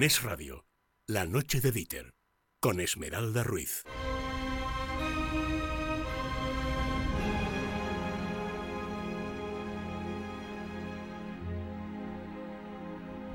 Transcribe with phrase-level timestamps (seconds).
[0.00, 0.64] En Es Radio,
[1.06, 2.14] La Noche de Dieter,
[2.58, 3.84] con Esmeralda Ruiz.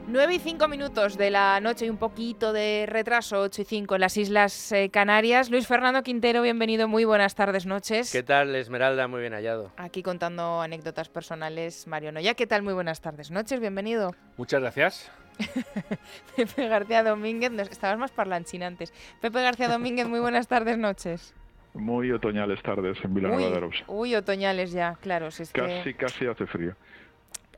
[0.08, 3.94] 9 y 5 minutos de la noche y un poquito de retraso, 8 y 5
[3.94, 5.52] en las Islas eh, Canarias.
[5.52, 8.12] Luis Fernando Quintero, bienvenido, muy buenas tardes, noches.
[8.12, 9.08] ¿Qué tal, Esmeralda?
[9.08, 9.72] Muy bien hallado.
[9.78, 12.34] Aquí contando anécdotas personales, Mario Noya.
[12.34, 12.64] ¿Qué tal?
[12.64, 14.16] Muy buenas tardes, noches, bienvenido.
[14.38, 15.12] Muchas gracias.
[16.36, 18.94] Pepe García Domínguez, no, estabas más parlanchín antes.
[19.22, 21.34] Pepe García Domínguez, muy buenas tardes, noches.
[21.74, 23.70] Muy otoñales tardes en Vilanova de.
[23.88, 25.30] Uy, otoñales ya, claro.
[25.32, 25.94] Si es casi, que...
[25.96, 26.76] casi hace frío.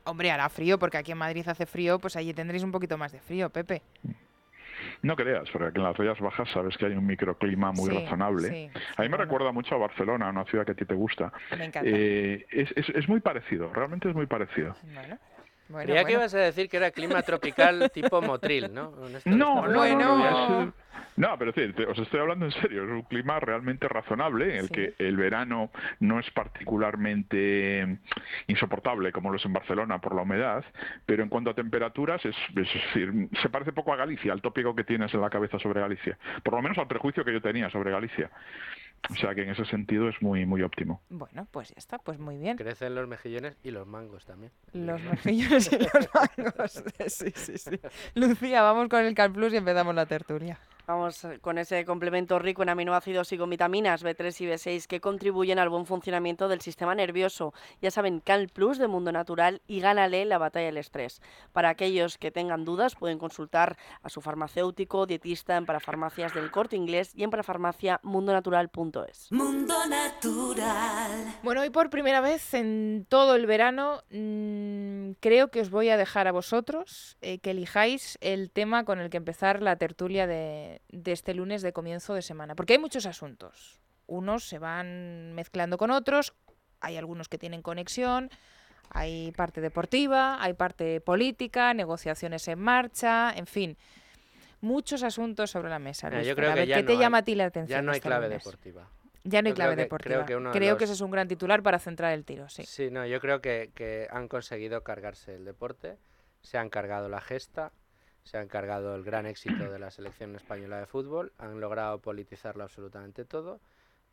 [0.04, 3.12] Hombre, hará frío, porque aquí en Madrid hace frío, pues allí tendréis un poquito más
[3.12, 3.82] de frío, Pepe.
[5.02, 7.98] No creas, porque aquí en las Rías Bajas sabes que hay un microclima muy Sí,
[8.04, 8.48] razonable.
[8.48, 9.16] sí, a mí me bueno.
[9.18, 11.32] recuerda mucho a Barcelona, una ciudad que a ti te gusta.
[11.56, 11.88] Me encanta.
[11.88, 14.74] Eh, es, es- es muy parecido, realmente es muy parecido.
[14.94, 15.16] Bueno,
[15.68, 18.94] bueno, Creía que ibas a decir que era clima tropical tipo Motril, ¿no?
[19.08, 20.18] Esto- No, no, Bueno.
[20.18, 20.72] no,
[21.16, 24.58] no, pero sí, te- os estoy hablando en serio, es un clima realmente razonable, en
[24.60, 24.72] el Sí.
[24.74, 25.70] que el verano
[26.00, 27.98] no es particularmente
[28.46, 30.64] insoportable como lo es en Barcelona por la humedad,
[31.06, 34.74] pero en cuanto a temperaturas, es, es decir, se parece poco a Galicia, al tópico
[34.74, 37.68] que tienes en la cabeza sobre Galicia, por lo menos al prejuicio que yo tenía
[37.70, 38.30] sobre Galicia.
[39.10, 41.00] O sea que en ese sentido es muy, muy óptimo.
[41.08, 42.56] Bueno, pues ya está, pues muy bien.
[42.56, 44.52] Crecen los mejillones y los mangos también.
[44.72, 46.84] Los mejillones y los mangos.
[47.08, 47.80] Sí, sí, sí.
[48.14, 50.58] Lucía, vamos con el Cal Plus y empezamos la tertulia.
[50.88, 55.02] Vamos eh, con ese complemento rico en aminoácidos y con vitaminas B3 y B6 que
[55.02, 57.52] contribuyen al buen funcionamiento del sistema nervioso.
[57.82, 61.20] Ya saben, Cal Plus de Mundo Natural y gánale la batalla del estrés.
[61.52, 66.76] Para aquellos que tengan dudas pueden consultar a su farmacéutico, dietista en parafarmacias del Corte
[66.76, 69.30] Inglés y en parafarmaciamundonatural.es.
[69.30, 71.34] Mundo Natural.
[71.42, 75.98] Bueno, hoy por primera vez en todo el verano mm, creo que os voy a
[75.98, 80.77] dejar a vosotros eh, que elijáis el tema con el que empezar la tertulia de,
[80.88, 82.54] de este lunes de comienzo de semana.
[82.54, 83.80] Porque hay muchos asuntos.
[84.06, 86.34] Unos se van mezclando con otros,
[86.80, 88.30] hay algunos que tienen conexión,
[88.90, 93.76] hay parte deportiva, hay parte política, negociaciones en marcha, en fin.
[94.60, 96.10] Muchos asuntos sobre la mesa.
[96.10, 97.78] Luis yo creo que ver, ya ¿qué te no llama hay- a ti la atención?
[97.78, 98.42] Ya no hay este clave lunes?
[98.44, 98.88] deportiva.
[99.24, 100.14] Ya no hay Yo clave creo que- deportiva.
[100.24, 102.64] creo que uno ese es un gran titular para centrar el tiro, sí.
[102.64, 105.98] Sí, no, yo creo que, que han conseguido cargarse el deporte,
[106.40, 107.72] se han cargado la gesta,
[108.24, 112.64] se han cargado el gran éxito de la selección española de fútbol, han logrado politizarlo
[112.64, 113.60] absolutamente todo,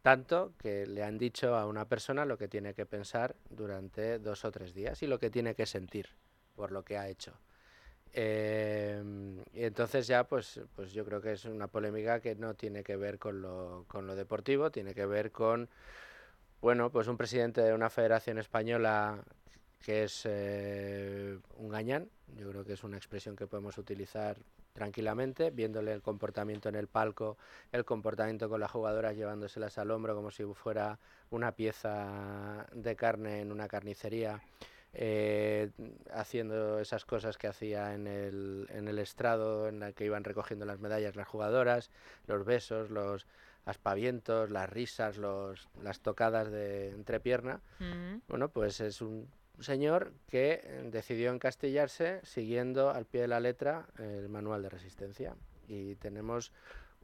[0.01, 4.45] tanto que le han dicho a una persona lo que tiene que pensar durante dos
[4.45, 6.09] o tres días y lo que tiene que sentir
[6.55, 7.33] por lo que ha hecho.
[8.13, 9.03] Eh,
[9.53, 12.95] y entonces ya, pues, pues yo creo que es una polémica que no tiene que
[12.95, 15.67] ver con lo, con lo deportivo, tiene que ver con,
[16.61, 19.21] bueno, pues un presidente de una federación española
[19.83, 24.37] que es eh, un gañán, yo creo que es una expresión que podemos utilizar
[24.73, 27.37] tranquilamente, viéndole el comportamiento en el palco,
[27.71, 30.99] el comportamiento con las jugadoras llevándoselas al hombro como si fuera
[31.29, 34.41] una pieza de carne en una carnicería,
[34.93, 35.71] eh,
[36.13, 40.65] haciendo esas cosas que hacía en el, en el estrado, en la que iban recogiendo
[40.65, 41.89] las medallas las jugadoras,
[42.27, 43.27] los besos, los
[43.65, 47.61] aspavientos, las risas, los, las tocadas de entrepierna.
[47.79, 48.19] Mm.
[48.27, 49.27] Bueno, pues es un
[49.63, 55.35] señor que eh, decidió encastillarse siguiendo al pie de la letra el manual de resistencia.
[55.67, 56.51] Y tenemos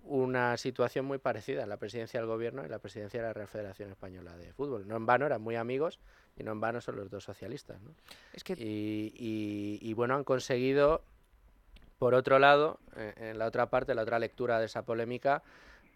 [0.03, 3.47] una situación muy parecida en la presidencia del gobierno y la presidencia de la Real
[3.47, 4.87] Federación Española de Fútbol.
[4.87, 5.99] No en vano eran muy amigos
[6.37, 7.79] y no en vano son los dos socialistas.
[7.81, 7.93] ¿no?
[8.33, 11.03] Es que Y, y- y, bueno, han conseguido,
[11.99, 15.43] por otro lado, eh, en la otra parte, la otra lectura de esa polémica,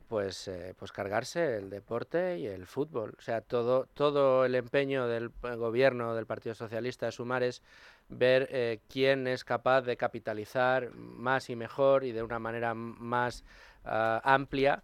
[0.07, 3.15] pues, pues cargarse el deporte y el fútbol.
[3.17, 7.61] O sea, todo, todo el empeño del gobierno del Partido Socialista de Sumar es
[8.09, 13.43] ver quién es capaz de capitalizar más y mejor y de una manera más
[13.83, 14.83] ah, amplia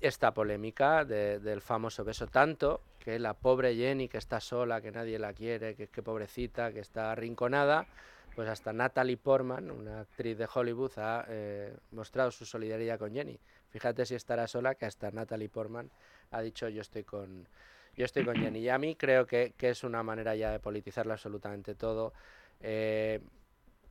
[0.00, 5.18] esta polémica del famoso beso tanto que la pobre Jenny que está sola, que nadie
[5.18, 7.86] la quiere, que, que pobrecita, que está arrinconada,
[8.34, 13.38] pues hasta Natalie Portman, una actriz de Hollywood, ha eh, mostrado su solidaridad con Jenny.
[13.70, 15.90] Fíjate si estará sola, que hasta Natalie Portman
[16.30, 17.48] ha dicho yo estoy con,
[17.96, 18.60] yo estoy con Jenny.
[18.60, 22.12] Y a mí creo que, que es una manera ya de politizarlo absolutamente todo.
[22.60, 23.20] Eh,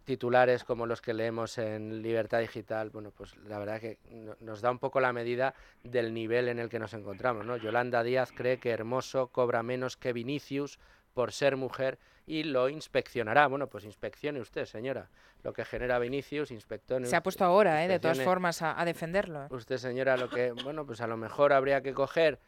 [0.05, 3.97] titulares como los que leemos en Libertad Digital, bueno, pues la verdad que
[4.39, 7.57] nos da un poco la medida del nivel en el que nos encontramos, ¿no?
[7.57, 10.79] Yolanda Díaz cree que Hermoso cobra menos que Vinicius
[11.15, 11.97] por ser mujer
[12.27, 13.47] y lo inspeccionará.
[13.47, 15.09] Bueno, pues inspeccione usted, señora.
[15.43, 17.05] Lo que genera Vinicius, inspectore.
[17.05, 17.87] Se ha puesto ahora, ¿eh?
[17.87, 19.45] de todas formas, a, defenderlo.
[19.45, 19.47] ¿eh?
[19.49, 22.39] Usted, señora, lo que, bueno, pues a lo mejor habría que coger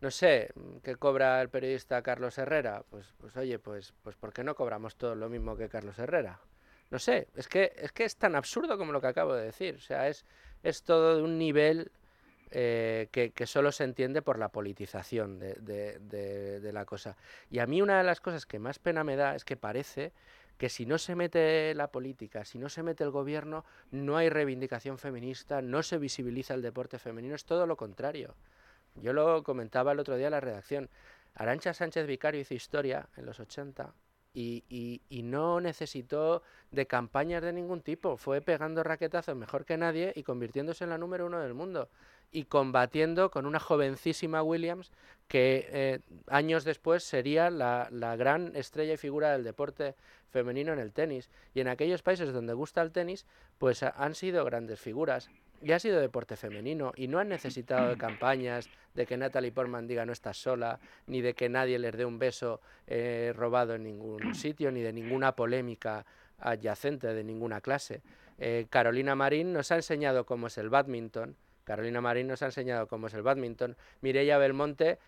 [0.00, 0.50] no sé,
[0.82, 2.82] ¿qué cobra el periodista Carlos Herrera?
[2.88, 6.40] Pues, pues oye, pues, pues ¿por qué no cobramos todo lo mismo que Carlos Herrera?
[6.90, 9.74] No sé, es que, es que es tan absurdo como lo que acabo de decir.
[9.74, 10.24] O sea, es,
[10.62, 11.92] es todo de un nivel
[12.50, 17.16] eh, que, solo se entiende por la politización de, la cosa.
[17.50, 20.12] Y a mí una de las cosas que más pena me da es que parece
[20.58, 24.28] que si no se mete la política, si no se mete el gobierno, no hay
[24.28, 28.34] reivindicación feminista, no se visibiliza el deporte femenino, es todo lo contrario.
[28.96, 30.90] Yo lo comentaba el otro día en la redacción.
[31.34, 33.94] Arancha Sánchez Vicario hizo historia en los 80
[34.32, 38.16] y, y, no necesitó de campañas de ningún tipo.
[38.16, 41.88] Fue pegando raquetazos mejor que nadie y convirtiéndose en la número uno del mundo.
[42.32, 44.92] Y combatiendo con una jovencísima Williams
[45.26, 49.94] que eh, años después sería la, la, gran estrella y figura del deporte
[50.28, 51.30] femenino en el tenis.
[51.54, 53.26] Y en aquellos países donde gusta el tenis,
[53.58, 55.30] pues han sido grandes figuras
[55.62, 59.86] y ha sido deporte femenino y no han necesitado de campañas de que Natalie Portman
[59.86, 63.84] diga no estás sola, ni de que nadie les dé un beso eh, robado en
[63.84, 66.04] ningún sitio, ni de ninguna polémica
[66.38, 68.02] adyacente de ninguna clase.
[68.38, 71.36] Eh, Carolina Marín nos ha enseñado cómo es el badminton.
[71.64, 73.76] Carolina Marín nos ha enseñado cómo es el badminton.
[74.00, 74.98] Mireia Belmonte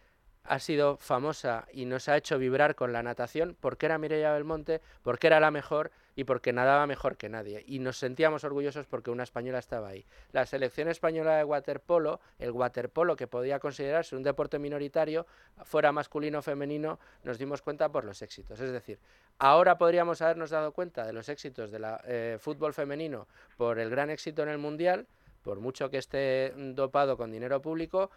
[0.45, 4.81] ha sido famosa y nos ha hecho vibrar con la natación porque era Mireia Belmonte,
[5.03, 7.63] porque era la mejor y porque nadaba mejor que nadie.
[7.67, 10.05] Y nos sentíamos orgullosos porque una española estaba ahí.
[10.33, 15.27] La selección española de waterpolo, el waterpolo que podía considerarse un deporte minoritario,
[15.65, 18.61] fuera masculino o femenino, nos dimos cuenta por los éxitos.
[18.61, 18.99] Es decir,
[19.39, 24.11] ahora podríamos habernos dado cuenta de los éxitos del eh, fútbol femenino por el gran
[24.11, 25.07] éxito en el Mundial,
[25.43, 28.11] por mucho que esté dopado con dinero público,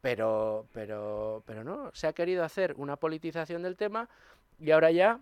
[0.00, 4.08] pero, pero, pero no, se ha querido hacer una politización del tema
[4.58, 5.20] y ahora ya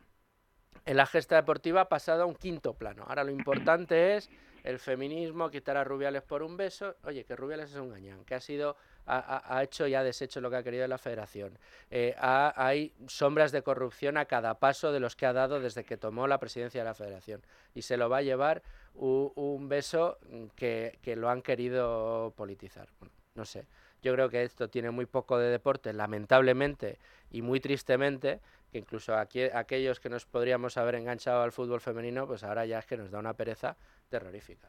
[0.86, 3.04] en la gesta deportiva ha pasado a un quinto plano.
[3.06, 4.30] Ahora lo importante es
[4.64, 6.96] el feminismo, quitar a Rubiales por un beso.
[7.04, 8.76] Oye, que Rubiales es un gañán, que ha sido
[9.06, 11.58] ha, hecho y ha deshecho lo que ha querido la federación.
[11.90, 15.96] Eh, hay sombras de corrupción a cada paso de los que ha dado desde que
[15.96, 17.42] tomó la presidencia de la federación.
[17.74, 18.62] Y se lo va a llevar
[18.94, 20.18] un, beso
[20.56, 22.88] que, que, lo han querido politizar.
[23.34, 23.66] no sé.
[24.02, 26.98] Yo creo que esto tiene muy poco de deporte, lamentablemente
[27.30, 28.40] y muy tristemente,
[28.72, 32.78] que incluso aquí, aquellos que nos podríamos haber enganchado al fútbol femenino, pues ahora ya
[32.78, 33.76] es que nos da una pereza
[34.08, 34.68] terrorífica.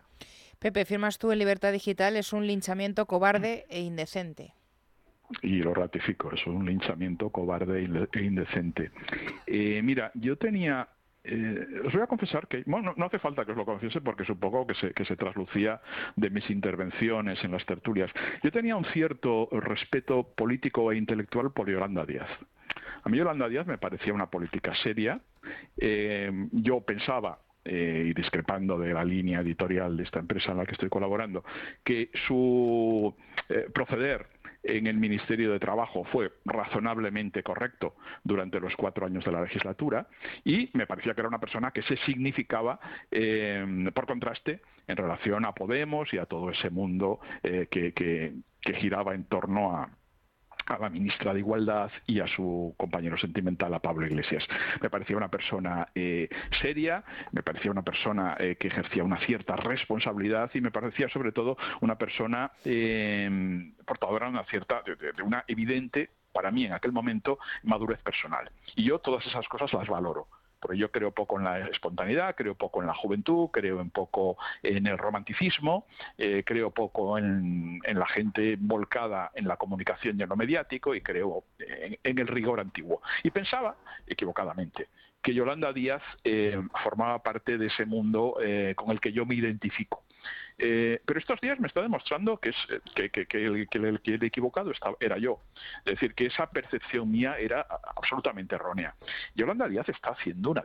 [0.60, 4.54] Pepe, firmas tú en Libertad Digital, es un linchamiento cobarde e indecente.
[5.42, 8.92] Y lo ratifico, es un linchamiento cobarde e indecente.
[9.48, 10.90] Eh, mira, yo tenía
[11.24, 14.26] eh, os voy a confesar que, bueno, no, hace falta que os lo confiese porque
[14.26, 15.82] supongo que se, que se traslucía
[16.16, 18.12] de mis intervenciones en las tertulias.
[18.44, 22.30] Yo tenía un cierto respeto político e intelectual por Yolanda Díaz.
[23.04, 25.20] A mí Yolanda Díaz me parecía una política seria.
[25.78, 30.66] Eh, yo pensaba, eh, y discrepando de la línea editorial de esta empresa en la
[30.66, 31.44] que estoy colaborando,
[31.84, 33.14] que su
[33.74, 34.28] proceder
[34.64, 40.08] en el Ministerio de Trabajo fue razonablemente correcto durante los cuatro años de la legislatura
[40.44, 45.46] y me parecía que era una persona que se significaba, eh, por contraste, en relación
[45.46, 48.34] a Podemos y a todo ese mundo eh, que
[48.76, 49.90] giraba en torno a,
[50.66, 54.46] a la ministra de Igualdad y a su compañero sentimental, a Pablo Iglesias.
[54.82, 56.30] Me parecía una persona eh,
[56.62, 61.32] seria, me parecía una persona eh, que ejercía una cierta responsabilidad y me parecía sobre
[61.32, 66.92] todo una persona eh, portadora de una cierta, de una evidente, para mí en aquel
[66.92, 68.50] momento, madurez personal.
[68.76, 70.28] Y yo todas esas cosas las valoro
[70.62, 74.38] porque yo creo poco en la espontaneidad, creo poco en la juventud, creo un poco
[74.62, 75.88] en el romanticismo,
[76.18, 81.02] eh, creo poco en, la gente volcada en la comunicación y en lo mediático y
[81.02, 83.02] creo en, el rigor antiguo.
[83.24, 83.76] Y pensaba,
[84.06, 84.88] equivocadamente,
[85.22, 89.36] que Yolanda Díaz eh, formaba parte de ese mundo eh, con el que yo me
[89.36, 90.04] identifico
[90.64, 92.56] Eh, pero estos días me está demostrando que, es,
[92.94, 95.40] que, que, el, que, el, equivocado estaba, era yo.
[95.86, 97.66] Es decir, que esa percepción mía era
[97.96, 98.94] absolutamente errónea.
[99.34, 100.64] Yolanda Díaz está haciendo una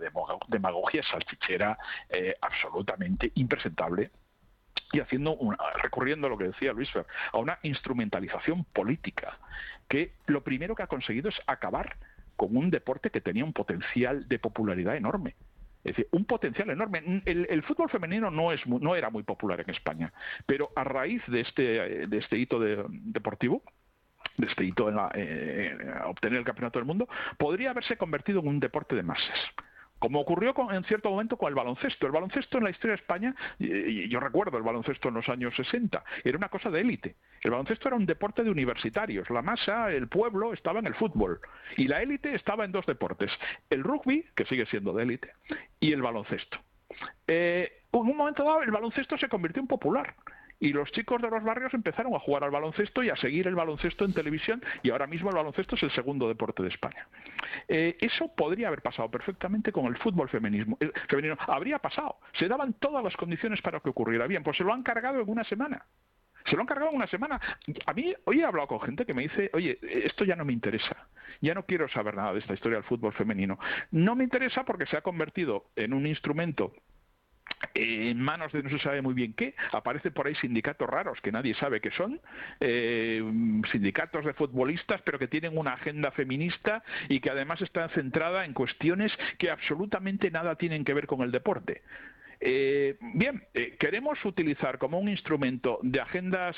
[0.49, 1.79] demagogia salchichera
[2.11, 4.11] eh, absolutamente impresentable
[4.93, 5.39] y haciendo
[5.83, 9.39] recurriendo a lo que decía Luis Fer, a una instrumentalización política
[9.89, 11.97] que lo primero que ha conseguido es acabar
[12.37, 15.37] con un deporte que tenía un potencial de popularidad enorme.
[15.87, 17.23] Es decir, un potencial enorme.
[17.25, 20.13] El, fútbol femenino no, es, no era muy popular en España,
[20.45, 21.63] pero a raíz de este,
[22.09, 23.63] de este hito deportivo,
[24.37, 24.99] de este hito en,
[26.05, 29.39] obtener el campeonato del mundo, podría haberse convertido en un deporte de masas
[29.99, 32.07] como ocurrió en cierto momento con el baloncesto.
[32.07, 35.55] El baloncesto en la historia de España, y, yo recuerdo el baloncesto en los años
[35.57, 37.17] 60, era una cosa de élite.
[37.43, 39.29] El baloncesto era un deporte de universitarios.
[39.31, 41.41] La masa, el pueblo, estaba en el fútbol.
[41.77, 43.31] Y la élite estaba en dos deportes.
[43.71, 45.31] El rugby, que sigue siendo de élite,
[45.81, 46.59] y el baloncesto.
[47.27, 50.15] Eh, en un momento dado el baloncesto se convirtió en popular
[50.61, 53.55] y los chicos de los barrios empezaron a jugar al baloncesto y a seguir el
[53.55, 57.07] baloncesto en televisión y ahora mismo el baloncesto es el segundo deporte de España.
[57.69, 60.79] Eh, eso podría haber pasado perfectamente con el fútbol femenino.
[61.47, 62.17] Habría pasado.
[62.39, 64.43] Se daban todas las condiciones para que ocurriera bien.
[64.43, 65.85] Pues se lo han cargado en una semana.
[66.47, 67.41] Se lo han cargado en una semana.
[67.87, 70.53] A mí, hoy he hablado con gente que me dice, oye, esto ya no me
[70.53, 71.09] interesa.
[71.41, 73.59] Ya no quiero saber nada de esta historia del fútbol femenino.
[73.91, 76.73] No me interesa porque se ha convertido en un instrumento
[77.75, 81.33] en manos de no se sabe muy bien qué, aparecen por ahí sindicatos raros que
[81.33, 82.21] nadie sabe qué son,
[82.61, 83.23] eh,
[83.73, 88.53] sindicatos de futbolistas pero que tienen una agenda feminista y que además están centrada en
[88.53, 91.83] cuestiones que absolutamente nada tienen que ver con el deporte.
[92.41, 96.57] Eh, bien, eh, queremos utilizar como un instrumento de agendas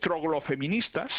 [0.00, 1.10] troglofeministas,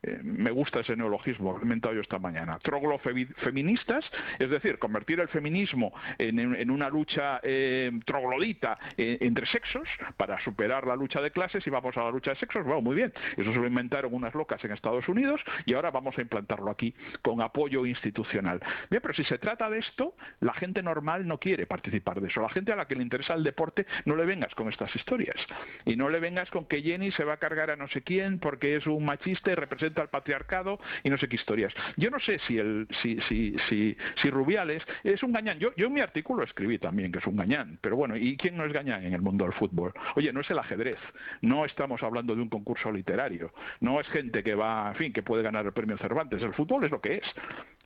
[0.00, 4.04] eh, me gusta ese neologismo, lo he inventado yo esta mañana, troglofeministas,
[4.38, 10.86] es decir, convertir el feminismo en, una lucha eh, troglodita eh, entre sexos para superar
[10.86, 13.52] la lucha de clases y vamos a la lucha de sexos, bueno, muy bien, eso
[13.52, 17.42] se lo inventaron unas locas en Estados Unidos y ahora vamos a implantarlo aquí con
[17.42, 18.60] apoyo institucional.
[18.90, 22.40] Bien, pero si se trata de esto, la gente normal no quiere participar de eso,
[22.40, 25.36] la gente a la que le interesa el deporte, no le vengas con estas historias.
[25.84, 28.38] Y no le vengas con que Jenny se va a cargar a no sé quién
[28.38, 31.72] porque es un machista y representa patriarcado y no sé qué historias.
[31.96, 35.58] Yo no sé si el si, si, si, si Rubiales es un gañán.
[35.58, 38.56] Yo, yo en mi artículo escribí también que es un gañán, pero bueno, ¿y quién
[38.56, 39.92] no es gañán en el mundo del fútbol?
[40.16, 40.98] Oye, no es el ajedrez,
[41.42, 45.22] no estamos hablando de un concurso literario, no es gente que va, en fin, que
[45.22, 47.24] puede ganar el premio Cervantes, el fútbol es lo que es.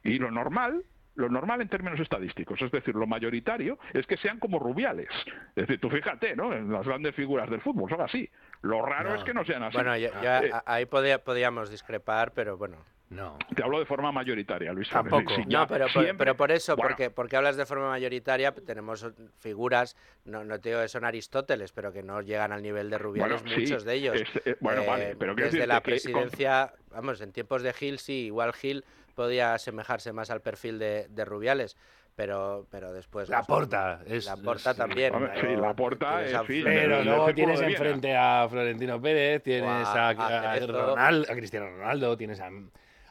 [0.05, 0.83] Y lo normal
[1.15, 5.11] lo normal en términos estadísticos, es decir, lo mayoritario es que sean como rubiales.
[5.55, 6.53] Es decir, tú fíjate, ¿no?
[6.55, 8.29] Las grandes figuras del fútbol son así.
[8.63, 9.77] Lo raro es que no sean así.
[9.77, 12.79] Bueno, ya, eh, ahí podíamos discrepar, pero bueno.
[13.13, 13.37] No.
[13.55, 14.89] Te hablo de forma mayoritaria, Luis.
[14.89, 15.35] Tampoco.
[15.47, 19.07] no, pero, pero por eso, porque, porque hablas de forma mayoritaria, tenemos
[19.39, 22.97] figuras, no, no te digo que son Aristóteles, pero que no llegan al nivel de
[22.97, 24.23] Rubiales, muchos de ellos.
[24.45, 28.55] Eh, bueno, vale, eh, pero desde la presidencia, vamos, en tiempos de Gil sí, igual
[28.55, 31.77] Gil podía asemejarse más al perfil de, de Rubiales
[32.15, 37.35] pero pero después la porta es la porta también sí, la porta es pero luego
[37.35, 42.51] tienes enfrente a Florentino Pérez tienes a, a, Cristiano Ronaldo tienes a,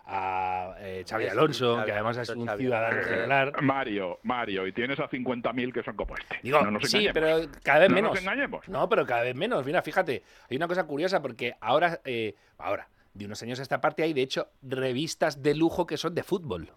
[0.05, 3.61] a eh, Xavi Alonso, que además es un ciudadano ejemplar.
[3.61, 6.39] Mario, Mario, y tienes a 50.000 que son como este.
[6.43, 8.19] Digo, sí, pero cada vez menos.
[8.67, 9.65] No, pero cada vez menos.
[9.65, 13.81] Mira, fíjate, hay una cosa curiosa porque ahora, eh, ahora, de unos años a esta
[13.81, 16.71] parte hay de hecho revistas de lujo que son de fútbol.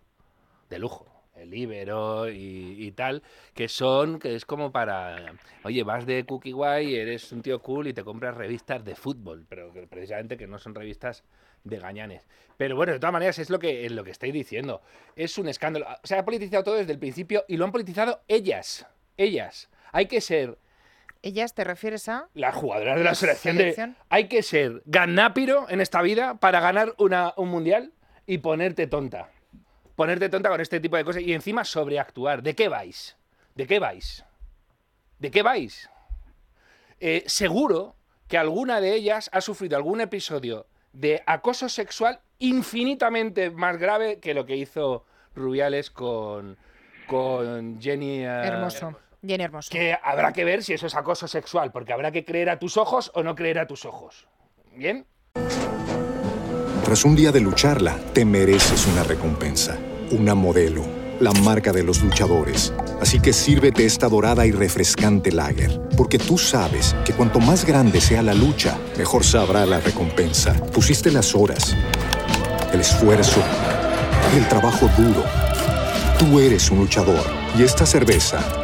[0.69, 3.23] De lujo el Ibero y, tal,
[3.55, 7.89] que son, que es como para, oye, vas de cookie guay, eres un tío cool
[7.89, 11.25] y te compras revistas de fútbol, pero precisamente que no son revistas
[11.65, 12.27] de gañanes.
[12.57, 14.81] Pero bueno, de todas maneras es lo que, es lo que estáis diciendo.
[15.17, 15.87] Es un escándalo.
[16.05, 18.87] Se ha politizado todo desde el principio y lo han politizado ellas.
[19.17, 19.69] Ellas.
[19.93, 20.59] Hay que ser
[21.25, 22.29] ¿Ellas te refieres a?
[22.35, 23.95] Las jugadoras de la selección, de...
[24.11, 27.95] Hay que ser ganápiro en esta vida para ganar una, un mundial
[28.27, 29.31] y ponerte tonta.
[29.97, 32.43] Ponerte tonta con este tipo de cosas y encima sobreactuar.
[32.43, 33.17] ¿De qué vais?
[33.55, 34.23] ¿De qué vais?
[35.19, 35.89] ¿De qué vais?
[37.01, 37.97] Eh, seguro
[38.29, 44.35] que alguna de ellas ha sufrido algún episodio de acoso sexual infinitamente más grave que
[44.35, 46.59] lo que hizo Rubiales con,
[47.07, 48.25] con Jenny.
[48.25, 48.95] Eh, Hermoso.
[49.27, 49.71] Jenny Hermoso.
[49.71, 52.77] Que habrá que ver si eso es acoso sexual, porque habrá que creer a tus
[52.77, 54.27] ojos o no creer a tus ojos.
[54.75, 55.07] ¿Bien?
[56.85, 59.79] Tras un día de lucharla, te mereces una recompensa,
[60.11, 60.85] una modelo,
[61.19, 62.75] la marca de los luchadores.
[63.01, 68.01] Así que sírvete esta dorada y refrescante lager, porque tú sabes que cuanto más grande
[68.01, 70.55] sea la lucha, mejor sabrá la recompensa.
[70.73, 71.75] Pusiste las horas,
[72.73, 73.43] el esfuerzo,
[74.37, 75.25] el trabajo duro.
[76.19, 77.25] Tú eres un luchador
[77.57, 78.64] y esta cerveza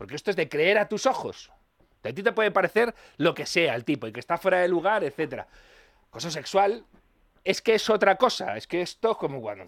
[0.00, 1.52] Porque esto es de creer a tus ojos.
[2.02, 4.66] A ti te puede parecer lo que sea el tipo y que está fuera de
[4.66, 5.46] lugar, etcétera.
[6.08, 6.86] Cosa sexual
[7.44, 8.56] es que es otra cosa.
[8.56, 9.66] Es que esto es como cuando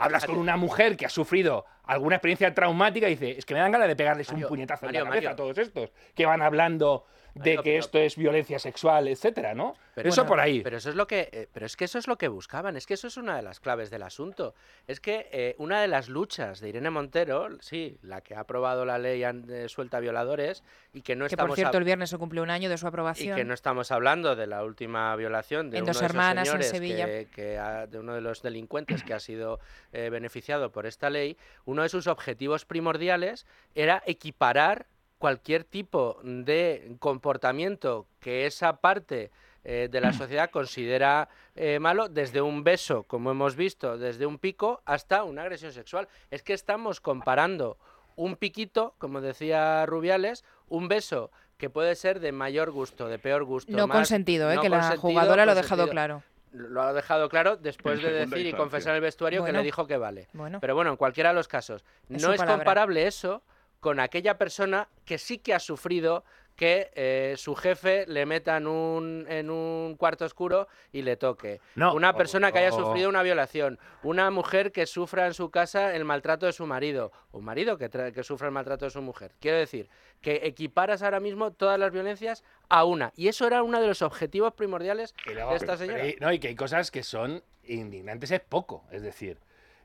[0.00, 3.60] hablas con una mujer que ha sufrido alguna experiencia traumática y dice, es que me
[3.60, 7.06] dan ganas de pegarles un puñetazo en la cabeza a todos estos que van hablando
[7.34, 9.74] de que esto es violencia sexual, etcétera, ¿no?
[9.94, 10.60] Pero, eso por ahí.
[10.62, 12.76] Pero eso es lo que, eh, pero es que eso es lo que buscaban.
[12.76, 14.54] Es que eso es una de las claves del asunto.
[14.86, 18.84] Es que eh, una de las luchas de Irene Montero, sí, la que ha aprobado
[18.84, 22.18] la ley de suelta violadores y que no que estamos por cierto el viernes se
[22.18, 25.70] cumple un año de su aprobación y que no estamos hablando de la última violación
[25.70, 27.06] de en uno dos de hermanas esos en señores Sevilla.
[27.06, 29.58] que, que ha- de uno de los delincuentes que ha sido
[29.92, 31.36] eh, beneficiado por esta ley.
[31.64, 34.86] Uno de sus objetivos primordiales era equiparar
[35.18, 39.30] cualquier tipo de comportamiento que esa parte
[39.64, 44.38] eh, de la sociedad considera eh, malo, desde un beso, como hemos visto, desde un
[44.38, 46.08] pico, hasta una agresión sexual.
[46.30, 47.76] Es que estamos comparando
[48.16, 53.44] un piquito, como decía Rubiales, un beso que puede ser de mayor gusto, de peor
[53.44, 53.72] gusto.
[53.76, 54.54] no más- consentido, ¿eh?
[54.56, 56.22] no que la jugadora lo ha dejado claro.
[56.52, 59.86] Lo ha dejado claro después de decir y confesar en el vestuario que le dijo
[59.86, 60.28] que vale.
[60.32, 62.54] Bueno, Pero bueno, en cualquiera de los casos, Es no es palabra.
[62.64, 63.42] comparable eso
[63.80, 66.24] con aquella persona que sí que ha sufrido
[66.56, 71.60] que eh, su jefe le meta en un, en un cuarto oscuro y le toque.
[71.76, 73.78] No, una persona que haya sufrido una violación.
[74.02, 77.12] Una mujer que sufra en su casa el maltrato de su marido.
[77.30, 79.36] Un marido que, que sufra el maltrato de su mujer.
[79.38, 79.88] Quiero decir,
[80.20, 83.12] que equiparas ahora mismo todas las violencias a una.
[83.14, 86.06] Y eso era uno de los objetivos primordiales luego- de esta pero- señora.
[86.08, 88.84] y- no, y que hay cosas que son indignantes, es poco.
[88.90, 89.38] Es decir,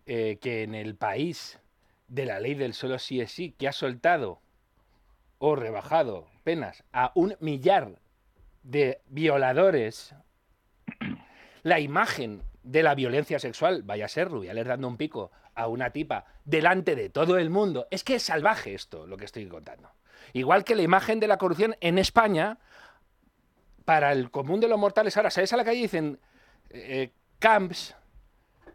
[0.08, 1.60] eh, que en el país
[2.14, 4.40] de la ley del solo sí es sí, que ha soltado
[5.40, 8.00] o rebajado penas a un millar
[8.62, 10.14] de violadores,
[11.64, 15.90] la imagen de la violencia sexual, vaya a ser Rubiales dando un pico a una
[15.90, 19.90] tipa delante de todo el mundo, es que es salvaje esto, lo que estoy contando.
[20.34, 22.60] Igual que la imagen de la corrupción en España,
[23.86, 26.20] para el común de los mortales, ahora sales a la calle y dicen
[26.70, 27.96] eh, Camps,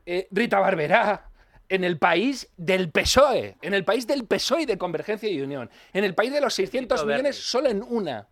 [0.06, 1.30] eh, Rita Barberá,
[1.68, 5.70] en el país del PSOE, en el país del PSOE y de Convergencia y Unión,
[5.92, 8.28] en el país de los 600 Tito millones, solo en una,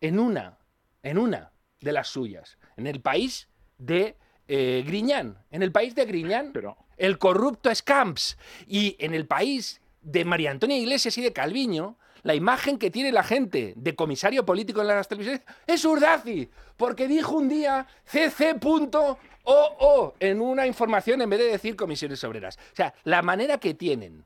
[0.00, 0.58] en una,
[1.02, 4.16] en una de las suyas, en el país de
[4.48, 8.38] eh, Griñán, en el país de Griñán, Pero, el corrupto es Camps.
[8.66, 13.12] Y en el país de María Antonia Iglesias y de Calviño, la imagen que tiene
[13.12, 17.86] la gente de comisario político en las televisiones es Urdazi, porque dijo un día
[19.46, 22.58] cc.oo en una información en vez de decir comisiones obreras.
[22.72, 24.24] O sea, la manera que tienen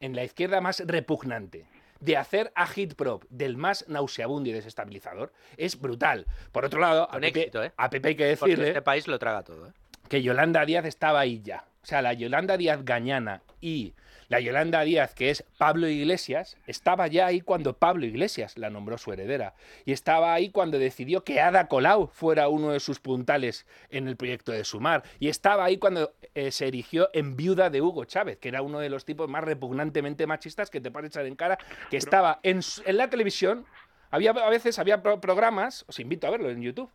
[0.00, 1.66] en la izquierda más repugnante
[2.00, 6.26] de hacer agitprop del más nauseabundo y desestabilizador es brutal.
[6.52, 7.72] Por otro lado, a Pepe, éxito, ¿eh?
[7.76, 9.68] a Pepe hay que Porque decirle este país lo traga todo.
[9.68, 9.72] ¿eh?
[10.08, 11.64] que Yolanda Díaz estaba ahí ya.
[11.82, 13.94] O sea, la Yolanda Díaz Gañana y
[14.28, 18.98] la Yolanda Díaz, que es Pablo Iglesias, estaba ya ahí cuando Pablo Iglesias la nombró
[18.98, 19.54] su heredera.
[19.84, 24.16] Y estaba ahí cuando decidió que Ada Colau fuera uno de sus puntales en el
[24.16, 25.04] proyecto de Sumar.
[25.20, 28.80] Y estaba ahí cuando eh, se erigió en viuda de Hugo Chávez, que era uno
[28.80, 31.58] de los tipos más repugnantemente machistas que te pueden echar en cara,
[31.90, 33.64] que estaba en, la televisión.
[34.10, 36.90] Había, a veces había pro- programas, os invito a verlo en YouTube,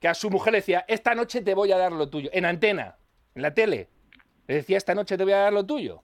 [0.00, 2.44] que a su mujer le decía, esta noche te voy a dar lo tuyo, en
[2.44, 2.96] antena,
[3.36, 3.88] en la tele.
[4.48, 6.02] Le decía, esta noche te voy a dar lo tuyo.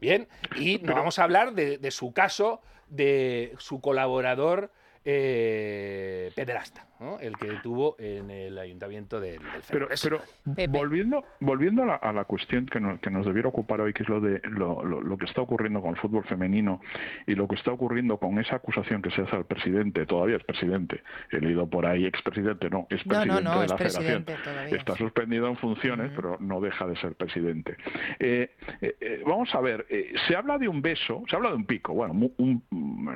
[0.00, 0.94] Bien, y no.
[0.94, 4.70] vamos a hablar de, de su caso, de su colaborador
[5.04, 7.18] eh, pederasta, ¿no?
[7.20, 10.20] el que tuvo en el ayuntamiento del, del pero, pero
[10.68, 14.02] volviendo, volviendo a la, a la cuestión que nos, que nos debiera ocupar hoy, que
[14.02, 16.80] es lo de lo, lo- lo que está ocurriendo con el fútbol femenino
[17.26, 20.44] y lo que está ocurriendo con esa acusación que se hace al presidente, todavía es
[20.44, 23.78] presidente, he leído por ahí expresidente, no, es No, presidente no, no, de es la
[23.78, 24.24] federación.
[24.24, 24.76] presidente todavía.
[24.76, 27.76] Está suspendido en funciones, pero no deja de ser presidente.
[28.18, 31.56] Eh, eh, eh, vamos a ver, eh, se habla de un beso, se habla de
[31.56, 33.08] un pico, bueno, mu- un, mm,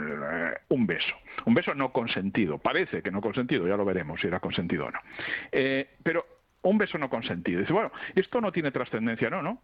[0.68, 1.14] un beso.
[1.46, 4.90] Un beso no consentido, parece que no consentido, ya lo veremos si era consentido o
[4.90, 4.98] no.
[5.50, 6.26] Eh, pero
[6.62, 7.61] un beso no consentido.
[7.61, 9.62] Dice, bueno, esto no tiene trascendencia, no, no.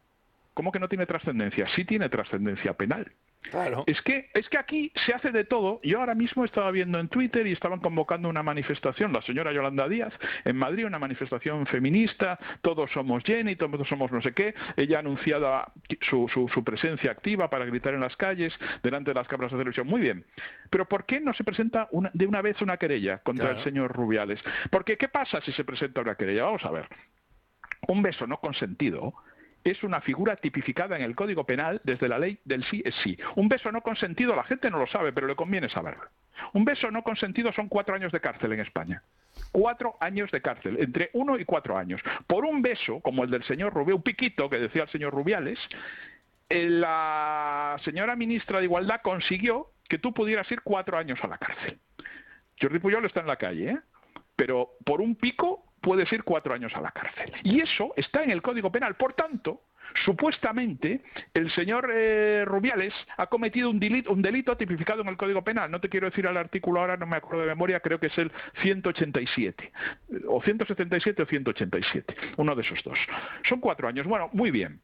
[0.58, 1.68] ¿Cómo que no tiene trascendencia?
[1.76, 3.12] Sí tiene trascendencia penal.
[3.42, 3.84] Claro.
[3.86, 5.78] Es que, es que aquí se hace de todo.
[5.84, 9.88] Yo ahora mismo estaba viendo en Twitter y estaban convocando una manifestación, la señora Yolanda
[9.88, 10.12] Díaz,
[10.44, 14.52] en Madrid, una manifestación feminista, todos somos Jenny, todos somos no sé qué.
[14.76, 15.62] Ella ha anunciado
[16.00, 19.86] su, su, presencia activa para gritar en las calles, delante de las cámaras de televisión.
[19.86, 20.24] Muy bien.
[20.70, 24.40] Pero ¿por qué no se presenta de una vez una querella contra el señor Rubiales?
[24.72, 26.46] Porque ¿qué pasa si se presenta una querella?
[26.46, 26.88] Vamos a ver.
[27.86, 29.14] Un beso no consentido
[29.70, 33.18] es una figura tipificada en el Código Penal desde la ley del sí es sí.
[33.36, 36.04] Un beso no consentido, la gente no lo sabe, pero le conviene saberlo.
[36.52, 39.02] Un beso no consentido son cuatro años de cárcel en España.
[39.52, 42.00] Cuatro años de cárcel, entre uno y cuatro años.
[42.26, 45.58] Por un beso, como el del señor Rubiales, un piquito que decía el señor Rubiales,
[46.48, 51.38] eh, la señora ministra de Igualdad consiguió que tú pudieras ir cuatro años a la
[51.38, 51.78] cárcel.
[52.60, 53.78] Jordi Puyol está en la calle, ¿eh?
[54.36, 57.32] pero por un pico puedes ir cuatro años a la cárcel.
[57.42, 58.96] Y eso está en el Código Penal.
[58.96, 59.62] Por tanto,
[60.04, 61.02] supuestamente
[61.34, 65.70] el señor eh, Rubiales ha cometido un delito, un delito tipificado en el Código Penal.
[65.70, 68.18] No te quiero decir el artículo ahora, no me acuerdo de memoria, creo que es
[68.18, 68.30] el
[68.62, 69.72] 187,
[70.28, 72.98] o 177 o 187, uno de esos dos.
[73.48, 74.06] Son cuatro años.
[74.06, 74.80] Bueno, muy bien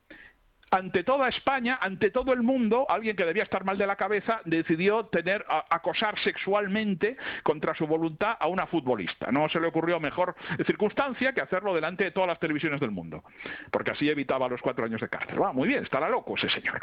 [0.74, 4.40] ante toda España, ante todo el mundo, alguien que debía estar mal de la cabeza
[4.44, 9.30] decidió tener acosar sexualmente contra su voluntad a una futbolista.
[9.30, 10.34] No se le ocurrió mejor
[10.66, 13.22] circunstancia que hacerlo delante de todas las televisiones del mundo,
[13.70, 15.40] porque así evitaba los cuatro años de cárcel.
[15.40, 16.80] Va, muy bien, estará loco ese señor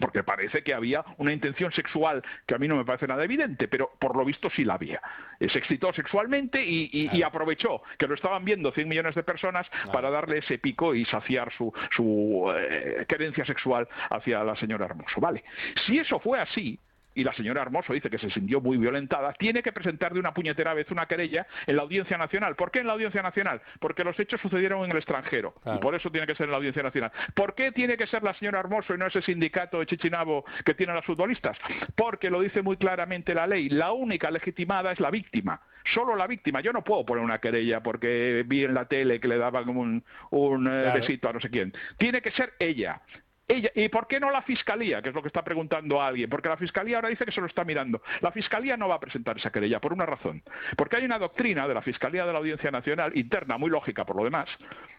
[0.00, 3.68] porque parece que había una intención sexual que a mí no me parece nada evidente,
[3.68, 5.00] pero por lo visto sí la había.
[5.40, 10.38] Se excitó sexualmente y, aprovechó que lo estaban viendo 100 millones de personas para darle
[10.38, 15.20] ese pico y saciar su, su eh, querencia sexual hacia la señora Hermoso.
[15.20, 15.42] Vale,
[15.86, 16.78] si eso fue así,
[17.14, 20.34] y la señora Hermoso dice que se sintió muy violentada, tiene que presentar de una
[20.34, 22.56] puñetera vez una querella en la Audiencia Nacional.
[22.56, 23.60] ¿Por qué en la Audiencia Nacional?
[23.80, 26.56] Porque los hechos sucedieron en el extranjero y por eso tiene que ser en la
[26.58, 27.12] Audiencia Nacional.
[27.34, 30.74] ¿Por qué tiene que ser la señora Hermoso y no ese sindicato de Chichinabo que
[30.74, 31.56] tienen los futbolistas?
[31.94, 35.60] Porque lo dice muy claramente la ley, la única legitimada es la víctima
[35.92, 36.60] solo la víctima.
[36.60, 40.02] Yo no puedo poner una querella porque vi en la tele que le daban un,
[40.30, 41.74] un eh, besito a no sé quién.
[41.98, 43.02] Tiene que ser ella.
[43.46, 45.02] ¿Y por qué no la Fiscalía?
[45.02, 46.30] Que es lo que está preguntando alguien.
[46.30, 48.02] Porque la Fiscalía ahora dice que se lo está mirando.
[48.20, 50.42] La Fiscalía no va a presentar esa querella por una razón.
[50.76, 54.16] Porque hay una doctrina de la Fiscalía de la Audiencia Nacional, interna, muy lógica por
[54.16, 54.48] lo demás,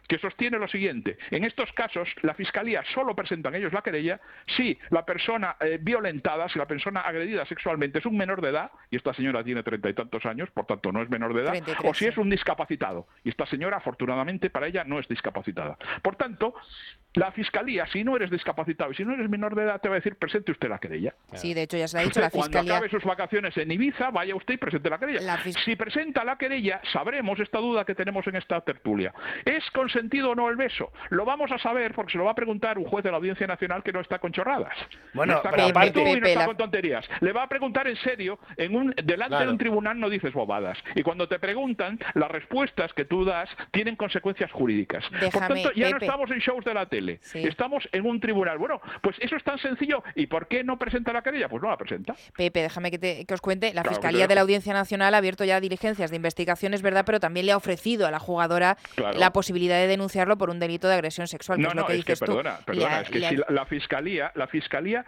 [0.08, 1.18] que sostiene lo siguiente.
[1.32, 4.20] En estos casos, la Fiscalía solo presentan ellos la querella
[4.56, 8.72] si la persona eh, violentada, si la persona agredida sexualmente es un menor de edad,
[8.92, 11.56] y esta señora tiene treinta y tantos años, por tanto no es menor de edad,
[11.84, 13.08] o si es un discapacitado.
[13.24, 15.78] Y esta señora, afortunadamente, para ella no es discapacitada.
[16.04, 16.54] Por tanto,
[17.16, 19.96] la Fiscalía, si no eres discapacitado y si no eres menor de edad, te va
[19.96, 21.16] a decir, presente usted la querella.
[21.34, 22.52] Sí, de hecho ya se ha dicho la Fiscalía.
[22.52, 25.38] Cuando acabe sus vacaciones en Ibiza, vaya usted y presente la querella.
[25.66, 29.14] Si presenta la querella, sabremos esta duda que tenemos en esta tertulia.
[29.46, 30.92] ¿Es consentido o no el beso?
[31.10, 33.48] Lo vamos a saber porque se lo va a preguntar un juez de la Audiencia
[33.48, 34.76] Nacional que no está con chorradas.
[35.14, 37.06] Bueno, no está con y no está con tonterías.
[37.22, 40.78] Le va a preguntar en serio, en un, delante de un tribunal no dices bobadas.
[40.96, 45.04] Y cuando te preguntan, las respuestas que tú das tienen consecuencias jurídicas.
[45.32, 47.05] Por tanto, ya no estamos en shows de la tele.
[47.34, 48.58] Estamos en un tribunal.
[48.58, 50.04] Bueno, pues eso es tan sencillo.
[50.16, 51.50] ¿Y por qué no presenta la querella?
[51.50, 52.16] Pues no la presenta.
[52.36, 53.74] Pepe, déjame que, os cuente.
[53.74, 57.20] La Fiscalía de la Audiencia Nacional ha abierto ya diligencias de investigación, es verdad, pero
[57.20, 58.78] también le ha ofrecido a la jugadora
[59.16, 61.62] la posibilidad de denunciarlo por un delito de agresión sexual.
[61.62, 65.06] No, no, es que perdona, perdona, es que si la, Fiscalía, la Fiscalía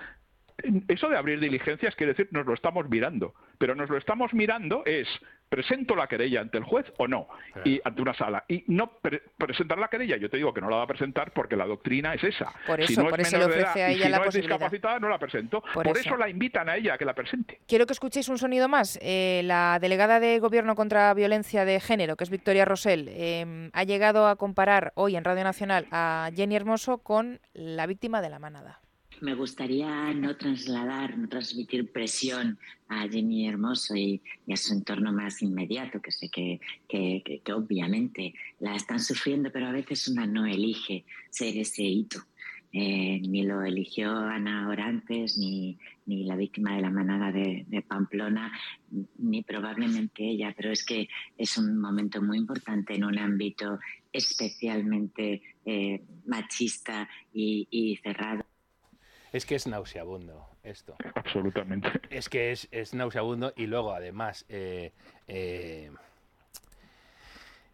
[0.88, 4.84] eso de abrir diligencias quiere decir nos lo estamos mirando, pero nos lo estamos mirando
[4.86, 5.08] es
[5.50, 7.28] ¿presento la querella ante el juez o no?
[7.64, 8.44] Y ante una sala.
[8.48, 9.00] Y no
[9.38, 12.14] presentar la querella, yo te digo que no la va a presentar porque la doctrina
[12.14, 12.54] es esa.
[12.66, 15.20] Por eso, si no es le ofrece a ella si no es discapacitada, no la
[15.20, 15.64] presento.
[15.74, 16.18] Por, eso.
[16.18, 17.60] la invitan a ella a que la presente.
[17.68, 19.00] Quiero que escuchéis un sonido más.
[19.02, 23.84] Eh, la delegada de Gobierno contra Violencia de Género, que es Victoria Rosell, em, ha
[23.84, 28.40] llegado a comparar hoy en Radio Nacional a Jenny Hermoso con la víctima de la
[28.40, 28.82] manada.
[29.20, 35.42] Me gustaría no trasladar, no transmitir presión a Jenny Hermoso y, a su entorno más
[35.42, 41.04] inmediato, que sé que, que, obviamente la están sufriendo, pero a veces una no elige
[41.32, 42.20] ser ese hito.
[42.74, 48.52] Eh, ni lo eligió Ana Orantes, ni, ni la víctima de la manada de, Pamplona,
[49.18, 53.80] ni probablemente ella, pero es que es un momento muy importante en un ámbito
[54.12, 58.46] especialmente eh, machista y cerrado.
[59.38, 60.95] Es que es nauseabundo esto.
[61.13, 61.91] Absolutamente.
[62.10, 64.45] Es que es, es nauseabundo y luego además...
[64.50, 64.93] Eh,
[65.28, 65.91] eh,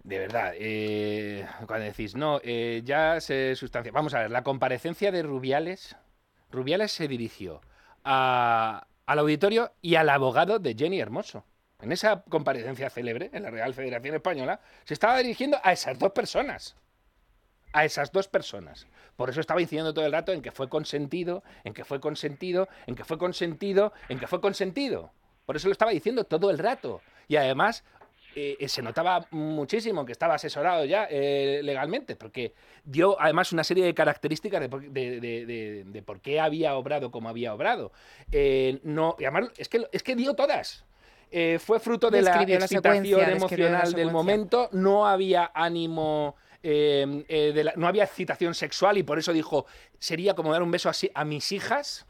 [0.04, 3.94] de verdad, eh, cuando decís, no, ya se sustancia.
[3.94, 5.96] Vamos a ver, la comparecencia de Rubiales.
[6.52, 7.62] Rubiales se dirigió
[8.04, 11.46] a, al auditorio y al abogado de Jenny Hermoso.
[11.80, 16.12] En esa comparecencia célebre en la Real Federación Española, se estaba dirigiendo a esas dos
[16.12, 16.76] personas.
[17.72, 18.86] a esas dos personas.
[19.16, 22.68] Por eso estaba incidiendo todo el rato en que fue consentido, en que fue consentido,
[22.88, 25.12] en que fue consentido, en que fue consentido.
[25.46, 27.02] Por eso lo estaba diciendo todo el rato.
[27.28, 27.84] Y además
[28.36, 33.86] eh, se notaba muchísimo que estaba asesorado ya eh, legalmente, porque dio además una serie
[33.86, 37.92] de características de, por qué había obrado como había obrado.
[38.32, 40.84] Eh, no, y además es que, es que dio todas.
[41.60, 48.98] fue fruto de la excitación emocional del momento, no había ánimo no había excitación sexual
[48.98, 49.66] y por eso dijo,
[50.00, 52.06] sería como dar un beso así a mis hijas.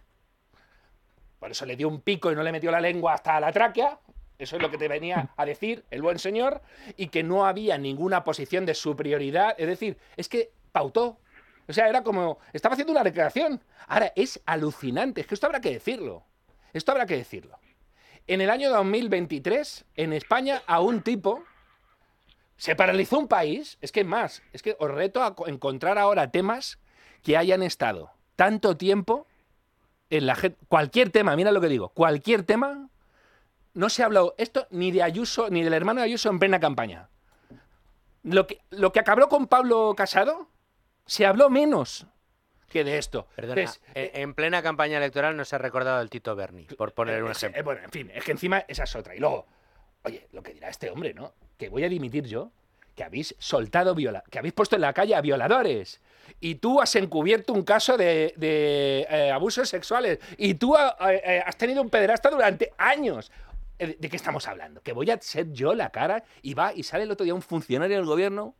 [1.39, 3.99] Por eso le dio un pico y no le metió la lengua hasta la tráquea.
[4.37, 6.61] Eso es lo que te venía a decir el buen señor.
[6.95, 9.55] Y que no había ninguna posición de superioridad.
[9.57, 11.19] Es decir, es que pautó.
[11.67, 12.39] O sea, era como.
[12.53, 13.61] Estaba haciendo una recreación.
[13.87, 15.21] Ahora, es alucinante.
[15.21, 16.25] Es que esto habrá que decirlo.
[16.71, 17.59] Esto habrá que decirlo.
[18.25, 21.43] En el año 2023, en España, a un tipo
[22.63, 23.78] se paralizó un país.
[23.82, 26.80] Es que más, es que os reto a encontrar ahora temas
[27.21, 29.28] que hayan estado tanto tiempo
[30.10, 30.58] en la gente.
[30.69, 32.88] Cualquier tema, mira lo que digo, cualquier tema,
[33.73, 36.62] no se ha hablado esto ni de Ayuso, ni del hermano de Ayuso en plena
[36.62, 37.10] campaña.
[38.23, 40.47] Lo que, lo que acabó con Pablo Casado,
[41.06, 42.08] se habló menos
[42.69, 43.28] que de esto.
[43.36, 47.30] Perdona, en plena campaña electoral no se ha recordado el Tito Berni, por poner un
[47.30, 47.62] eh, ejemplo.
[47.65, 49.13] bueno, en fin, es que encima esa es otra.
[49.15, 49.47] Y luego,
[50.03, 51.33] oye, lo que dirá este hombre, ¿no?
[51.57, 52.51] Que voy a dimitir yo,
[52.95, 55.99] que habéis soltado viola, que habéis puesto en la calle a violadores.
[56.39, 60.19] Y tú has encubierto un caso de, eh, abusos sexuales.
[60.37, 63.31] Y tú eh, has tenido un pederasta durante años.
[63.79, 64.81] Eh, ¿De qué estamos hablando?
[64.81, 66.23] ¿Que voy a ser yo la cara?
[66.41, 68.55] Y va y sale el otro día un funcionario del gobierno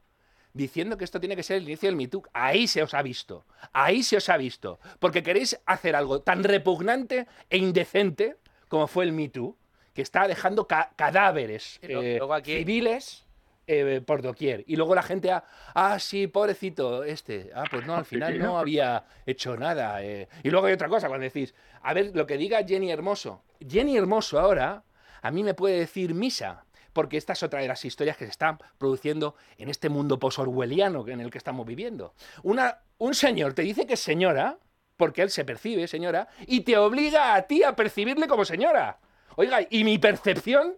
[0.54, 2.24] diciendo que esto tiene que ser el inicio del MeToo.
[2.34, 3.46] Ahí se os ha visto.
[3.72, 4.80] Ahí se os ha visto.
[5.00, 9.56] Porque queréis hacer algo tan repugnante e indecente como fue el MeToo
[9.94, 13.26] que está dejando cadáveres eh, civiles
[13.66, 14.64] eh, por doquier.
[14.68, 17.52] Y luego la gente, ah, ah, sí, pobrecito, este.
[17.56, 20.04] Ah, pues no, al final no había hecho nada.
[20.04, 20.28] Eh".
[20.44, 23.44] Y luego hay otra cosa, cuando decís, a ver, lo que diga Jenny Hermoso.
[23.66, 24.84] Jenny Hermoso ahora,
[25.22, 26.66] a mí me puede decir misa.
[26.92, 31.08] Porque esta es otra de las historias que se están produciendo en este mundo posorwelliano
[31.08, 32.14] en el que estamos viviendo.
[32.44, 34.60] Una, un señor te dice que es señora,
[34.96, 39.00] porque él se percibe señora, y te obliga a ti a percibirle como señora.
[39.36, 40.78] Oiga, ¿y mi percepción?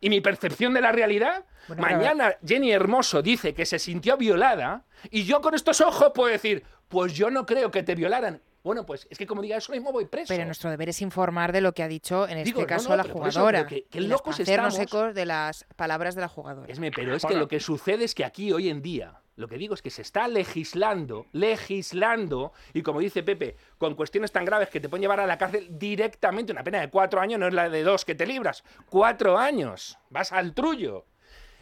[0.00, 1.44] ¿Y mi percepción de la realidad?
[1.78, 6.64] Mañana Jenny Hermoso dice que se sintió violada y yo con estos ojos puedo decir,
[6.88, 8.40] pues yo no creo que te violaran.
[8.62, 10.34] Bueno, pues es que como diga eso mismo voy preso.
[10.34, 13.66] Pero nuestro deber es informar de lo que ha dicho en este caso la jugadora.
[13.66, 16.72] que, que locos hacernos ecos de las palabras de la jugadora.
[16.94, 19.74] pero es que lo que sucede es que aquí hoy en día lo que digo
[19.74, 24.80] es que se está legislando, legislando, y como dice Pepe, con cuestiones tan graves que
[24.80, 27.68] te pueden llevar a la cárcel directamente, una pena de cuatro años no es la
[27.68, 31.04] de dos que te libras, cuatro años, vas al trullo.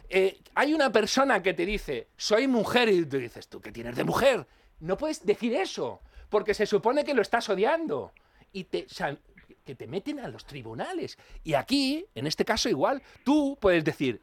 [0.07, 3.95] Eh, hay una persona que te dice, soy mujer, y tú dices, ¿tú qué tienes
[3.95, 4.47] de mujer?
[4.79, 8.13] No puedes decir eso, porque se supone que lo estás odiando.
[8.53, 11.17] Y que te meten a los tribunales.
[11.43, 14.21] Y aquí, en este caso igual, tú puedes decir,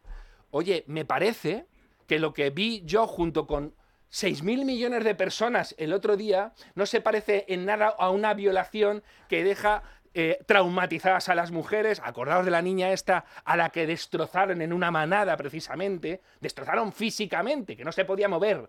[0.50, 1.66] oye, me parece
[2.12, 3.74] que lo que vi yo junto con
[4.10, 9.02] 6.000 millones de personas el otro día no se parece en nada a una violación
[9.30, 12.02] que deja eh, traumatizadas a las mujeres.
[12.04, 16.20] Acordaos de la niña esta a la que destrozaron en una manada precisamente.
[16.38, 18.68] Destrozaron físicamente, que no se podía mover.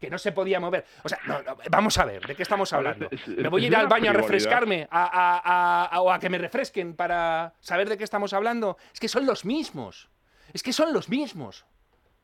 [0.00, 0.84] Que no se podía mover.
[1.04, 1.20] O sea,
[1.70, 3.08] vamos a ver, ¿de qué estamos hablando?
[3.28, 7.88] Me voy a ir al baño a refrescarme o a que me refresquen para saber
[7.88, 8.76] de qué estamos hablando.
[8.92, 10.10] Es que son los mismos.
[10.52, 11.64] Es que son los mismos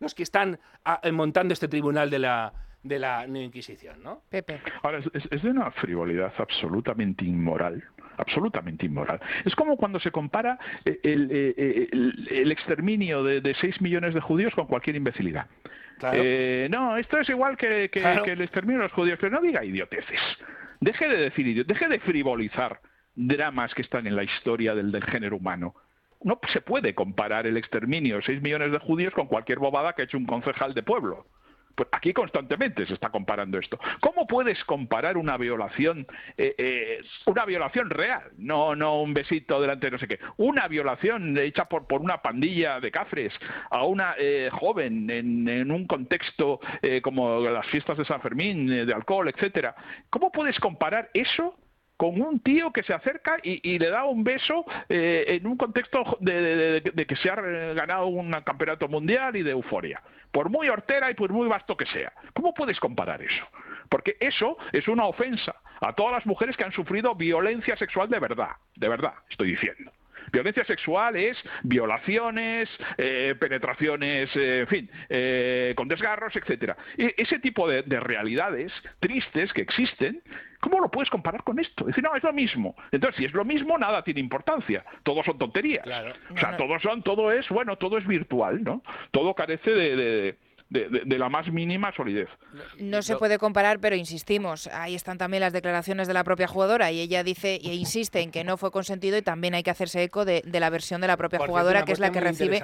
[0.01, 4.23] los que están ah, eh, montando este tribunal de la, de la Inquisición, ¿no?
[4.29, 4.61] Pepe.
[4.83, 7.83] Ahora, es, de una frivolidad absolutamente inmoral,
[8.19, 9.21] absolutamente inmoral.
[9.45, 14.55] Es como cuando se compara eh, eh, el, exterminio de, de 6 millones de judíos
[14.55, 15.47] con cualquier imbecilidad.
[16.71, 20.21] no, esto es igual que, el exterminio de los judíos, pero no diga idioteces.
[20.81, 22.81] Deje de decir idioteces, deje de frivolizar
[23.15, 25.75] dramas que están en la historia del, del género humano
[26.27, 30.03] no se puede comparar el exterminio de 6 millones de judíos con cualquier bobada que
[30.03, 31.25] ha hecho un concejal de pueblo.
[31.77, 33.79] Pues aquí constantemente se está comparando esto.
[34.01, 36.05] ¿Cómo puedes comparar una violación,
[36.37, 40.67] eh, eh, una violación real, no, no un besito delante de no sé qué, una
[40.67, 43.33] violación hecha por, por una pandilla de cafres
[43.71, 46.59] a una eh, joven en, en, un contexto
[47.03, 49.77] como las fiestas de San Fermín, de alcohol, etcétera?
[50.11, 51.55] ¿Cómo puedes comparar eso
[51.97, 56.19] con un tío que se acerca y, le da un beso eh, en un contexto
[56.21, 60.03] de, que se ha ganado un campeonato mundial y de euforia.
[60.31, 62.13] Por muy hortera y por muy vasto que sea.
[62.35, 63.45] ¿Cómo puedes comparar eso?
[63.89, 68.19] Porque eso es una ofensa a todas las mujeres que han sufrido violencia sexual de
[68.19, 68.51] verdad.
[68.75, 69.93] De verdad, estoy diciendo
[70.37, 72.69] Violencia sexual es violaciones,
[72.99, 76.77] eh, penetraciones, eh, en fin, eh, con desgarros, etcétera.
[76.99, 78.71] E, ese tipo de, realidades
[79.01, 80.23] tristes que existen,
[80.61, 81.87] ¿cómo lo puedes comparar con esto?
[81.87, 82.77] Decir, no, es lo mismo.
[82.93, 84.85] Entonces, si es lo mismo, nada tiene importancia.
[85.05, 85.87] Todos son tonterías.
[86.35, 88.83] O sea, todos son, todo es, bueno, todo es virtual, ¿no?
[89.13, 90.37] Todo carece de de,
[90.71, 92.29] la más mínima solidez.
[92.79, 96.91] No se puede comparar, pero insistimos, ahí están también las declaraciones de la propia jugadora
[96.91, 100.03] y ella dice e insiste en que no fue consentido y también hay que hacerse
[100.03, 102.63] eco de, la versión de la propia jugadora, que es la que recibe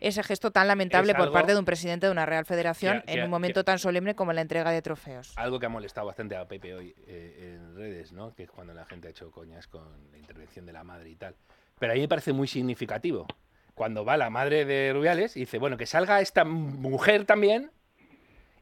[0.00, 3.30] ese gesto tan lamentable por parte de un presidente de una Real Federación en un
[3.30, 5.32] momento tan solemne como la entrega de trofeos.
[5.36, 8.34] Algo que ha molestado bastante a Pepe hoy eh, en redes, ¿no?
[8.34, 11.16] que es cuando la gente ha hecho coñas con la intervención de la madre y
[11.16, 11.34] tal.
[11.78, 13.26] Pero a mí me parece muy significativo
[13.74, 17.70] cuando va la madre de Rubiales y dice, bueno, que salga esta mujer también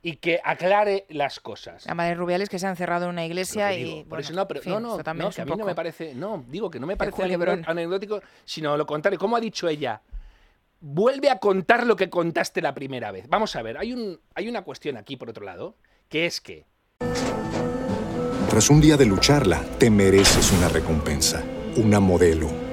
[0.02, 1.84] y que aclare las cosas.
[1.86, 4.04] La madre de Rubiales que se ha encerrado en una iglesia y...
[4.04, 6.14] Por eso no, pero no, no, no que a mí no me parece...
[6.14, 7.22] No, digo que no me parece
[7.66, 9.18] anecdótico, sino lo contrario.
[9.18, 10.00] ¿Cómo ha dicho ella?
[10.80, 13.28] Vuelve a contar lo que contaste la primera vez.
[13.28, 15.76] Vamos a ver, hay, un, hay una cuestión aquí, por otro lado,
[16.08, 16.64] que es que...
[18.48, 21.44] Tras un día de lucharla, te mereces una recompensa,
[21.76, 22.69] una modelo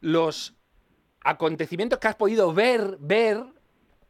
[0.00, 0.54] los
[1.20, 3.44] acontecimientos que has podido ver, ver,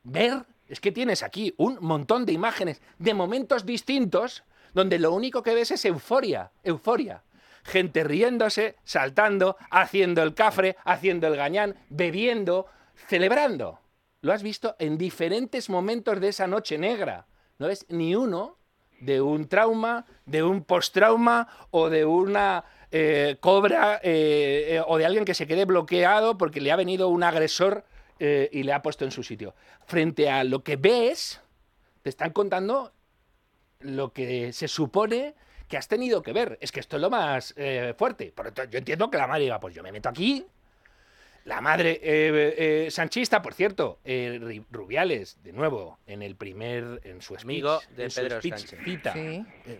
[0.02, 5.42] ver, es que tienes aquí un montón de imágenes de momentos distintos donde lo único
[5.42, 7.24] que ves es euforia, euforia.
[7.64, 12.66] Gente riéndose, saltando, haciendo el cafre, haciendo el gañán, bebiendo,
[13.08, 13.80] celebrando.
[14.20, 17.26] Lo has visto en diferentes momentos de esa noche negra.
[17.58, 18.58] No ves ni uno
[19.00, 25.04] de un trauma, de un post-trauma o de una eh, cobra eh, eh, o de
[25.04, 27.84] alguien que se quede bloqueado porque le ha venido un agresor
[28.20, 29.54] y le ha puesto en su sitio.
[29.86, 31.40] Frente a lo que ves,
[32.02, 32.92] te están contando
[33.78, 35.36] lo que se supone
[35.68, 36.58] que has tenido que ver.
[36.60, 37.54] Es que esto es lo más
[37.96, 38.32] fuerte.
[38.32, 40.44] Por yo entiendo que la madre diga, pues yo me meto aquí,
[41.48, 42.54] la madre eh,
[42.86, 48.10] eh, sanchista, por cierto, eh, Rubiales, de nuevo, en el primer, en su amigo de
[48.10, 48.78] Pedro Sánchez.
[48.84, 49.14] cita,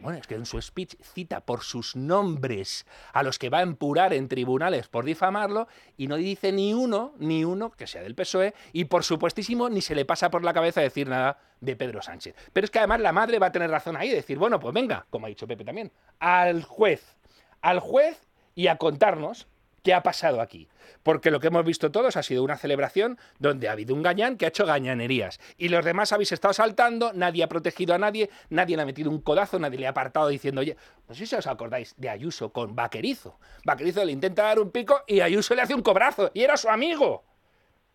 [0.00, 3.62] bueno, es que en su speech cita por sus nombres a los que va a
[3.62, 8.14] empurar en tribunales por difamarlo y no dice ni uno, ni uno que sea del
[8.14, 12.00] PSOE y por supuestísimo ni se le pasa por la cabeza decir nada de Pedro
[12.00, 12.34] Sánchez.
[12.54, 15.04] Pero es que además la madre va a tener razón ahí, decir, bueno, pues venga,
[15.10, 17.18] como ha dicho Pepe también, al juez,
[17.60, 19.48] al juez y a contarnos
[19.82, 20.68] qué ha pasado aquí.
[21.02, 24.36] Porque lo que hemos visto todos ha sido una celebración donde ha habido un gañán
[24.36, 25.40] que ha hecho gañanerías.
[25.56, 29.10] Y los demás habéis estado saltando, nadie ha protegido a nadie, nadie le ha metido
[29.10, 30.76] un codazo, nadie le ha apartado diciendo, oye,
[31.08, 33.38] no sé si os acordáis de Ayuso con Vaquerizo.
[33.64, 36.68] Vaquerizo le intenta dar un pico y Ayuso le hace un cobrazo y era su
[36.68, 37.24] amigo.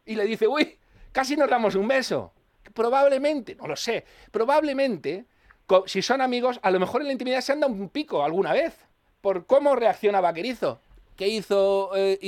[0.06, 0.78] Y le dice, uy,
[1.12, 2.34] casi nos damos un beso.
[2.74, 5.26] Probablemente, no lo sé, probablemente,
[5.86, 8.54] si son amigos, a lo mejor en la intimidad se han dado un pico alguna
[8.54, 8.76] vez.
[9.22, 10.82] Por cómo reacciona Vaquerizo.
[11.15, 12.19] ¿Qué hizo eh,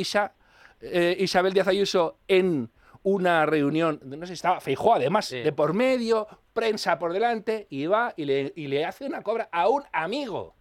[0.81, 2.69] eh, Isabel Díaz Ayuso en
[3.03, 8.13] una reunión, no sé, estaba Feijó además, de por medio, prensa por delante, y va
[8.17, 10.55] y le, y le hace una cobra a un amigo,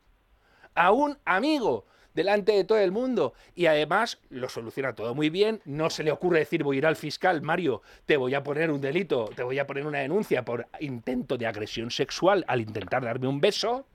[0.74, 3.34] a un amigo, delante de todo el mundo.
[3.54, 5.60] Y además lo soluciona todo muy bien.
[5.64, 8.70] No se le ocurre decir voy a ir al fiscal, Mario, te voy a poner
[8.70, 13.04] un delito, te voy a poner una denuncia por intento de agresión sexual al intentar
[13.04, 13.86] darme un beso.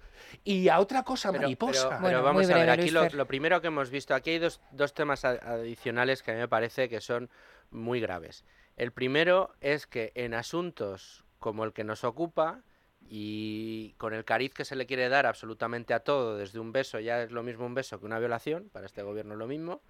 [0.43, 1.99] Y a otra cosa mariposa.
[2.01, 5.25] Pero, vamos a ver, aquí lo, primero que hemos visto, aquí hay dos, dos temas
[5.25, 7.29] adicionales que a mí me parece que son
[7.71, 8.45] muy graves.
[8.77, 12.63] El primero es que en asuntos como el que nos ocupa,
[13.11, 16.99] y con el cariz que se le quiere dar absolutamente a todo, desde un beso
[16.99, 19.81] ya es lo mismo un beso que una violación, para este gobierno es lo mismo,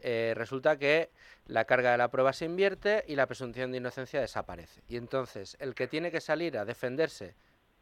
[0.00, 1.10] eh, resulta que
[1.46, 4.82] la carga de la prueba se invierte y la presunción de inocencia desaparece.
[4.88, 7.34] Y entonces el que tiene que salir a defenderse,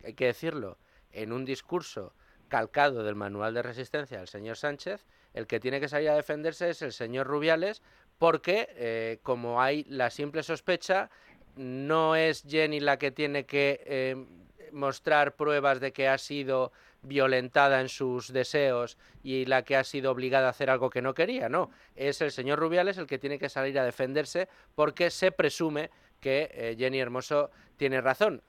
[0.05, 0.79] hay que decirlo,
[1.15, 2.13] en un discurso
[2.49, 6.71] calcado del manual de resistencia del señor Sánchez, el que tiene que salir a defenderse
[6.71, 7.83] es el señor Rubiales,
[8.19, 11.11] porque, eh, como hay la simple sospecha,
[11.57, 14.17] no es Jenny la que tiene que eh,
[14.73, 20.11] mostrar pruebas de que ha sido violentada en sus deseos y la que ha sido
[20.11, 23.39] obligada a hacer algo que no quería, no, es el señor Rubiales el que tiene
[23.39, 25.91] que salir a defenderse porque se presume
[26.21, 28.43] que eh, Jenny Hermoso tiene razón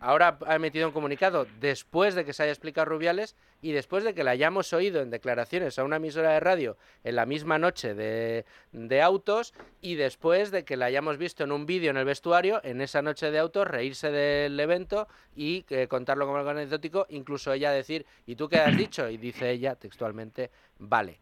[0.00, 4.14] ahora ha emitido un comunicado después de que se haya explicado Rubiales y después de
[4.14, 7.94] que la hayamos oído en declaraciones a una emisora de radio en la misma noche
[7.94, 8.44] de,
[9.02, 12.80] autos y después de que la hayamos visto en un vídeo en el vestuario en
[12.80, 17.70] esa noche de autos reírse del evento y eh, contarlo como algo anecdótico, incluso ella
[17.70, 19.08] decir, ¿y tú qué has dicho?
[19.08, 21.20] Y dice ella textualmente, vale.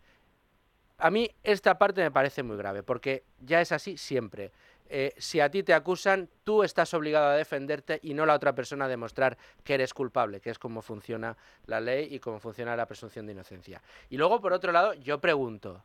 [0.99, 4.53] A mí esta parte me parece muy grave, porque ya es así siempre.
[4.89, 8.55] Eh, si a ti te acusan, tú estás obligado a defenderte y no la otra
[8.55, 12.77] persona a demostrar que eres culpable, que es como funciona la ley y cómo funciona
[12.77, 13.83] la presunción de inocencia.
[14.09, 15.83] Y luego, por otro lado, yo pregunto,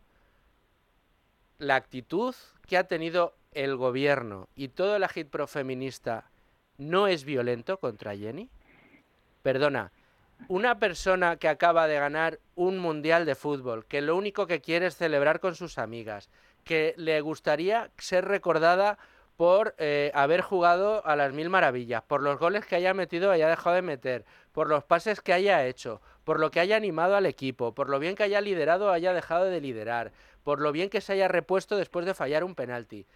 [1.57, 2.35] ¿la actitud
[2.67, 6.29] que ha tenido el gobierno y todo el agitpro feminista
[6.77, 8.49] no es violento contra Jenny?
[9.41, 9.91] Perdona,
[10.47, 14.87] una persona que acaba de ganar un mundial de fútbol, que lo único que quiere
[14.87, 16.29] es celebrar con sus amigas,
[16.63, 18.97] que le gustaría ser recordada
[19.37, 23.49] por eh, haber jugado a las mil maravillas, por los goles que haya metido haya
[23.49, 27.25] dejado de meter, por los pases que haya hecho, por lo que haya animado al
[27.25, 30.11] equipo, por lo bien que haya liderado haya dejado de liderar,
[30.43, 33.07] por lo bien que se haya repuesto después de fallar un penalti,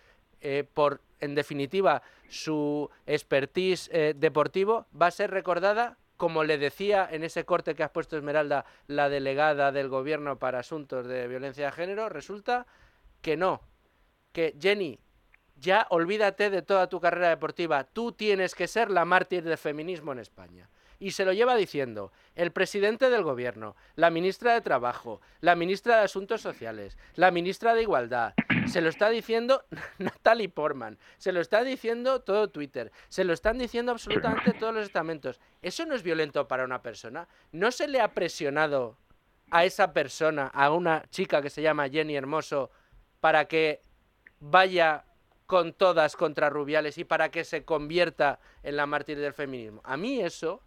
[0.42, 7.08] eh, por, en definitiva, su expertise eh, deportivo, va a ser recordada como le decía
[7.12, 11.66] en ese corte que has puesto Esmeralda, la delegada del gobierno para asuntos de violencia
[11.66, 12.66] de género, resulta
[13.26, 13.60] que no,
[14.32, 15.00] que Jenny,
[15.56, 20.12] ya olvídate de toda tu carrera deportiva, tú tienes que ser la mártir del feminismo
[20.12, 20.70] en España.
[21.00, 25.98] Y se lo lleva diciendo el presidente del gobierno, la ministra de Trabajo, la ministra
[25.98, 28.36] de Asuntos Sociales, la ministra de Igualdad,
[28.68, 29.64] se lo está diciendo
[29.98, 34.86] Natalie Portman, se lo está diciendo todo Twitter, se lo están diciendo absolutamente todos los
[34.86, 35.40] estamentos.
[35.64, 37.28] ¿Eso no es violento para una persona?
[37.52, 39.00] ¿No se le ha presionado
[39.50, 42.70] a esa persona, a una chica que se llama Jenny Hermoso,
[43.26, 43.82] para que
[44.40, 45.04] vaya
[45.48, 49.82] con todas contra Rubiales y para que se convierta en la mártir del feminismo.
[49.84, 50.62] A mí eso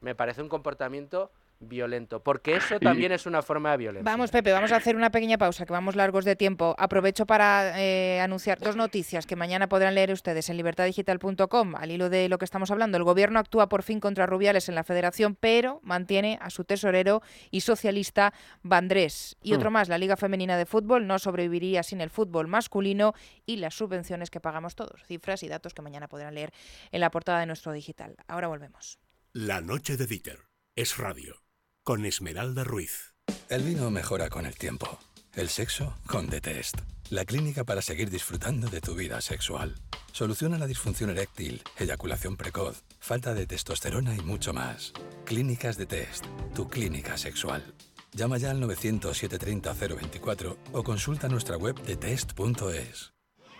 [0.00, 1.30] me parece un comportamiento
[1.60, 4.10] violento, porque eso también es una forma de violencia.
[4.10, 6.74] Vamos, Pepe, vamos a hacer una pequeña pausa, que vamos largos de tiempo.
[6.78, 11.76] Aprovecho para eh, anunciar dos noticias que mañana podrán leer ustedes en libertadigital.com.
[11.76, 14.74] Al hilo de lo que estamos hablando, el gobierno actúa por fin contra Rubiales en
[14.74, 18.32] la federación, pero mantiene a su tesorero y socialista
[18.62, 19.36] Vandrés.
[19.42, 19.74] Y otro hmm.
[19.74, 24.30] más, la Liga Femenina de Fútbol no sobreviviría sin el fútbol masculino y las subvenciones
[24.30, 25.02] que pagamos todos.
[25.06, 26.52] Cifras y datos que mañana podrán leer
[26.90, 28.16] en la portada de nuestro digital.
[28.26, 28.98] Ahora volvemos.
[29.32, 30.40] La noche de Dieter
[30.74, 31.49] es radio
[31.84, 33.14] con Esmeralda Ruiz.
[33.48, 34.98] El vino mejora con el tiempo.
[35.34, 36.76] El sexo con The Test.
[37.08, 39.74] La clínica para seguir disfrutando de tu vida sexual.
[40.12, 44.92] Soluciona la disfunción eréctil, eyaculación precoz, falta de testosterona y mucho más.
[45.24, 46.26] Clínicas de Test.
[46.54, 47.74] Tu clínica sexual.
[48.12, 53.12] Llama ya al 900-730-024 o consulta nuestra web de test.es.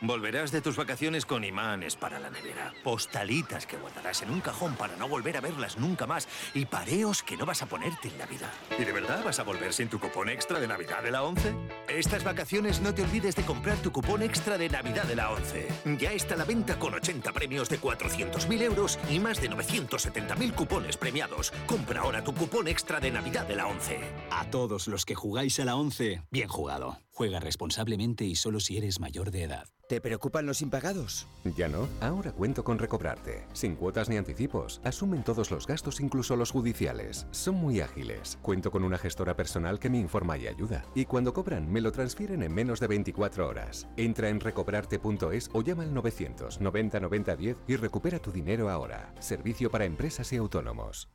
[0.03, 4.75] Volverás de tus vacaciones con imanes para la nevera, postalitas que guardarás en un cajón
[4.75, 8.17] para no volver a verlas nunca más y pareos que no vas a ponerte en
[8.17, 8.51] la vida.
[8.79, 11.55] ¿Y de verdad vas a volver sin tu cupón extra de Navidad de la 11?
[11.89, 15.69] Estas vacaciones no te olvides de comprar tu cupón extra de Navidad de la 11.
[15.99, 20.55] Ya está a la venta con 80 premios de 400.000 euros y más de 970.000
[20.55, 21.53] cupones premiados.
[21.67, 24.01] Compra ahora tu cupón extra de Navidad de la 11.
[24.31, 26.97] A todos los que jugáis a la 11, bien jugado.
[27.21, 29.69] Juega responsablemente y solo si eres mayor de edad.
[29.91, 31.29] ¿Te preocupan los impagados?
[31.55, 31.87] Ya no.
[32.01, 33.45] Ahora cuento con Recobrarte.
[33.53, 34.81] Sin cuotas ni anticipos.
[34.85, 37.27] Asumen todos los gastos, incluso los judiciales.
[37.31, 38.39] Son muy ágiles.
[38.41, 40.87] Cuento con una gestora personal que me informa y ayuda.
[40.95, 43.87] Y cuando cobran, me lo transfieren en menos de 24 horas.
[43.99, 49.15] Entra en recobrarte.es o llama al 990 90 10 y recupera tu dinero ahora.
[49.21, 51.11] Servicio para empresas y autónomos.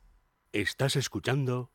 [0.52, 1.72] Estás escuchando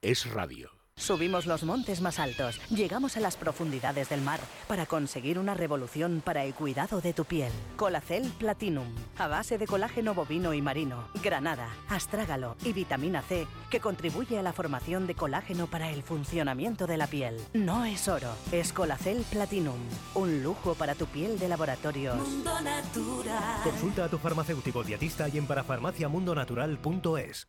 [0.00, 0.73] Es Radio.
[1.04, 6.22] Subimos los montes más altos, llegamos a las profundidades del mar para conseguir una revolución
[6.24, 7.52] para el cuidado de tu piel.
[7.76, 8.86] Colacel Platinum,
[9.18, 14.42] a base de colágeno bovino y marino, granada, astrágalo y vitamina C, que contribuye a
[14.42, 17.38] la formación de colágeno para el funcionamiento de la piel.
[17.52, 19.80] No es oro, es Colacel Platinum,
[20.14, 22.14] un lujo para tu piel de laboratorio.
[22.14, 23.62] Mundo Natural.
[23.62, 27.46] Consulta a tu farmacéutico dietista y en parafarmaciamundonatural.es.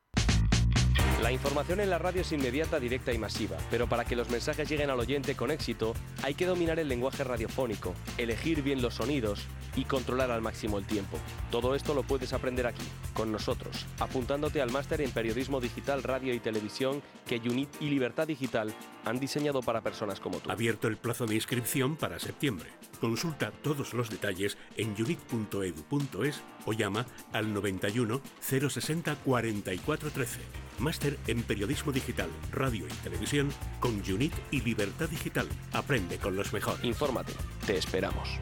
[1.22, 4.70] La información en la radio es inmediata, directa y masiva, pero para que los mensajes
[4.70, 9.48] lleguen al oyente con éxito, hay que dominar el lenguaje radiofónico, elegir bien los sonidos
[9.76, 11.18] y controlar al máximo el tiempo.
[11.52, 16.34] Todo esto lo puedes aprender aquí, con nosotros, apuntándote al máster en Periodismo Digital, Radio
[16.34, 18.74] y Televisión que UNIT y Libertad Digital
[19.06, 20.52] han diseñado para personas como tú.
[20.52, 22.70] Abierto el plazo de inscripción para septiembre.
[23.00, 30.40] Consulta todos los detalles en unit.edu.es o llama al 91 060 4413.
[30.80, 33.50] Máster en Periodismo Digital, Radio y Televisión
[33.80, 35.48] con UNIT y Libertad Digital.
[35.74, 36.84] Aprende con los mejores.
[36.84, 37.34] Infórmate.
[37.66, 38.40] Te esperamos.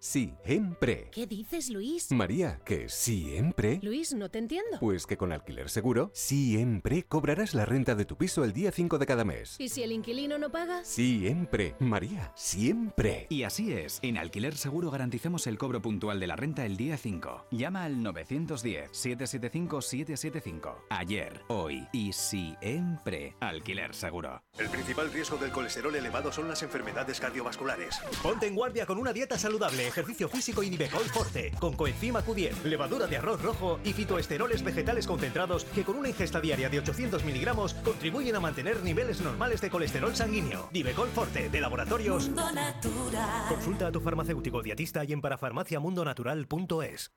[0.00, 1.08] Siempre.
[1.10, 2.12] ¿Qué dices, Luis?
[2.12, 3.80] María, que siempre.
[3.82, 4.78] Luis, no te entiendo.
[4.78, 8.96] Pues que con Alquiler Seguro, siempre cobrarás la renta de tu piso el día 5
[8.98, 9.56] de cada mes.
[9.58, 10.84] ¿Y si el inquilino no paga?
[10.84, 11.74] Siempre.
[11.80, 13.26] María, siempre.
[13.28, 13.98] Y así es.
[14.02, 17.46] En Alquiler Seguro garantizamos el cobro puntual de la renta el día 5.
[17.50, 20.76] Llama al 910-775-775.
[20.90, 23.34] Ayer, hoy y siempre.
[23.40, 24.44] Alquiler Seguro.
[24.58, 27.98] El principal riesgo del colesterol elevado son las enfermedades cardiovasculares.
[28.22, 32.62] Ponte en guardia con una dieta saludable ejercicio físico y Nivecol Forte, con coenzima Q10,
[32.64, 37.24] levadura de arroz rojo y fitoesteroles vegetales concentrados que con una ingesta diaria de 800
[37.24, 40.68] miligramos contribuyen a mantener niveles normales de colesterol sanguíneo.
[40.72, 43.48] Nivecol Forte, de Laboratorios Mundo Natural.
[43.48, 47.12] Consulta a tu farmacéutico dietista y en parafarmaciamundonatural.es.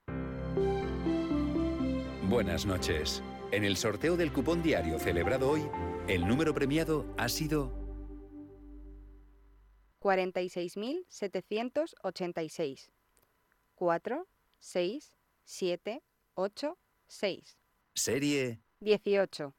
[2.29, 3.21] Buenas noches.
[3.51, 5.63] En el sorteo del cupón diario celebrado hoy,
[6.07, 7.80] el número premiado ha sido
[10.01, 12.89] 46.786.
[13.75, 14.27] 4,
[14.59, 16.01] 6, 7,
[16.35, 16.77] 8,
[17.07, 17.57] 6.
[17.93, 18.61] serie.
[18.79, 19.53] 18.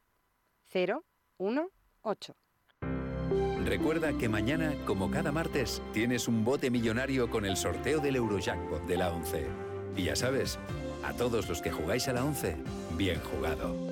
[0.64, 1.04] 0,
[1.38, 1.70] 1,
[2.02, 2.36] 8.
[3.64, 8.84] Recuerda que mañana, como cada martes, tienes un bote millonario con el sorteo del Eurojackpot
[8.86, 9.46] de la 11.
[9.96, 10.58] Y ya sabes,
[11.04, 12.56] a todos los que jugáis a la 11,
[12.96, 13.91] bien jugado.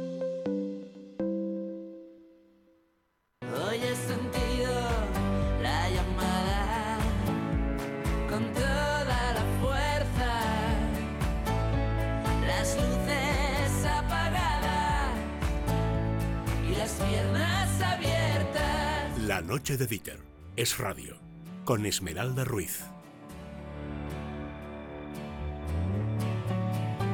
[19.50, 20.20] Noche de Dieter
[20.54, 21.16] es radio
[21.64, 22.84] con Esmeralda Ruiz.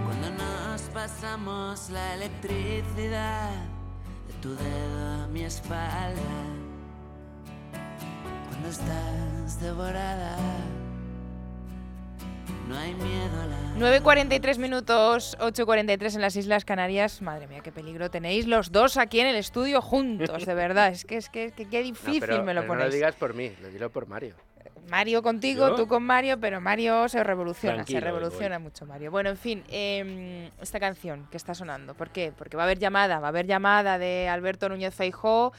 [0.04, 3.54] Cuando nos pasamos la electricidad
[4.28, 6.20] de tu dedo a mi espalda.
[8.50, 10.36] Cuando estás devorada,
[12.68, 17.22] 9.43 minutos, 8.43 en las Islas Canarias.
[17.22, 20.88] Madre mía, qué peligro tenéis los dos aquí en el estudio juntos, de verdad.
[20.92, 22.86] Es que es que, que qué No, difícil pero- me lo pero No ponéis.
[22.88, 24.34] lo digas por mí, lo digo por Mario.
[24.88, 25.74] Mario contigo, ¿Yo?
[25.74, 29.10] tú con Mario, pero Mario se revoluciona, Tranquilo, se revoluciona mucho Mario.
[29.10, 32.32] Bueno, en fin, em, esta canción que está sonando, ¿por qué?
[32.36, 35.52] Porque va a haber llamada, va a haber llamada de Alberto Núñez Feijó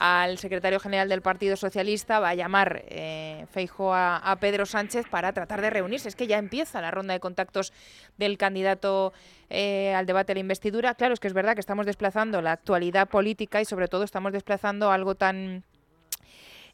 [0.00, 5.06] al secretario general del Partido Socialista, va a llamar eh, Feijó a, a Pedro Sánchez
[5.10, 6.08] para tratar de reunirse.
[6.08, 7.74] Es que ya empieza la ronda de contactos
[8.16, 9.12] del candidato
[9.50, 10.94] eh, al debate de la investidura.
[10.94, 14.32] Claro, es que es verdad que estamos desplazando la actualidad política y sobre todo estamos
[14.32, 15.64] desplazando algo tan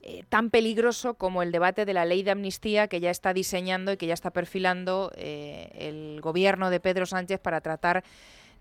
[0.02, 3.90] eh, tan peligroso como el debate de la ley de amnistía que ya está diseñando
[3.90, 8.04] y que ya está perfilando eh, el gobierno de Pedro Sánchez para tratar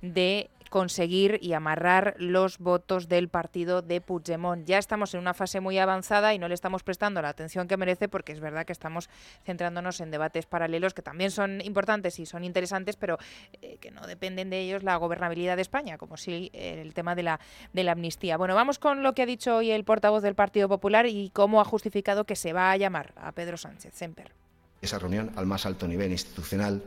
[0.02, 4.66] de conseguir y amarrar los votos del partido de Puigdemont.
[4.66, 7.78] Ya estamos en una fase muy avanzada y no le estamos prestando la atención que
[7.78, 9.10] merece porque es verdad que estamos
[9.46, 13.18] centrándonos en debates paralelos que también son importantes y son interesantes, pero
[13.62, 17.16] eh, que no dependen de ellos la gobernabilidad de España, como si eh, el tema
[17.16, 17.40] de la,
[17.72, 18.36] de la amnistía.
[18.36, 21.62] Bueno, vamos con lo que ha dicho hoy el portavoz del Partido Popular y cómo
[21.62, 23.94] ha justificado que se va a llamar a Pedro Sánchez.
[23.94, 24.34] Semper.
[24.82, 26.84] esa reunión al más alto nivel institucional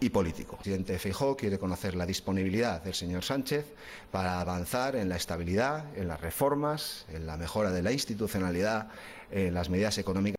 [0.00, 0.56] y político.
[0.56, 3.74] El presidente Feijóo quiere conocer la disponibilidad del señor Sánchez
[4.10, 8.88] para avanzar en la estabilidad, en las reformas, en la mejora de la institucionalidad,
[9.30, 10.36] en las medidas económicas.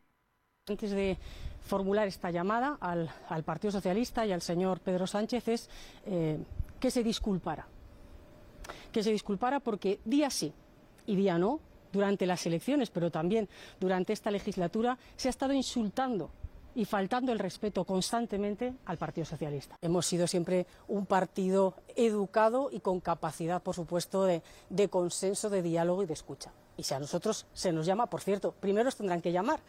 [0.69, 1.17] Antes de
[1.65, 5.69] formular esta llamada al, al Partido Socialista y al señor Pedro Sánchez es
[6.05, 6.37] eh,
[6.79, 7.67] que se disculpara.
[8.91, 10.53] Que se disculpara porque día sí
[11.05, 11.59] y día no,
[11.91, 13.49] durante las elecciones, pero también
[13.79, 16.29] durante esta legislatura, se ha estado insultando
[16.77, 19.75] y faltando el respeto constantemente al Partido Socialista.
[19.81, 24.43] Hemos sido siempre un partido educado y con capacidad, por supuesto, de,
[24.87, 26.51] consenso, de diálogo y de escucha.
[26.77, 29.59] Y si a nosotros se nos llama, por cierto, primero os tendrán que llamar.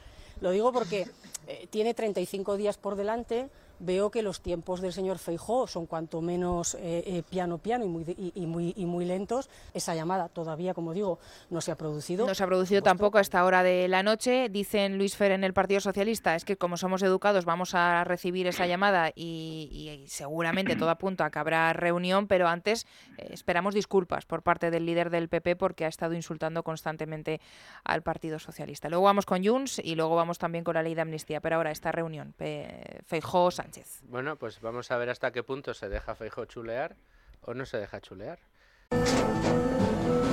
[0.42, 1.08] Lo digo porque
[1.46, 3.48] eh, tiene 35 días por delante
[3.80, 7.88] veo que los tiempos del señor Feijó son cuanto menos eh, eh, piano piano y
[7.88, 9.48] muy, y, muy, y muy lentos.
[9.74, 11.18] Esa llamada todavía, como digo,
[11.50, 12.26] no se ha producido.
[12.26, 14.48] No se ha producido tampoco a esta hora de la noche.
[14.48, 18.46] Dicen Luis Fer en el Partido Socialista, es que como somos educados vamos a recibir
[18.46, 24.26] esa llamada y, seguramente todo apunta a que habrá reunión, pero antes eh, esperamos disculpas
[24.26, 27.40] por parte del líder del PP porque ha estado insultando constantemente
[27.84, 28.88] al Partido Socialista.
[28.88, 31.70] Luego vamos con Junts y luego vamos también con la ley de amnistía, pero ahora
[31.70, 32.34] esta reunión,
[33.06, 34.00] Feijó Sánchez.
[34.08, 36.96] Bueno, pues vamos a ver hasta qué punto se deja Feijó chulear
[37.42, 38.38] o no se deja chulear.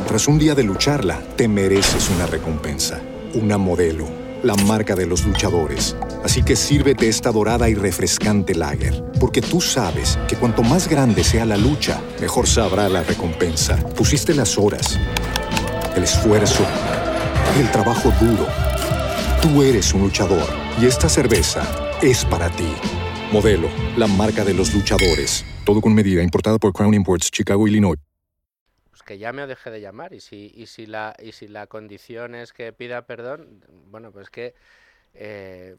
[0.07, 3.01] Tras un día de lucharla, te mereces una recompensa,
[3.33, 4.07] una modelo,
[4.43, 5.95] la marca de los luchadores.
[6.23, 11.23] Así que sírvete esta dorada y refrescante lager, porque tú sabes que cuanto más grande
[11.23, 13.75] sea la lucha, mejor sabrá la recompensa.
[13.95, 14.97] Pusiste las horas,
[15.95, 16.65] el esfuerzo,
[17.59, 18.47] el trabajo duro.
[19.41, 20.47] Tú eres un luchador
[20.79, 21.63] y esta cerveza
[22.01, 22.73] es para ti.
[23.35, 23.67] Modelo,
[23.97, 25.43] la marca de los luchadores.
[25.65, 27.99] Todo con medida, importada por Crown Imports, Chicago, Illinois.
[28.89, 30.13] Pues que llame o deje de llamar.
[30.13, 33.61] Y si, la condición es que pida perdón,
[33.91, 34.53] bueno, pues que
[35.13, 35.75] eh,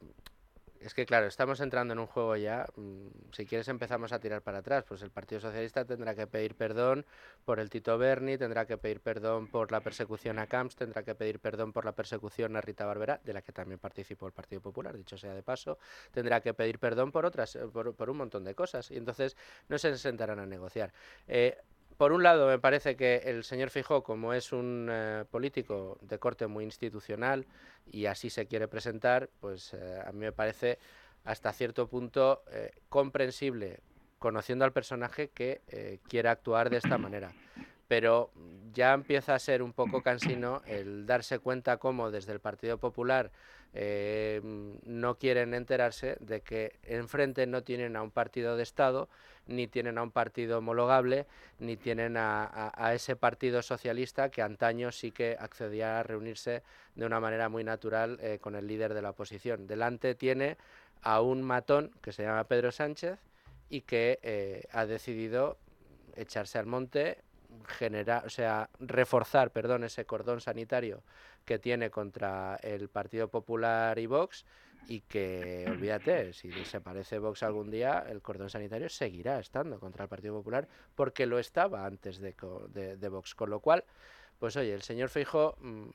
[0.87, 4.43] es que claro, estamos entrando en un juego ya, mm, si quieres empezamos a tirar
[4.43, 7.05] para atrás, pues el Partido Socialista tendrá que pedir perdón
[7.45, 11.17] por el Tito Berni, tendrá que pedir perdón por la persecución a Camps, tendrá que
[11.17, 14.61] pedir perdón por la persecución a Rita Barbera, de la que también participó el Partido
[14.61, 15.79] Popular, dicho sea de paso,
[16.13, 19.37] tendrá que pedir perdón por otras, eh, por, un montón de cosas, y entonces
[19.69, 20.93] no se sentarán a negociar.
[21.27, 21.59] Eh,
[21.97, 26.19] por un lado, me parece que el señor Fijó, como es un eh, político de
[26.19, 27.47] corte muy institucional
[27.91, 30.79] y así se quiere presentar, pues eh, a mí me parece
[31.25, 33.81] hasta cierto punto eh, comprensible,
[34.19, 37.33] conociendo al personaje, que quiera actuar de esta manera.
[37.89, 38.31] Pero
[38.73, 43.31] ya empieza a ser un poco cansino el darse cuenta cómo desde el Partido Popular
[43.75, 49.09] no quieren enterarse de que enfrente no tienen a un partido de Estado
[49.47, 51.27] ni tienen a un partido homologable,
[51.59, 56.63] ni tienen a, ese partido socialista que antaño sí que accedía a reunirse
[56.95, 59.67] de una manera muy natural eh, con el líder de la oposición.
[59.67, 60.57] Delante tiene
[61.03, 63.19] a un matón que se llama Pedro Sánchez
[63.69, 65.59] y que eh, ha decidido
[66.17, 67.19] echarse al monte,
[67.67, 71.03] generar, o sea, reforzar, perdón, ese cordón sanitario
[71.47, 74.45] que tiene contra el Partido Popular y Vox
[74.89, 80.09] y que, olvídate, si desaparece Vox algún día, el cordón sanitario seguirá estando contra el
[80.09, 82.35] Partido Popular porque lo estaba antes de,
[82.97, 83.35] de, Vox.
[83.35, 83.85] Con lo cual,
[84.39, 85.89] pues oye, el señor Feijo mm,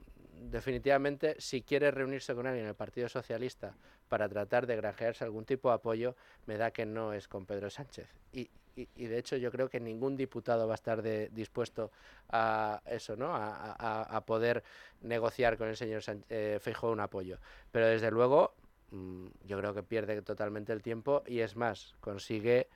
[0.49, 3.75] definitivamente, si quiere reunirse con alguien en el Partido Socialista
[4.09, 7.69] para tratar de granjearse algún tipo de apoyo, me da que no es con Pedro
[7.69, 8.07] Sánchez.
[8.33, 8.49] Y,
[8.95, 11.91] y, de hecho yo creo que ningún diputado va a estar de, dispuesto
[12.29, 13.31] a eso, ¿no?
[13.33, 14.63] A, poder
[15.01, 17.39] negociar con el señor eh, un apoyo.
[17.71, 18.55] Pero desde luego
[18.91, 22.67] Mm, yo creo que pierde totalmente el tiempo y es más, consigue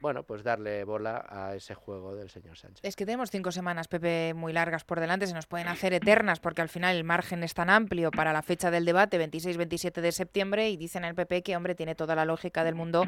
[0.00, 2.80] bueno, pues darle bola a ese juego del señor Sánchez.
[2.84, 6.38] Es que tenemos cinco semanas, Pepe, muy largas por delante, se nos pueden hacer eternas
[6.38, 10.12] porque al final el margen es tan amplio para la fecha del debate, 26-27 de
[10.12, 13.06] septiembre, y dicen el PP que, hombre, tiene toda la lógica del mundo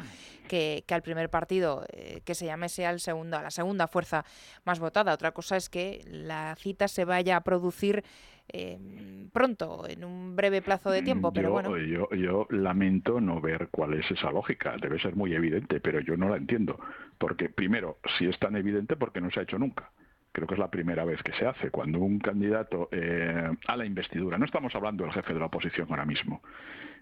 [0.48, 4.24] que, al primer partido eh, que se llame sea el segundo, la segunda fuerza
[4.64, 5.14] más votada.
[5.14, 8.04] Otra cosa es que la cita se vaya a producir
[8.52, 11.76] Em, pronto, en un breve plazo de tiempo, pero bueno.
[11.78, 14.76] Yo, yo lamento no ver cuál es esa lógica.
[14.80, 16.78] Debe ser muy evidente, pero yo no la entiendo.
[17.18, 19.90] Porque, primero, si es tan evidente, porque no se ha hecho nunca
[20.32, 23.84] creo que es la primera vez que se hace, cuando un candidato eh, a la
[23.84, 26.42] investidura, no estamos hablando del jefe de la oposición ahora mismo,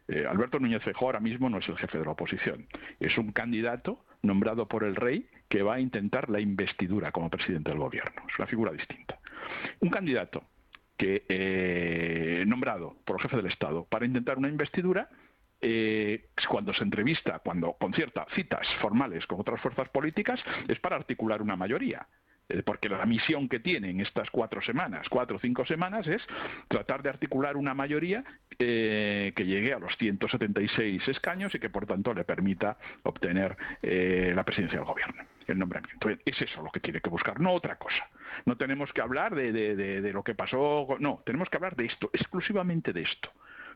[0.09, 2.67] eh, Alberto Núñez Feijóo ahora mismo no es el jefe de la oposición,
[2.99, 7.71] es un candidato nombrado por el rey que va a intentar la investidura como presidente
[7.71, 9.19] del gobierno, es una figura distinta.
[9.81, 10.45] Un candidato
[10.99, 15.09] que eh, nombrado por el jefe del Estado para intentar una investidura,
[15.61, 21.41] eh, cuando se entrevista, cuando concierta citas formales con otras fuerzas políticas, es para articular
[21.41, 22.07] una mayoría.
[22.51, 26.23] Eh, porque la misión que tiene en estas cuatro semanas, cuatro o cinco semanas, es
[26.69, 28.25] tratar de articular una mayoría
[28.59, 34.79] que llegue a los 176 escaños y que por tanto le permita obtener la presidencia
[34.79, 36.09] del gobierno, el nombramiento.
[36.25, 38.07] Es eso lo que tiene que buscar, no otra cosa.
[38.45, 42.11] No tenemos que hablar de, de, lo que pasó, no, tenemos que hablar de esto,
[42.13, 43.31] exclusivamente de esto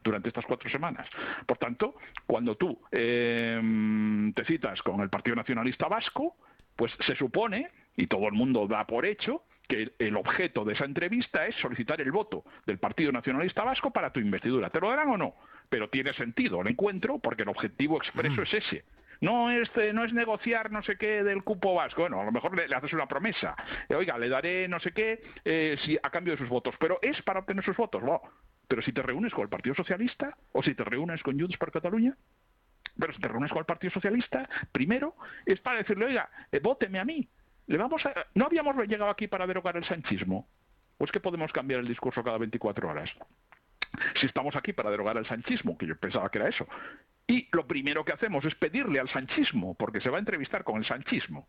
[0.04, 1.08] durante estas cuatro semanas.
[1.46, 1.94] Por tanto,
[2.26, 6.36] cuando tú em, te citas con el Partido Nacionalista Vasco,
[6.76, 10.84] pues se supone, y todo el mundo da por hecho, que el objeto de esa
[10.84, 14.70] entrevista es solicitar el voto del Partido Nacionalista Vasco para tu investidura.
[14.70, 15.34] ¿Te lo darán o no?
[15.68, 18.84] Pero tiene sentido el encuentro porque el objetivo expreso es ese,
[19.22, 22.02] no es, no es negociar no sé qué del cupo vasco.
[22.02, 23.54] Bueno, a lo mejor le, haces una promesa.
[23.88, 26.74] Eh, oiga, le daré no sé qué eh, si, a cambio de sus votos.
[26.80, 28.02] Pero es para obtener sus votos.
[28.02, 28.20] No.
[28.66, 31.70] Pero si te reúnes con el Partido Socialista o si te reúnes con Junts per
[31.70, 32.16] Cataluña,
[32.98, 35.14] Pero si te reúnes con el Partido Socialista, primero
[35.46, 37.28] es para decirle, oiga, eh, vóteme a mí.
[37.68, 38.26] Le vamos a...
[38.34, 40.48] ¿No habíamos llegado aquí para derogar el sanchismo?
[40.98, 43.08] ¿O es que podemos cambiar el discurso cada 24 horas?
[44.20, 46.66] Si estamos aquí para derogar el sanchismo, que yo pensaba que era eso,
[47.26, 50.76] y lo primero que hacemos es pedirle al sanchismo, porque se va a entrevistar con
[50.78, 51.46] el sanchismo.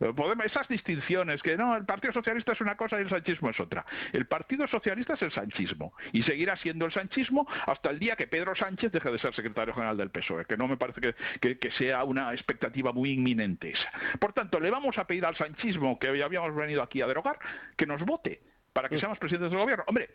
[0.00, 3.50] Eh, Podemos, esas distinciones, que no, el Partido Socialista es una cosa y el sanchismo
[3.50, 3.84] es otra.
[4.12, 8.26] El Partido Socialista es el sanchismo y seguirá siendo el sanchismo hasta el día que
[8.26, 11.58] Pedro Sánchez deje de ser secretario general del PSOE, que no me parece que, que-
[11.58, 13.90] que sea una expectativa muy inminente esa.
[14.18, 17.38] Por tanto, le vamos a pedir al sanchismo que hoy habíamos venido aquí a derogar
[17.76, 18.40] que nos vote
[18.72, 19.84] para que seamos presidentes del gobierno.
[19.86, 20.08] Hombre,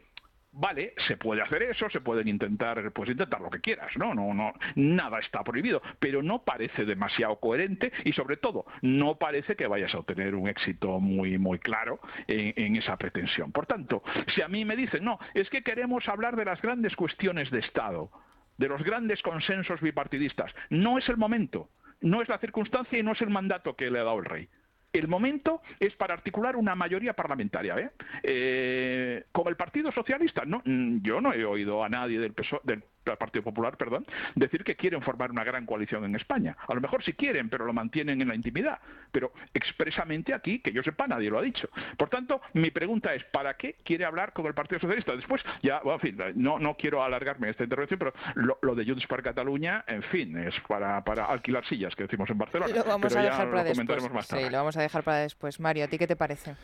[0.58, 4.16] Vale, se puede hacer eso, se pueden intentar, pues intentar lo que quieras, ¿no?
[4.16, 9.58] No, no, nada está prohibido, pero no parece demasiado coherente y sobre todo no parece
[9.58, 13.52] que vayas a obtener un éxito muy, muy claro en, en esa pretensión.
[13.52, 14.02] Por tanto,
[14.34, 17.60] si a mí me dicen, no, es que queremos hablar de las grandes cuestiones de
[17.60, 18.10] Estado,
[18.58, 21.68] de los grandes consensos bipartidistas, no es el momento,
[22.00, 24.48] no es la circunstancia y no es el mandato que le ha dado el rey.
[24.96, 27.78] El momento es para articular una mayoría parlamentaria.
[27.78, 27.92] ¿eh?
[28.24, 32.34] Eh, con el Partido Socialista, no, mm, yo no he oído a nadie del,
[32.64, 32.84] del
[33.18, 36.58] Partido Popular, perdón, decir que quieren formar una gran coalición en España.
[36.68, 38.80] A lo mejor sí quieren, pero lo mantienen en la intimidad.
[39.12, 41.70] Pero expresamente aquí, que yo sepa, nadie lo ha dicho.
[41.98, 45.16] Por tanto, mi pregunta es, ¿para qué quiere hablar con el Partido Socialista?
[45.16, 48.86] Después, ya, bueno, en fin, no, no quiero alargarme esta intervención, pero lo, lo de
[48.86, 52.74] Junts per Catalunya, en fin, es para, para alquilar sillas, que decimos en Barcelona.
[52.76, 54.14] Lo vamos pero a ya dejar para lo comentaremos después.
[54.14, 54.44] más tarde.
[54.44, 55.60] Sí, lo vamos a dejar para después.
[55.60, 56.56] Mario, ¿a ti qué te parece?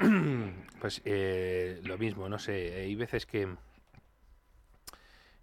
[0.80, 3.46] Pues eh, lo mismo, no sé, hay veces que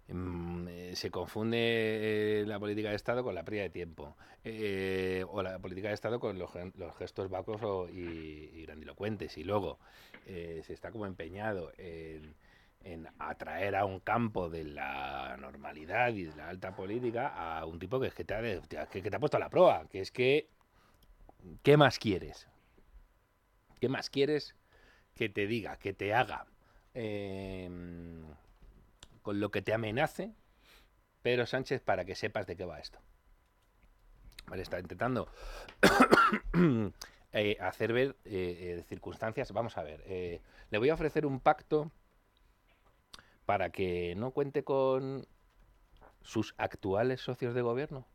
[0.08, 5.58] se confunde eh, la política de Estado con la pérdida de tiempo, eh, o la
[5.58, 6.50] política de Estado con los,
[6.98, 9.78] gestos vacos o- y, grandilocuentes, y luego
[10.26, 12.34] eh, se está como empeñado en,
[13.18, 18.00] atraer a un campo de la normalidad y de la alta política a un tipo
[18.00, 20.48] que, es que, te ha, que- te ha puesto a la proa, que es que,
[21.62, 22.48] ¿qué más quieres?
[23.80, 24.54] ¿Qué más quieres
[25.14, 26.46] que te diga, que te haga,
[26.94, 27.68] eh,
[29.28, 30.32] con lo que te amenace
[31.20, 32.98] Pedro Sánchez para que sepas de qué va esto?
[34.46, 35.28] Vale, está intentando
[37.32, 39.52] eh, hacer ver eh, eh, circunstancias.
[39.52, 40.02] Vamos a ver,
[40.70, 41.92] le voy a ofrecer un pacto
[43.44, 45.26] para que no cuente con
[46.22, 48.06] sus actuales socios de gobierno.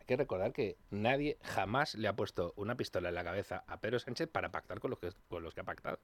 [0.00, 3.78] Hay que recordar que nadie jamás le ha puesto una pistola en la cabeza a
[3.82, 6.00] Pedro Sánchez para pactar con los que, con los que ha pactado.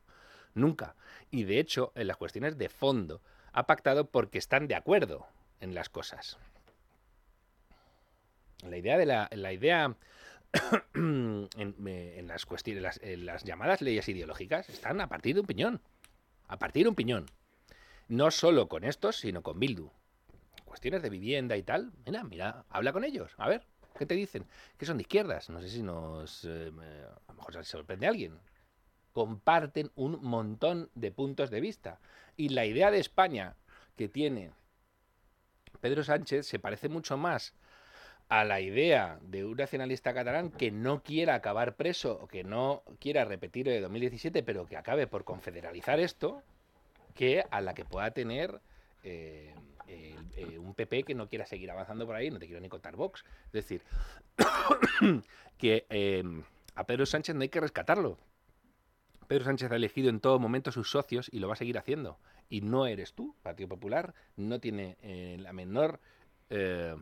[0.53, 0.95] Nunca.
[1.31, 3.23] Y de hecho, en las cuestiones de fondo,
[3.55, 5.27] ha pactado porque están de acuerdo
[5.61, 6.37] en las cosas.
[8.63, 9.97] La idea de la, la idea
[10.95, 11.49] en,
[11.87, 15.47] eh, en las cuestiones, las, en las llamadas leyes ideológicas están a partir de un
[15.47, 15.81] piñón.
[16.49, 17.27] A partir de un piñón.
[18.09, 19.91] No solo con estos, sino con Bildu.
[20.65, 21.93] Cuestiones de vivienda y tal.
[22.05, 23.35] Mira, mira, habla con ellos.
[23.39, 23.65] A ver,
[23.97, 24.47] ¿qué te dicen?
[24.77, 25.49] Que son de izquierdas.
[25.49, 26.45] No sé si nos.
[26.45, 26.73] eh,
[27.29, 28.39] a lo mejor se sorprende a alguien.
[29.15, 31.99] Comparten un montón de puntos de vista.
[32.37, 33.57] Y la idea de España
[33.97, 34.51] que tiene
[35.81, 37.55] Pedro Sánchez se parece mucho más
[38.29, 42.83] a la idea de un nacionalista catalán que no quiera acabar preso o que no
[42.99, 46.43] quiera repetir el de 2017, pero que acabe por confederalizar esto,
[47.15, 48.61] que a la que pueda tener
[49.03, 49.55] eh,
[49.87, 52.97] eh, un PP que no quiera seguir avanzando por ahí, no te quiero ni contar
[52.97, 53.25] Vox.
[53.47, 53.83] Es decir,
[55.59, 56.25] que eh,
[56.75, 58.19] a Pedro Sánchez no hay que rescatarlo.
[59.27, 62.19] Pedro Sánchez ha elegido en todo momento sus socios y lo va a seguir haciendo.
[62.49, 66.01] Y no eres tú, Partido Popular, no tiene eh, la menor...
[66.51, 66.97] eh,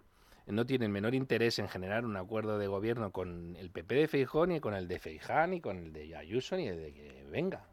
[0.46, 4.08] no tiene el menor interés en generar un acuerdo de gobierno con el PP de
[4.08, 7.24] Feijón, ni con el de Feiján, ni con el de Ayuso, ni el de que
[7.30, 7.64] venga.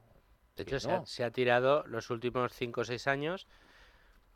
[0.56, 3.48] De hecho, se, ha, se ha tirado los últimos 5 o 6 años,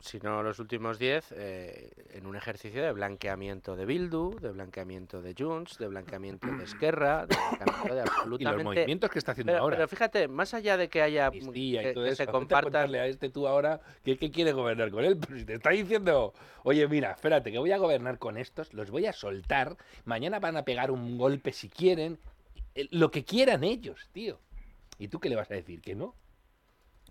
[0.04, 5.22] si no los últimos 10, eh, en un ejercicio de blanqueamiento de Bildu, de blanqueamiento
[5.22, 8.64] de Junts, de blanqueamiento de Esquerra, de blanqueamiento de absolutamente...
[8.64, 9.76] movimientos que está haciendo pero, ahora.
[9.76, 11.30] Pero fíjate, más allá de que haya...
[11.32, 12.16] Y todo que eso.
[12.16, 12.94] se compartan...
[12.94, 15.16] a este tú ahora que, que quiere gobernar con él.
[15.16, 16.34] Pero si te está diciendo,
[16.64, 20.58] oye, mira, espérate, que voy a gobernar con estos, los voy a soltar, mañana van
[20.58, 22.18] a pegar un golpe si quieren,
[22.74, 24.38] eh, lo que quieran ellos, tío.
[24.98, 25.80] ¿Y tú qué le vas a decir?
[25.80, 26.14] ¿Que no?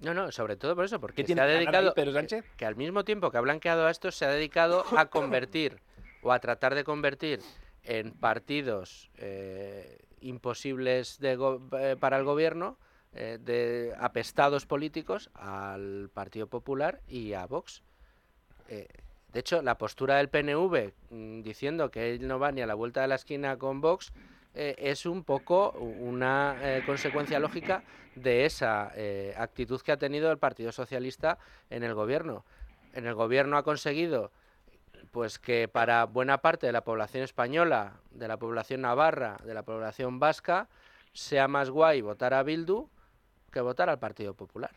[0.01, 1.93] No, no, sobre todo por eso, porque ¿Qué se tiene ha ahí dedicado...
[1.93, 2.43] Pedro Sánchez?
[2.43, 5.79] Que, que al mismo tiempo que ha blanqueado a estos, se ha dedicado a convertir,
[6.21, 7.39] o a tratar de convertir
[7.83, 11.37] en partidos eh, imposibles de
[11.79, 12.77] eh, para el gobierno,
[13.13, 17.83] eh, de apestados políticos, al Partido Popular y a Vox.
[18.67, 22.73] De hecho, la postura del PNV mm, diciendo que él no va ni a la
[22.73, 24.11] vuelta de la esquina con Vox
[24.53, 27.83] eh, es un poco una eh, consecuencia lógica
[28.15, 31.39] de esa eh, actitud que ha tenido el Partido Socialista
[31.69, 32.45] en el gobierno.
[32.93, 34.31] En el gobierno ha conseguido
[35.11, 39.63] pues que para buena parte de la población española, de la población navarra, de la
[39.63, 40.69] población vasca,
[41.13, 42.89] sea más guay votar a Bildu
[43.51, 44.71] que votar al Partido Popular.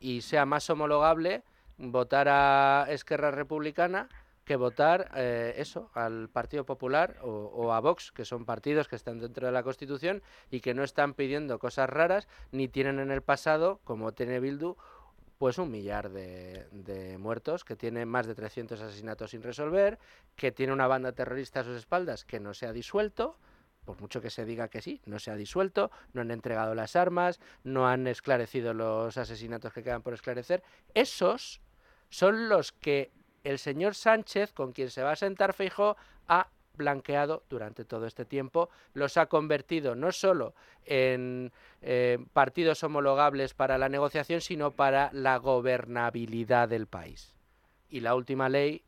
[0.00, 1.42] Y sea más homologable
[1.76, 4.08] votar a Esquerra Republicana
[4.48, 9.18] que votar eh, eso al Partido Popular o, a Vox, que son partidos que están
[9.18, 13.20] dentro de la Constitución y que no están pidiendo cosas raras ni tienen en el
[13.20, 14.76] pasado, como tiene Bildu,
[15.36, 19.98] pues un millar de, de, muertos, que tiene más de 300 asesinatos sin resolver,
[20.34, 23.36] que tiene una banda terrorista a sus espaldas que no se ha disuelto,
[23.84, 26.96] por mucho que se diga que sí, no se ha disuelto, no han entregado las
[26.96, 30.62] armas, no han esclarecido los asesinatos que quedan por esclarecer.
[30.94, 31.60] Esos
[32.08, 33.12] son los que
[33.44, 38.24] el señor Sánchez, con quien se va a sentar Feijó, ha blanqueado durante todo este
[38.24, 45.10] tiempo, los ha convertido no solo en eh, partidos homologables para la negociación, sino para
[45.12, 47.34] la gobernabilidad del país.
[47.88, 48.84] Y la última ley,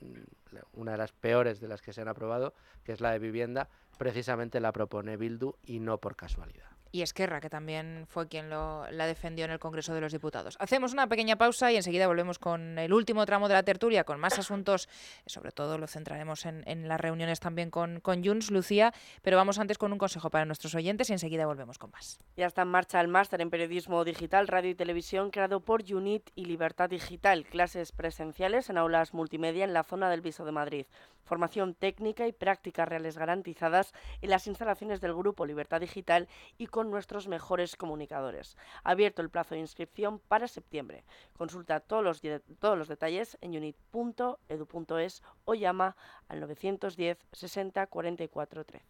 [0.00, 3.18] mm, una de las peores de las que se han aprobado, que es la de
[3.18, 8.50] vivienda, precisamente la propone Bildu y no por casualidad y Esquerra, que también fue quien
[8.50, 10.56] lo, la defendió en el Congreso de los Diputados.
[10.60, 14.20] Hacemos una pequeña pausa y enseguida volvemos con el último tramo de la tertulia, con
[14.20, 14.88] más asuntos,
[15.26, 19.58] sobre todo lo centraremos en, en las reuniones también con, con Junts, Lucía, pero vamos
[19.58, 22.20] antes con un consejo para nuestros oyentes y enseguida volvemos con más.
[22.36, 26.30] Ya está en marcha el máster en periodismo digital, radio y televisión creado por UNIT
[26.34, 30.86] y Libertad Digital, clases presenciales en aulas multimedia en la zona del Viso de Madrid,
[31.24, 36.28] formación técnica y prácticas reales garantizadas en las instalaciones del grupo Libertad Digital
[36.58, 38.56] y con nuestros mejores comunicadores.
[38.84, 41.04] Abierto el plazo de inscripción para septiembre.
[41.32, 42.20] Consulta todos los,
[42.58, 45.96] todos los detalles en unit.edu.es o llama
[46.28, 48.86] al 910 60 44 13.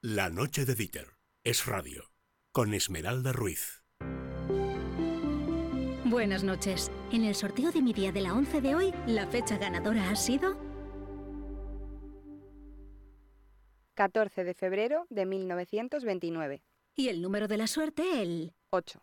[0.00, 2.10] La noche de Dieter es radio
[2.52, 3.82] con Esmeralda Ruiz.
[6.04, 6.92] Buenas noches.
[7.10, 10.16] En el sorteo de mi día de la 11 de hoy, la fecha ganadora ha
[10.16, 10.56] sido
[13.94, 16.62] 14 de febrero de 1929.
[16.96, 19.00] Y el número de la suerte, el 8.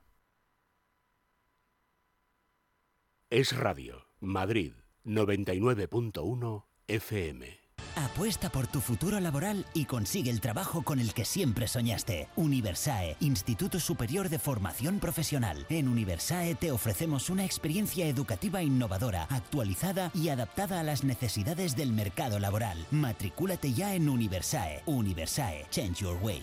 [3.29, 4.73] Es Radio, Madrid,
[5.05, 7.61] 99.1 FM.
[7.95, 12.29] Apuesta por tu futuro laboral y consigue el trabajo con el que siempre soñaste.
[12.35, 15.65] Universae, Instituto Superior de Formación Profesional.
[15.69, 21.91] En Universae te ofrecemos una experiencia educativa innovadora, actualizada y adaptada a las necesidades del
[21.91, 22.85] mercado laboral.
[22.91, 24.83] Matricúlate ya en Universae.
[24.85, 26.41] Universae, Change Your Way.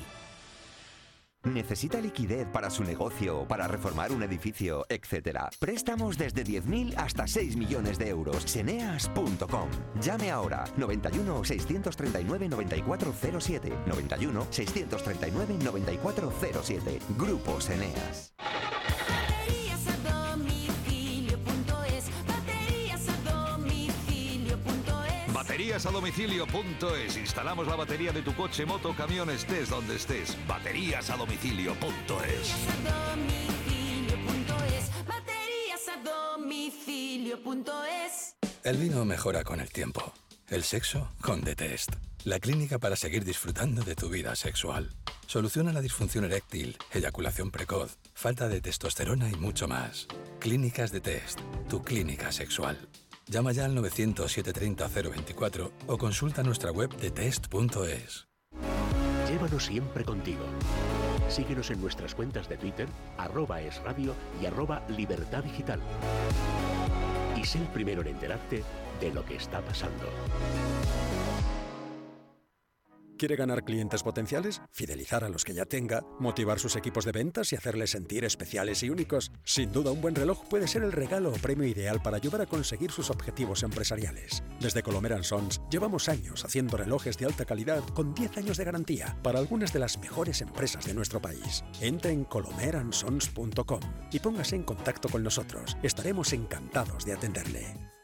[1.44, 5.48] ¿Necesita liquidez para su negocio, para reformar un edificio, etcétera?
[5.60, 8.42] Préstamos desde 10.000 hasta 6 millones de euros.
[8.42, 9.68] Seneas.com.
[10.00, 13.72] Llame ahora 91 639 9407.
[13.86, 16.98] 91 639 9407.
[17.16, 18.32] Grupo Seneas.
[25.78, 27.16] Baterías a domicilio.es.
[27.16, 30.36] Instalamos la batería de tu coche, moto, camión, estés donde estés.
[30.48, 32.52] Baterías a domicilio.es.
[35.06, 36.02] Baterías a
[36.34, 38.34] domicilio.es.
[38.64, 40.12] El vino mejora con el tiempo.
[40.48, 41.92] El sexo con The Test.
[42.24, 44.90] La clínica para seguir disfrutando de tu vida sexual.
[45.28, 50.08] Soluciona la disfunción eréctil, eyaculación precoz, falta de testosterona y mucho más.
[50.40, 51.38] Clínicas de Test.
[51.68, 52.88] Tu clínica sexual.
[53.28, 58.26] Llama ya al 900-730-024 o consulta nuestra web de test.es.
[59.28, 60.44] Llévanos siempre contigo.
[61.28, 65.80] Síguenos en nuestras cuentas de Twitter, arroba es radio y arroba libertad digital.
[67.36, 68.64] Y sé el primero en enterarte
[68.98, 70.06] de lo que está pasando.
[73.18, 74.62] ¿Quiere ganar clientes potenciales?
[74.70, 76.04] ¿Fidelizar a los que ya tenga?
[76.20, 79.32] ¿Motivar sus equipos de ventas y hacerles sentir especiales y únicos?
[79.42, 82.46] Sin duda, un buen reloj puede ser el regalo o premio ideal para ayudar a
[82.46, 84.44] conseguir sus objetivos empresariales.
[84.60, 89.18] Desde Colomer Sons llevamos años haciendo relojes de alta calidad con 10 años de garantía
[89.20, 91.64] para algunas de las mejores empresas de nuestro país.
[91.80, 93.80] Entre en colomeransons.com
[94.12, 95.76] y póngase en contacto con nosotros.
[95.82, 97.97] Estaremos encantados de atenderle.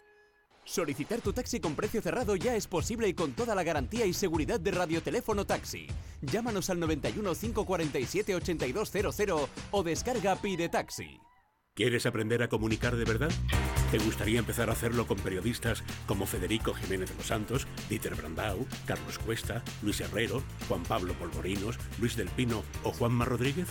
[0.64, 4.14] Solicitar tu taxi con precio cerrado ya es posible y con toda la garantía y
[4.14, 5.86] seguridad de Radioteléfono Taxi.
[6.22, 11.20] Llámanos al 91 547 8200 o descarga Pide Taxi.
[11.74, 13.32] ¿Quieres aprender a comunicar de verdad?
[13.90, 18.64] ¿Te gustaría empezar a hacerlo con periodistas como Federico Jiménez de los Santos, Dieter Brandau,
[18.86, 23.68] Carlos Cuesta, Luis Herrero, Juan Pablo Polvorinos, Luis del Pino o Juanma Rodríguez?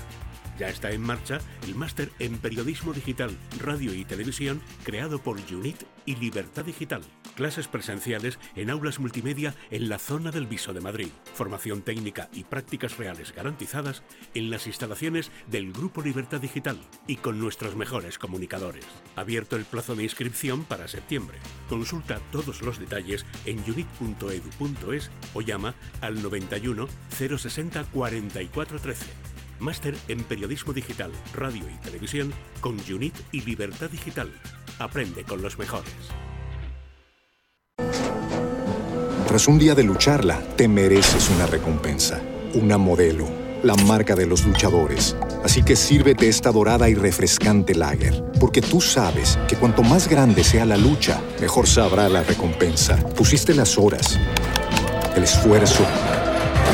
[0.57, 5.83] Ya está en marcha el máster en periodismo digital, radio y televisión creado por UNIT
[6.05, 7.01] y Libertad Digital.
[7.35, 11.07] Clases presenciales en aulas multimedia en la zona del Viso de Madrid.
[11.33, 14.03] Formación técnica y prácticas reales garantizadas
[14.35, 16.77] en las instalaciones del Grupo Libertad Digital
[17.07, 18.85] y con nuestros mejores comunicadores.
[19.15, 21.39] Abierto el plazo de inscripción para septiembre.
[21.69, 29.32] Consulta todos los detalles en unit.edu.es o llama al 91 060 4413.
[29.63, 34.29] Máster en Periodismo Digital, Radio y Televisión con UNIT y Libertad Digital.
[34.77, 35.93] Aprende con los mejores.
[39.27, 42.21] Tras un día de lucharla, te mereces una recompensa,
[42.53, 43.25] una modelo,
[43.63, 45.15] la marca de los luchadores.
[45.43, 50.43] Así que sírvete esta dorada y refrescante lager, porque tú sabes que cuanto más grande
[50.43, 52.97] sea la lucha, mejor sabrá la recompensa.
[53.15, 54.19] Pusiste las horas,
[55.15, 55.85] el esfuerzo,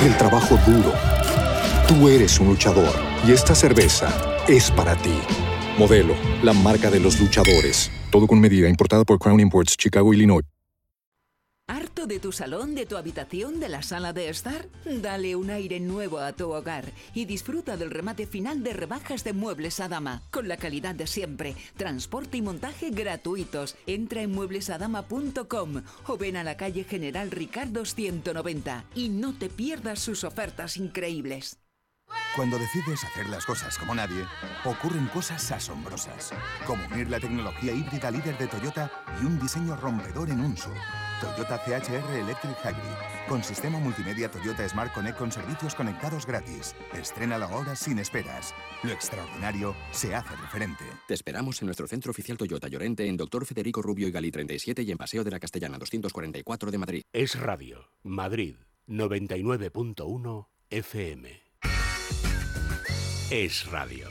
[0.04, 1.19] el trabajo duro.
[1.90, 2.94] Tú eres un luchador
[3.28, 4.16] y esta cerveza
[4.48, 5.20] es para ti.
[5.80, 6.14] Modelo,
[6.44, 7.90] la marca de los luchadores.
[8.12, 10.46] Todo con medida, importada por Crown Imports, Chicago, Illinois.
[11.66, 14.68] ¿Harto de tu salón, de tu habitación, de la sala de estar?
[14.86, 19.34] Dale un aire nuevo a tu hogar y disfruta del remate final de rebajas de
[19.34, 23.76] Muebles Adama, con la calidad de siempre, transporte y montaje gratuitos.
[23.88, 29.98] Entra en mueblesadama.com o ven a la calle General Ricardo 190 y no te pierdas
[29.98, 31.58] sus ofertas increíbles.
[32.36, 34.26] Cuando decides hacer las cosas como nadie,
[34.64, 36.32] ocurren cosas asombrosas,
[36.66, 38.92] como unir la tecnología híbrida líder de Toyota
[39.22, 40.76] y un diseño rompedor en un SUV.
[41.20, 46.76] Toyota CHR Electric Hybrid, con sistema multimedia Toyota Smart Connect con servicios conectados gratis.
[46.94, 48.56] Estrénalo ahora sin esperas.
[48.84, 50.86] Lo extraordinario se hace referente.
[51.08, 54.84] Te esperamos en nuestro centro oficial Toyota Llorente en Doctor Federico Rubio y Gali 37
[54.84, 57.02] y en Paseo de la Castellana 244 de Madrid.
[57.12, 58.56] Es Radio, Madrid,
[58.88, 61.49] 99.1 FM.
[63.32, 64.08] Es Radio.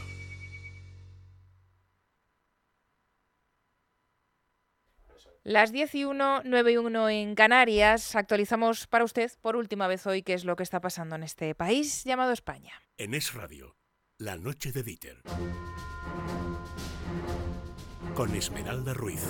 [5.49, 8.15] Las 10 y 1, 9 y 1 en Canarias.
[8.15, 11.55] Actualizamos para usted por última vez hoy qué es lo que está pasando en este
[11.55, 12.75] país llamado España.
[12.99, 13.75] En Es Radio,
[14.19, 15.23] La Noche de Dieter.
[18.15, 19.23] Con Esmeralda Ruiz.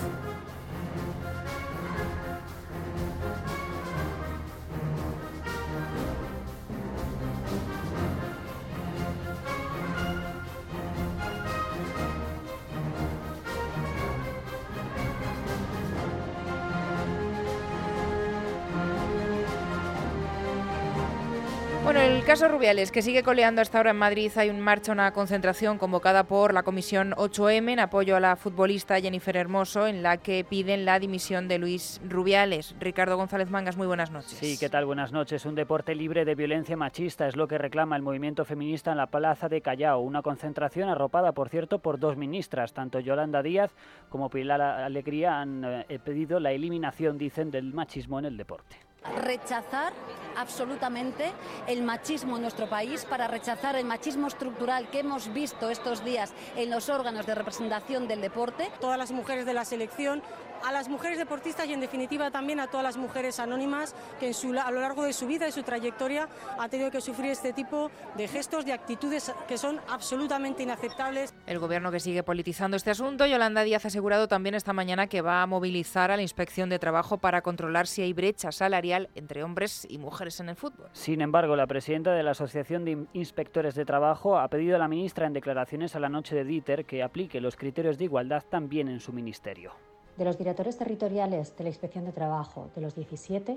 [21.89, 25.11] Bueno, el caso Rubiales, que sigue coleando hasta ahora en Madrid, hay un marcha, una
[25.15, 30.19] concentración convocada por la Comisión 8M en apoyo a la futbolista Jennifer Hermoso, en la
[30.19, 32.77] que piden la dimisión de Luis Rubiales.
[32.79, 34.33] Ricardo González Mangas, muy buenas noches.
[34.33, 34.85] Sí, ¿qué tal?
[34.85, 35.47] Buenas noches.
[35.47, 39.07] Un deporte libre de violencia machista es lo que reclama el movimiento feminista en la
[39.07, 40.01] Plaza de Callao.
[40.01, 43.71] Una concentración arropada, por cierto, por dos ministras, tanto Yolanda Díaz
[44.11, 48.88] como Pilar Alegría, han eh, pedido la eliminación, dicen, del machismo en el deporte
[49.23, 49.93] rechazar
[50.37, 51.33] absolutamente
[51.67, 56.33] el machismo en nuestro país, para rechazar el machismo estructural que hemos visto estos días
[56.57, 58.71] en los órganos de representación del deporte.
[58.81, 60.23] Todas las mujeres de la selección
[60.65, 64.33] a las mujeres deportistas y en definitiva también a todas las mujeres anónimas que
[64.63, 66.29] a lo largo de su vida y su trayectoria
[66.59, 71.35] han tenido que sufrir este tipo de gestos, de actitudes que son absolutamente inaceptables.
[71.47, 75.23] El gobierno que sigue politizando este asunto, Yolanda Díaz ha asegurado también esta mañana que
[75.23, 79.43] va a movilizar a la inspección de trabajo para controlar si hay brecha salarial entre
[79.43, 80.89] hombres y mujeres en el fútbol.
[80.93, 84.89] Sin embargo, la presidenta de la Asociación de Inspectores de Trabajo ha pedido a la
[84.89, 88.89] ministra en declaraciones a la noche de Dieter que aplique los criterios de igualdad también
[88.89, 89.73] en su ministerio.
[90.19, 93.57] De los directores territoriales de la Inspección de Trabajo, de los 17,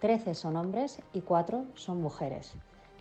[0.00, 2.54] 13 son hombres y 4 son mujeres.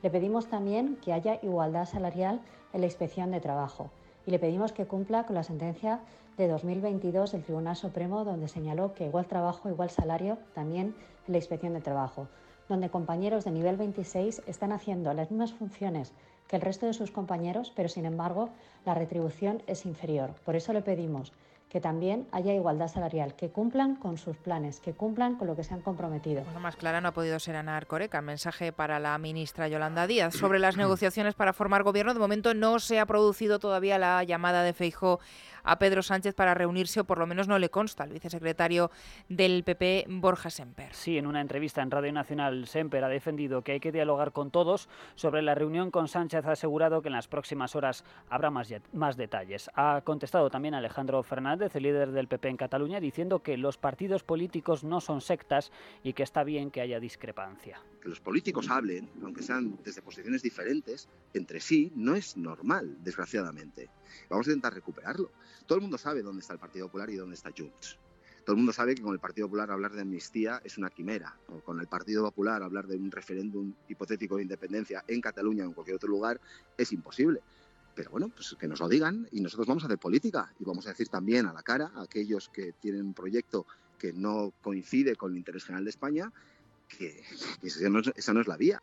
[0.03, 2.39] Le pedimos también que haya igualdad salarial
[2.71, 3.89] en la Inspección de Trabajo
[4.27, 6.01] y le pedimos que cumpla con la sentencia
[6.37, 10.93] de 2022 del Tribunal Supremo donde señaló que igual trabajo, igual salario también
[11.25, 12.27] en la Inspección de Trabajo,
[12.67, 16.13] donde compañeros de nivel 26 están haciendo las mismas funciones
[16.47, 18.49] que el resto de sus compañeros, pero sin embargo
[18.85, 20.35] la retribución es inferior.
[20.45, 21.33] Por eso le pedimos
[21.69, 25.63] que también haya igualdad salarial, que cumplan con sus planes, que cumplan con lo que
[25.63, 26.43] se han comprometido.
[26.43, 28.21] Bueno, más clara no ha podido ser Ana Arcoreca.
[28.21, 30.33] Mensaje para la ministra Yolanda Díaz.
[30.33, 34.63] Sobre las negociaciones para formar gobierno, de momento no se ha producido todavía la llamada
[34.63, 35.19] de Feijóo
[35.63, 38.91] a Pedro Sánchez para reunirse, o por lo menos no le consta al vicesecretario
[39.27, 40.93] del PP, Borja Semper.
[40.93, 44.51] Sí, en una entrevista en Radio Nacional, Semper ha defendido que hay que dialogar con
[44.51, 44.89] todos.
[45.15, 49.17] Sobre la reunión con Sánchez ha asegurado que en las próximas horas habrá más, más
[49.17, 49.69] detalles.
[49.75, 54.23] Ha contestado también Alejandro Fernández, el líder del PP en Cataluña, diciendo que los partidos
[54.23, 55.71] políticos no son sectas
[56.03, 57.79] y que está bien que haya discrepancia.
[58.01, 63.89] Que los políticos hablen, aunque sean desde posiciones diferentes, entre sí, no es normal, desgraciadamente.
[64.29, 65.31] Vamos a intentar recuperarlo.
[65.65, 67.97] Todo el mundo sabe dónde está el Partido Popular y dónde está Junts.
[68.45, 71.37] Todo el mundo sabe que con el Partido Popular hablar de amnistía es una quimera,
[71.49, 75.67] o con el Partido Popular hablar de un referéndum hipotético de independencia en Cataluña o
[75.67, 76.39] en cualquier otro lugar
[76.77, 77.41] es imposible.
[77.95, 80.87] Pero bueno, pues que nos lo digan y nosotros vamos a hacer política y vamos
[80.87, 83.67] a decir también a la cara a aquellos que tienen un proyecto
[83.99, 86.31] que no coincide con el interés general de España,
[86.89, 87.23] que,
[87.63, 88.81] esa no es la vía.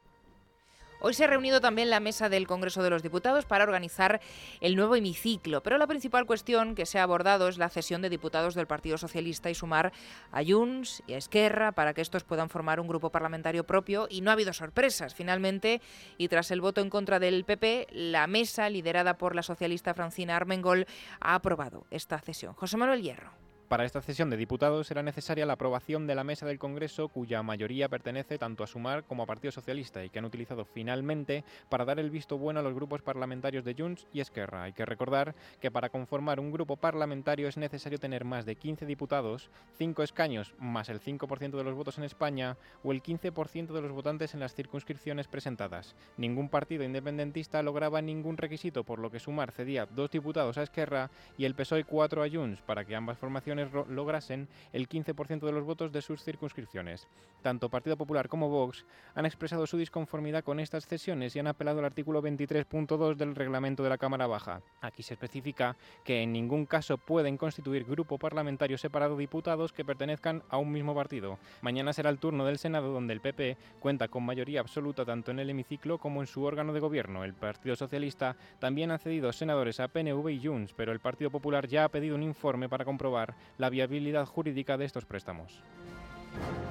[0.98, 4.20] Hoy se ha reunido también la mesa del Congreso de los Diputados para organizar
[4.60, 8.08] el nuevo hemiciclo, pero la principal cuestión que se ha abordado es la cesión de
[8.08, 9.92] diputados del Partido Socialista y sumar
[10.32, 14.22] a Junts y a Esquerra para que estos puedan formar un grupo parlamentario propio y
[14.22, 15.14] no ha habido sorpresas.
[15.14, 15.82] Finalmente,
[16.16, 20.34] y tras el voto en contra del PP, la mesa, liderada por la socialista Francina
[20.34, 20.86] Armengol,
[21.20, 22.54] ha aprobado esta cesión.
[22.54, 23.45] José Manuel Hierro.
[23.68, 27.42] Para esta sesión de diputados será necesaria la aprobación de la mesa del Congreso, cuya
[27.42, 31.84] mayoría pertenece tanto a Sumar como a Partido Socialista y que han utilizado finalmente para
[31.84, 34.62] dar el visto bueno a los grupos parlamentarios de Junts y Esquerra.
[34.62, 38.86] Hay que recordar que para conformar un grupo parlamentario es necesario tener más de 15
[38.86, 43.82] diputados, 5 escaños más el 5% de los votos en España o el 15% de
[43.82, 45.96] los votantes en las circunscripciones presentadas.
[46.16, 51.10] Ningún partido independentista lograba ningún requisito, por lo que Sumar cedía dos diputados a Esquerra
[51.36, 53.55] y el PSOE cuatro a Junts para que ambas formaciones
[53.88, 57.08] lograsen el 15% de los votos de sus circunscripciones.
[57.42, 58.84] Tanto Partido Popular como Vox
[59.14, 63.82] han expresado su disconformidad con estas cesiones y han apelado al artículo 23.2 del reglamento
[63.82, 64.62] de la Cámara Baja.
[64.80, 70.42] Aquí se especifica que en ningún caso pueden constituir grupo parlamentario separado diputados que pertenezcan
[70.48, 71.38] a un mismo partido.
[71.62, 75.38] Mañana será el turno del Senado donde el PP cuenta con mayoría absoluta tanto en
[75.38, 77.24] el hemiciclo como en su órgano de gobierno.
[77.24, 81.66] El Partido Socialista también ha cedido senadores a PNV y Junts, pero el Partido Popular
[81.66, 85.62] ya ha pedido un informe para comprobar la viabilidad jurídica de estos préstamos.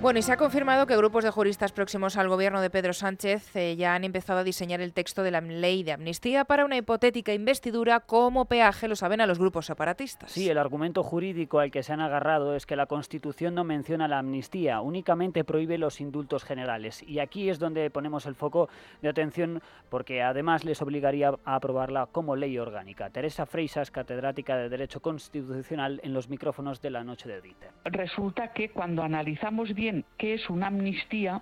[0.06, 3.56] Bueno, y se ha confirmado que grupos de juristas próximos al gobierno de Pedro Sánchez
[3.56, 6.78] eh, ya han empezado a diseñar el texto de la ley de amnistía para una
[6.78, 10.32] hipotética investidura como peaje, lo saben, a los grupos separatistas.
[10.32, 14.08] Sí, el argumento jurídico al que se han agarrado es que la Constitución no menciona
[14.08, 17.02] la amnistía, únicamente prohíbe los indultos generales.
[17.02, 18.70] Y aquí es donde ponemos el foco
[19.02, 23.10] de atención porque además les obligaría a aprobarla como ley orgánica.
[23.10, 27.72] Teresa Freisas, catedrática de Derecho Constitucional, en los micrófonos de la noche de Dieter.
[27.86, 31.42] Resulta que cuando analizamos bien qué es una amnistía,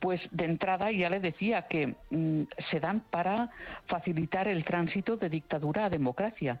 [0.00, 3.50] pues de entrada ya le decía que mm, se dan para
[3.86, 6.60] facilitar el tránsito de dictadura a democracia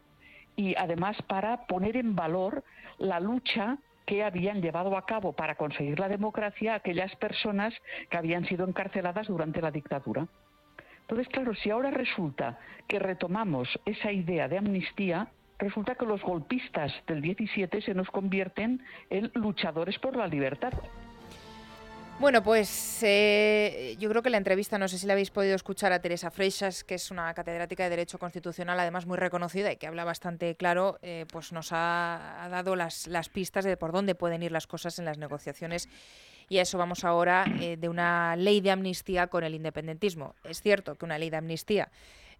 [0.56, 2.64] y además para poner en valor
[2.98, 7.74] la lucha que habían llevado a cabo para conseguir la democracia aquellas personas
[8.10, 10.26] que habían sido encarceladas durante la dictadura.
[11.02, 15.28] Entonces, claro, si ahora resulta que retomamos esa idea de amnistía,
[15.58, 20.72] resulta que los golpistas del 17 se nos convierten en luchadores por la libertad.
[22.20, 25.92] Bueno, pues eh, yo creo que la entrevista, no sé si la habéis podido escuchar
[25.92, 29.86] a Teresa Freixas, que es una catedrática de Derecho Constitucional, además muy reconocida y que
[29.86, 34.42] habla bastante claro, eh, pues nos ha, dado las, las, pistas de por dónde pueden
[34.42, 35.88] ir las cosas en las negociaciones.
[36.48, 40.34] Y a eso vamos ahora eh, de una ley de amnistía con el independentismo.
[40.42, 41.88] Es cierto que una ley de amnistía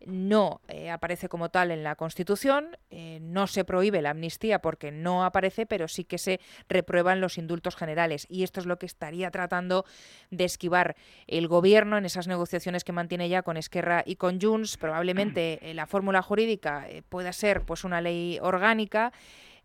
[0.06, 4.90] no eh, aparece como tal en la Constitución, eh, no se prohíbe la amnistía porque
[4.90, 8.26] no aparece, pero sí que se reprueban los indultos generales.
[8.28, 9.84] Y esto es lo que estaría tratando
[10.30, 10.96] de esquivar
[11.26, 14.76] el Gobierno en esas negociaciones que mantiene ya con Esquerra y con Junts.
[14.76, 19.12] Probablemente eh, la fórmula jurídica pueda ser pues una ley orgánica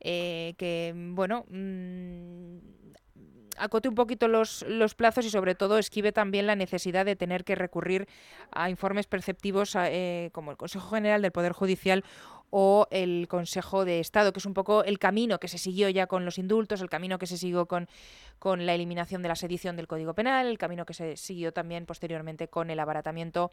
[0.04, 1.46] que, bueno...
[1.50, 2.58] Mm,
[3.58, 7.44] acote un poquito los, los, plazos y sobre todo esquive también la necesidad de tener
[7.44, 8.08] que recurrir
[8.52, 12.04] a informes perceptivos eh, como el Consejo General del Poder Judicial
[12.50, 16.06] o el Consejo de Estado, que es un poco el camino que se siguió ya
[16.06, 17.88] con los indultos, el camino que se siguió con,
[18.38, 21.86] con la eliminación de la sedición del Código Penal, el camino que se siguió también
[21.86, 23.52] posteriormente con el abaratamiento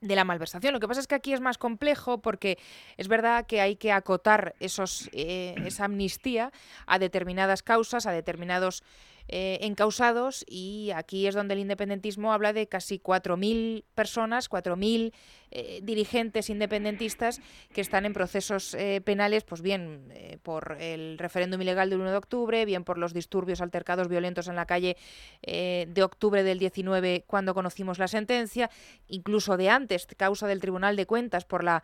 [0.00, 0.72] de la malversación.
[0.72, 2.58] Lo que pasa es que aquí es más complejo porque
[2.96, 6.52] es verdad que hay que acotar esos, eh, esa amnistía
[6.86, 8.82] a determinadas causas, a determinados
[9.28, 15.12] eh, encausados y aquí es donde el independentismo habla de casi 4.000 personas, 4.000
[15.52, 17.40] eh, dirigentes independentistas
[17.72, 22.12] que están en procesos eh, penales, pues bien eh, por el referéndum ilegal del 1
[22.12, 24.96] de octubre, bien por los disturbios altercados violentos en la calle
[25.42, 28.70] de octubre del 19 cuando conocimos la sentencia,
[29.08, 31.82] incluso de antes, causa del Tribunal de Cuentas por la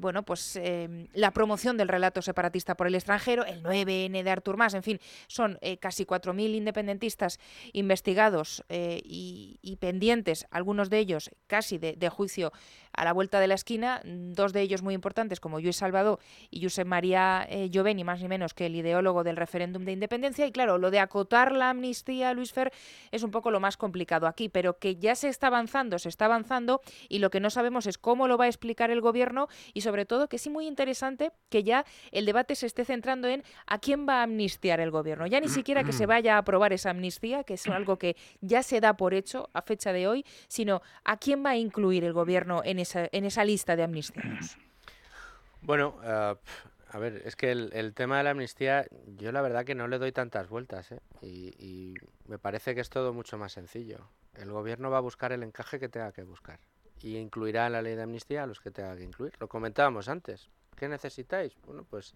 [0.00, 0.58] bueno pues
[1.12, 5.00] la promoción del relato separatista por el extranjero, el 9N de Artur Mas, en fin,
[5.26, 7.38] son casi 4.000 independentistas
[7.72, 12.52] investigados y, pendientes, algunos de ellos casi de, juicio
[12.92, 16.18] a la vuelta de la esquina, dos de ellos muy importantes como Luis Salvador
[16.50, 20.46] y Josep María eh, Gioveni, más ni menos que el ideólogo del referéndum de independencia.
[20.46, 22.72] Y claro, lo de acotar la amnistía, Luis Fer,
[23.10, 26.26] es un poco lo más complicado aquí, pero que ya se está avanzando, se está
[26.26, 29.82] avanzando y lo que no sabemos es cómo lo va a explicar el gobierno y
[29.82, 33.78] sobre todo que sí muy interesante que ya el debate se esté centrando en a
[33.78, 35.26] quién va a amnistiar el gobierno.
[35.26, 38.62] Ya ni siquiera que se vaya a aprobar esa amnistía, que es algo que ya
[38.62, 42.12] se da por hecho a fecha de hoy, sino a quién va a incluir el
[42.12, 44.56] gobierno en en esa lista de amnistiados.
[45.62, 46.38] Bueno, uh,
[46.92, 48.86] a ver, es que el, tema de la amnistía,
[49.18, 51.00] yo la verdad que no le doy tantas vueltas, ¿eh?
[51.22, 51.94] y,
[52.26, 54.08] me parece que es todo mucho más sencillo.
[54.34, 56.58] El gobierno va a buscar el encaje que tenga que buscar
[57.02, 59.34] y incluirá en la ley de amnistía a los que tenga que incluir.
[59.38, 60.48] Lo comentábamos antes.
[60.76, 61.56] ¿Qué necesitáis?
[61.66, 62.14] Bueno, pues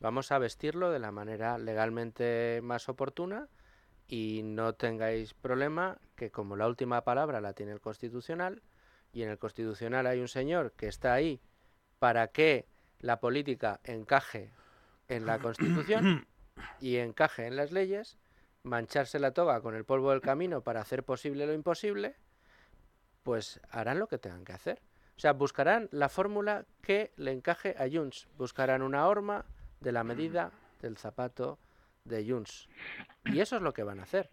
[0.00, 3.48] vamos a vestirlo de la manera legalmente más oportuna
[4.08, 8.62] y no tengáis problema que como la última palabra la tiene el constitucional
[9.16, 11.40] y en el constitucional hay un señor que está ahí
[11.98, 12.68] para que
[12.98, 14.52] la política encaje
[15.08, 16.26] en la Constitución
[16.80, 18.18] y encaje en las leyes,
[18.62, 22.16] mancharse la toga con el polvo del camino para hacer posible lo imposible,
[23.22, 24.82] pues harán lo que tengan que hacer.
[25.16, 28.28] O sea, buscarán la fórmula que le encaje a Junts.
[28.36, 29.46] Buscarán una horma
[29.80, 30.52] de la medida
[30.82, 31.58] del zapato
[32.04, 32.68] de Junts.
[33.24, 34.28] Y eso es lo que van a hacer.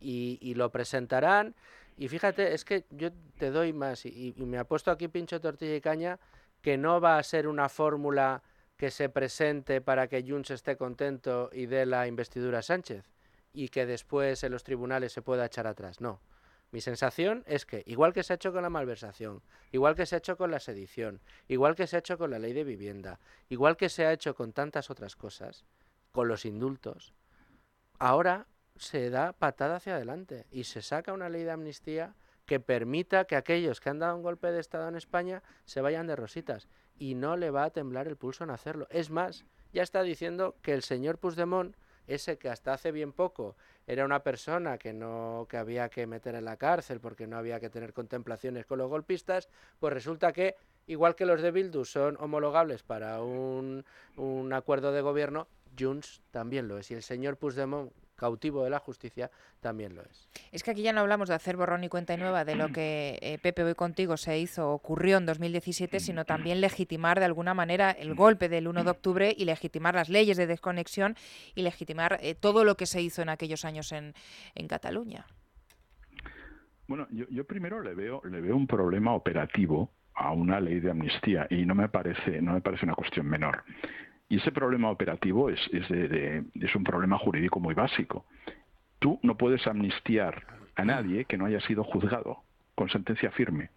[0.00, 1.54] Y, lo presentarán.
[1.96, 4.04] Y fíjate, es que yo te doy más.
[4.06, 6.18] Y, y me apuesto aquí pincho tortilla y caña
[6.60, 8.42] que no va a ser una fórmula
[8.76, 13.04] que se presente para que Junts esté contento y dé la investidura a Sánchez
[13.52, 16.00] y que después en los tribunales se pueda echar atrás.
[16.00, 16.20] No.
[16.72, 20.16] Mi sensación es que, igual que se ha hecho con la malversación, igual que se
[20.16, 23.20] ha hecho con la sedición, igual que se ha hecho con la ley de vivienda,
[23.48, 25.64] igual que se ha hecho con tantas otras cosas,
[26.10, 27.14] con los indultos,
[28.00, 32.14] ahora se da patada hacia adelante y se saca una ley de amnistía
[32.46, 36.06] que permita que aquellos que han dado un golpe de Estado en España se vayan
[36.06, 36.68] de rositas.
[36.98, 38.86] Y no le va a temblar el pulso en hacerlo.
[38.90, 41.74] Es más, ya está diciendo que el señor Puigdemont,
[42.06, 43.56] ese que hasta hace bien poco
[43.86, 47.60] era una persona que no que había que meter en la cárcel porque no había
[47.60, 49.48] que tener contemplaciones con los golpistas,
[49.80, 50.56] pues resulta que
[50.86, 53.86] igual que los de Bildu son homologables para un,
[54.16, 55.48] un acuerdo de gobierno,
[55.78, 56.90] Junts también lo es.
[56.90, 59.30] Y el señor Puigdemont cautivo de la justicia,
[59.60, 60.28] también lo es.
[60.52, 63.18] Es que aquí ya no hablamos de hacer borrón y cuenta nueva de lo que
[63.22, 67.90] eh, Pepe hoy contigo se hizo, ocurrió en 2017, sino también legitimar de alguna manera
[67.90, 71.16] el golpe del 1 de octubre y legitimar las leyes de desconexión
[71.54, 74.14] y legitimar eh, todo lo que se hizo en aquellos años en,
[74.54, 75.26] en Cataluña.
[76.86, 80.90] Bueno, yo, yo primero le veo, le veo un problema operativo a una ley de
[80.90, 83.64] amnistía y no me parece, no me parece una cuestión menor.
[84.28, 88.24] Y ese problema operativo es, es, un problema jurídico muy básico.
[88.98, 90.46] Tú no puedes amnistiar
[90.76, 92.38] a nadie que no haya sido juzgado
[92.74, 93.70] con sentencia firme.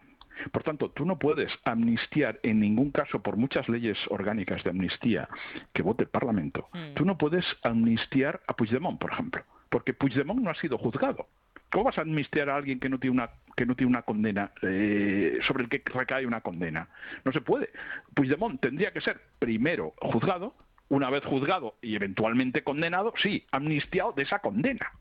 [0.51, 5.27] Por tanto, tú no puedes amnistiar en ningún caso, por muchas leyes orgánicas de amnistía
[5.73, 6.93] que vote el Parlamento, mm.
[6.93, 11.27] tú no puedes amnistiar a Puigdemont, por ejemplo, porque Puigdemont no ha sido juzgado.
[11.71, 14.51] ¿Cómo vas a amnistiar a alguien que no tiene una, que no tiene una condena,
[14.61, 16.87] eh, sobre el que recae una condena?
[17.25, 17.69] No se puede.
[18.13, 20.55] Puigdemont tendría que ser primero juzgado,
[20.89, 24.91] una vez juzgado y eventualmente condenado, sí, amnistiado de esa condena.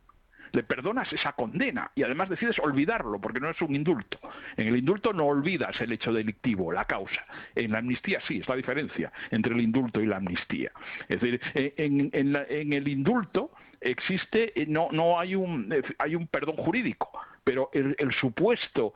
[0.53, 4.19] Le perdonas esa condena y además decides olvidarlo porque no es un indulto.
[4.57, 7.25] En el indulto no olvidas el hecho delictivo, la causa.
[7.55, 10.73] En la amnistía sí, es la diferencia entre el indulto y la amnistía.
[11.09, 16.27] Es decir, en, en el indulto existe, eh, no, no hay un, eh, hay un
[16.27, 17.11] perdón jurídico,
[17.45, 18.95] pero el, supuesto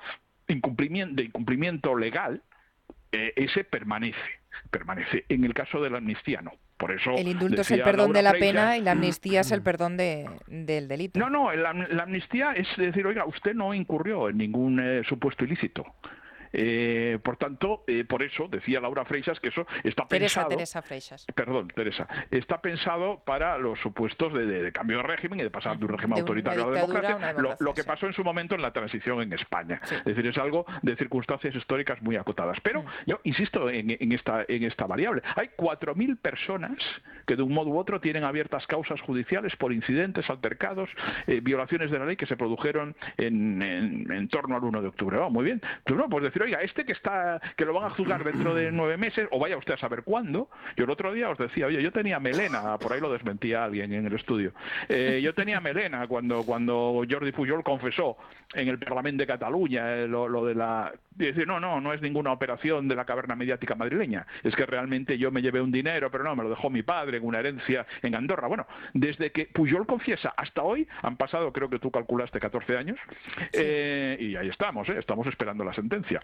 [0.49, 2.43] incumplimiento, de incumplimiento legal,
[3.13, 4.19] eh, ese permanece,
[4.71, 5.25] permanece.
[5.29, 6.53] En el caso de la amnistía no.
[6.77, 9.63] Por eso el indulto es el perdón de la pena y la amnistía es el
[9.63, 11.21] perdón de, del delito.
[11.21, 15.85] No, no, la, amnistía es decir, oiga, usted no incurrió en ningún supuesto ilícito.
[16.53, 20.49] Eh, por tanto, eh, por eso decía Laura Freixas que eso está pensado.
[20.49, 21.27] Teresa Freixas.
[21.35, 22.09] Perdón, Teresa.
[22.31, 26.19] Está pensado para los supuestos de, cambio de régimen y de pasar de un régimen
[26.19, 27.35] autoritario a la democracia.
[27.59, 29.81] lo, que pasó en su momento en la transición en España.
[29.83, 32.59] Es decir, es algo de circunstancias históricas muy acotadas.
[32.63, 32.87] Pero mm.
[33.07, 35.23] yo insisto en, esta, en esta variable.
[35.37, 36.79] Hay 4.000 personas
[37.27, 40.91] que de un modo u otro tienen abiertas causas judiciales por incidentes, altercados,
[41.27, 45.19] eh, violaciones de la ley que se produjeron en, torno al 1 de octubre.
[45.31, 45.63] muy bien.
[45.85, 48.55] Tú no puedes decir decir, oiga, este que está, que lo van a juzgar dentro
[48.55, 50.49] de nueve meses, o vaya usted a saber cuándo.
[50.77, 53.93] Yo el otro día os decía, oye, yo tenía melena, por ahí lo desmentía alguien
[53.93, 54.53] en el estudio.
[54.89, 58.17] Eh, yo tenía melena cuando, cuando Jordi Pujol confesó
[58.55, 61.93] en el Parlamento de Cataluña eh, lo, lo de la y decir, no, no, no
[61.93, 65.71] es ninguna operación de la caverna mediática madrileña, es que realmente yo me llevé un
[65.71, 68.49] dinero, pero no, me lo dejó mi padre en una herencia en Andorra.
[68.49, 72.99] Bueno, desde que Pujol confiesa hasta hoy, han pasado, creo que tú calculaste 14 años,
[73.53, 74.97] eh, y ahí estamos, ¿eh?
[74.99, 76.21] estamos esperando la sentencia.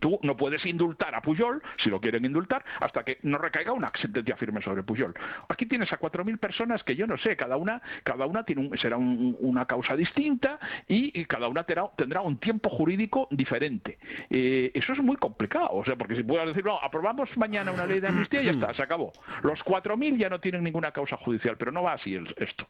[0.00, 3.92] Tú no puedes indultar a Pujol, si lo quieren indultar, hasta que no recaiga una
[4.00, 5.14] sentencia firme sobre Pujol.
[5.48, 8.78] Aquí tienes a 4.000 personas que yo no sé, cada una, cada una tiene un,
[8.78, 13.98] será un, una causa distinta y, cada una tendrá, un tiempo jurídico diferente.
[14.30, 17.86] Eh, eso es muy complicado, o sea, porque si puedes decir, no, aprobamos mañana una
[17.86, 19.12] ley de amnistía y ya está, se acabó.
[19.42, 22.66] Los 4.000 ya no tienen ninguna causa judicial, pero no va así el, esto.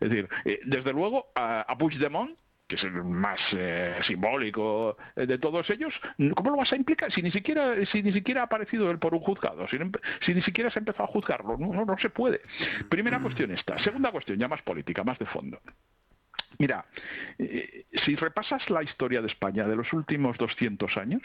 [0.00, 2.36] Es decir, eh, desde luego, a, a Puigdemont
[2.68, 5.94] que es el más eh, simbólico de todos ellos,
[6.34, 9.14] ¿cómo lo vas a implicar si ni siquiera si ni siquiera ha aparecido él por
[9.14, 9.78] un juzgado, si,
[10.24, 11.56] si ni siquiera se ha empezado a juzgarlo?
[11.56, 12.40] No, no, no se puede.
[12.88, 13.78] Primera cuestión esta.
[13.78, 15.60] Segunda cuestión, ya más política, más de fondo.
[16.58, 16.86] Mira,
[17.38, 21.22] eh, si repasas la historia de España de los últimos 200 años,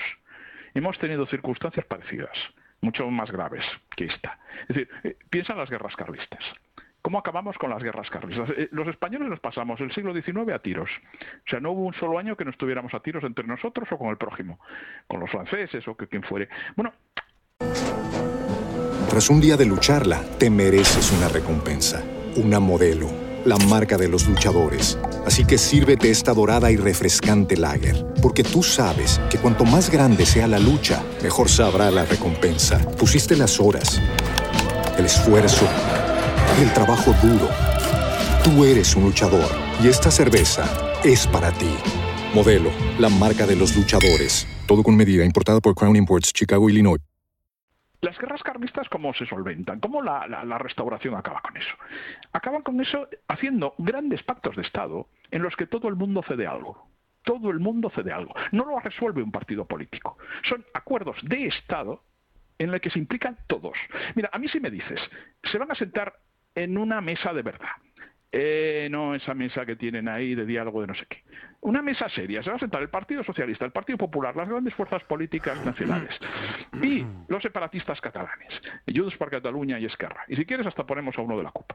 [0.74, 2.38] hemos tenido circunstancias parecidas,
[2.82, 3.66] mucho más graves
[3.96, 4.40] que esta.
[4.68, 6.44] Es decir, eh, piensa en las guerras carlistas.
[7.02, 8.50] ¿Cómo acabamos con las guerras carlistas?
[8.56, 10.90] Eh, los españoles nos pasamos el siglo XIX a tiros.
[11.46, 13.98] O sea, no hubo un solo año que no estuviéramos a tiros entre nosotros o
[13.98, 14.60] con el prójimo,
[15.08, 16.48] con los franceses o que quien fuere.
[16.76, 16.94] Bueno.
[19.10, 22.04] Tras un día de lucharla, te mereces una recompensa,
[22.38, 23.08] una modelo,
[23.46, 24.98] la marca de los luchadores.
[25.26, 30.26] Así que sírvete esta dorada y refrescante lager, porque tú sabes que cuanto más grande
[30.26, 32.80] sea la lucha, mejor sabrá la recompensa.
[32.98, 34.02] Pusiste las horas,
[34.98, 35.68] el esfuerzo,
[36.60, 37.48] el trabajo duro.
[38.44, 39.50] Tú eres un luchador
[39.82, 40.66] y esta cerveza
[41.04, 41.74] es para ti.
[42.34, 42.70] Modelo,
[43.00, 44.48] la marca de los luchadores.
[44.68, 47.00] Todo con medida, importada por Crown Imports, Chicago, Illinois.
[48.02, 49.80] Las guerras carlistas, ¿cómo se solventan?
[49.80, 51.76] ¿Cómo la, restauración acaba con eso?
[52.34, 56.48] Acaban con eso haciendo grandes pactos de Estado en los que todo el mundo cede
[56.48, 56.88] algo.
[57.24, 58.34] Todo el mundo cede algo.
[58.52, 60.18] No lo resuelve un partido político.
[60.50, 62.02] Son acuerdos de Estado
[62.58, 63.78] en los que se implican todos.
[64.16, 65.00] Mira, a mí si me dices,
[65.44, 66.14] se van a sentar
[66.56, 67.70] en una mesa de verdad.
[68.34, 71.22] Eh, no esa mesa que tienen ahí de diálogo de no sé qué.
[71.62, 72.42] Una mesa seria.
[72.42, 76.18] Se va a sentar el Partido Socialista, el Partido Popular, las grandes fuerzas políticas nacionales
[76.82, 80.24] y los separatistas catalanes, Junts per Cataluña y Esquerra.
[80.30, 81.72] Y si quieres hasta ponemos a uno de la CUP.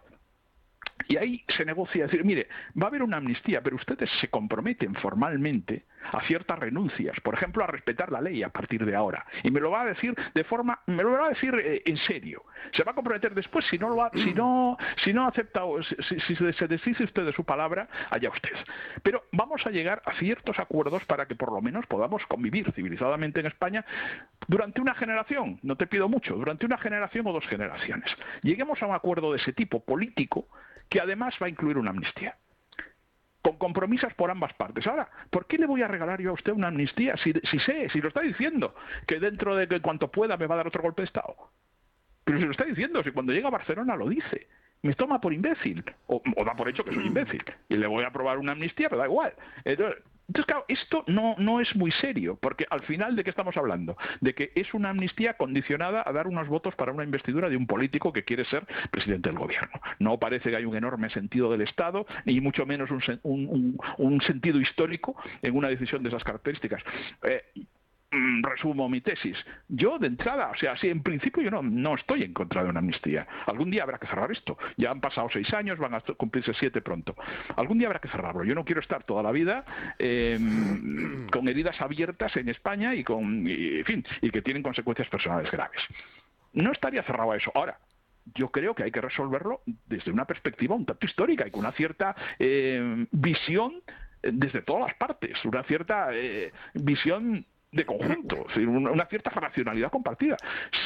[1.09, 2.49] Y ahí se negocia, decir, mire,
[2.81, 7.65] va a haber una amnistía, pero ustedes se comprometen formalmente a ciertas renuncias, por ejemplo,
[7.65, 9.27] a respetar la ley a partir de ahora.
[9.43, 11.97] Y me lo va a decir de forma, me lo va a decir eh, en
[11.99, 12.45] serio.
[12.73, 15.63] Se va a comprometer después si no lo ha, si no, si no acepta,
[16.09, 18.57] si, si se desdice usted de su palabra, allá usted.
[19.03, 23.41] Pero vamos a llegar a ciertos acuerdos para que por lo menos podamos convivir civilizadamente
[23.41, 23.85] en España
[24.49, 25.59] durante una generación.
[25.63, 28.11] No te pido mucho, durante una generación o dos generaciones.
[28.43, 30.49] Lleguemos a un acuerdo de ese tipo político
[30.89, 32.37] que además va a incluir una amnistía
[33.43, 34.85] con compromisos por ambas partes.
[34.89, 37.89] Ahora, ¿por qué le voy a regalar yo a usted una amnistía si, si sé,
[37.91, 38.75] si lo está diciendo,
[39.07, 41.37] que dentro de que cuanto pueda me va a dar otro golpe de Estado?
[42.25, 44.49] Pero si lo está diciendo, si cuando llega a Barcelona lo dice,
[44.83, 48.03] me toma por imbécil, o, o da por hecho que soy imbécil, y le voy
[48.03, 49.33] a aprobar una amnistía, pero da igual.
[49.65, 53.57] Entonces, entonces, claro, esto no, no es muy serio, porque al final de qué estamos
[53.57, 53.97] hablando?
[54.21, 57.67] De que es una amnistía condicionada a dar unos votos para una investidura de un
[57.67, 59.81] político que quiere ser presidente del gobierno.
[59.99, 64.21] No parece que hay un enorme sentido del Estado, ni mucho menos un, un, un,
[64.23, 66.83] sentido histórico en una decisión de esas características.
[67.23, 67.45] Eh,
[68.11, 69.37] resumo mi tesis.
[69.69, 72.71] Yo, de entrada, o sea, sí, en principio yo no, no estoy en contra de
[72.71, 73.27] una amnistía.
[73.47, 74.57] Algún día habrá que cerrar esto.
[74.77, 77.15] Ya han pasado seis años, van a cumplirse siete pronto.
[77.57, 78.45] Algún día habrá que cerrarlo.
[78.45, 79.65] Yo no quiero estar toda la vida
[79.99, 80.39] eh,
[81.33, 85.51] con heridas abiertas en España y con, y, en fin, y que tienen consecuencias personales
[85.51, 85.81] graves.
[86.53, 87.51] No estaría cerrado a eso.
[87.55, 87.79] Ahora,
[88.35, 91.73] yo creo que hay que resolverlo desde una perspectiva un tanto histórica y con una
[91.73, 93.83] cierta eh, visión
[94.23, 97.47] desde todas las partes, una cierta eh, visión
[97.77, 100.37] de conjunto, una cierta racionalidad compartida.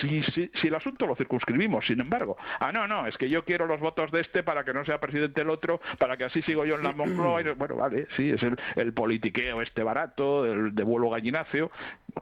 [0.01, 3.45] Si, si, si, el asunto lo circunscribimos, sin embargo, ah, no, no, es que yo
[3.45, 6.43] quiero los votos de este para que no sea presidente el otro, para que así
[6.43, 10.75] sigo yo en la Moncloa, bueno, vale, sí, es el, el politiqueo este barato, el
[10.75, 11.71] de vuelo gallináceo,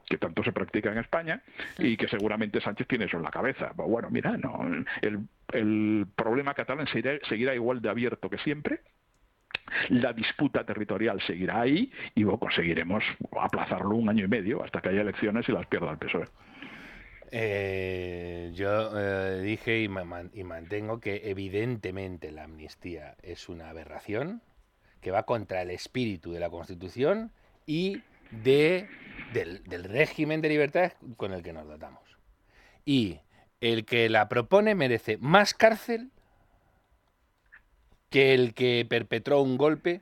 [0.05, 1.41] que tanto se practica en España,
[1.77, 3.71] y que seguramente Sánchez tiene eso en la cabeza.
[3.75, 4.61] Bueno, mira, no,
[5.01, 5.19] el,
[5.51, 8.81] el problema catalán seguirá, seguirá igual de abierto que siempre,
[9.89, 13.03] la disputa territorial seguirá ahí y conseguiremos
[13.39, 16.27] aplazarlo un año y medio hasta que haya elecciones y las pierda el PSOE.
[17.31, 24.41] Eh, yo eh, dije y, mantengo que evidentemente la amnistía es una aberración
[25.01, 27.31] que va contra el espíritu de la Constitución
[27.67, 28.01] y
[28.31, 28.87] de
[29.33, 32.01] del, del régimen de libertades con el que nos dotamos.
[32.83, 33.19] Y
[33.61, 36.09] el que la propone merece más cárcel
[38.09, 40.01] que el que perpetró un golpe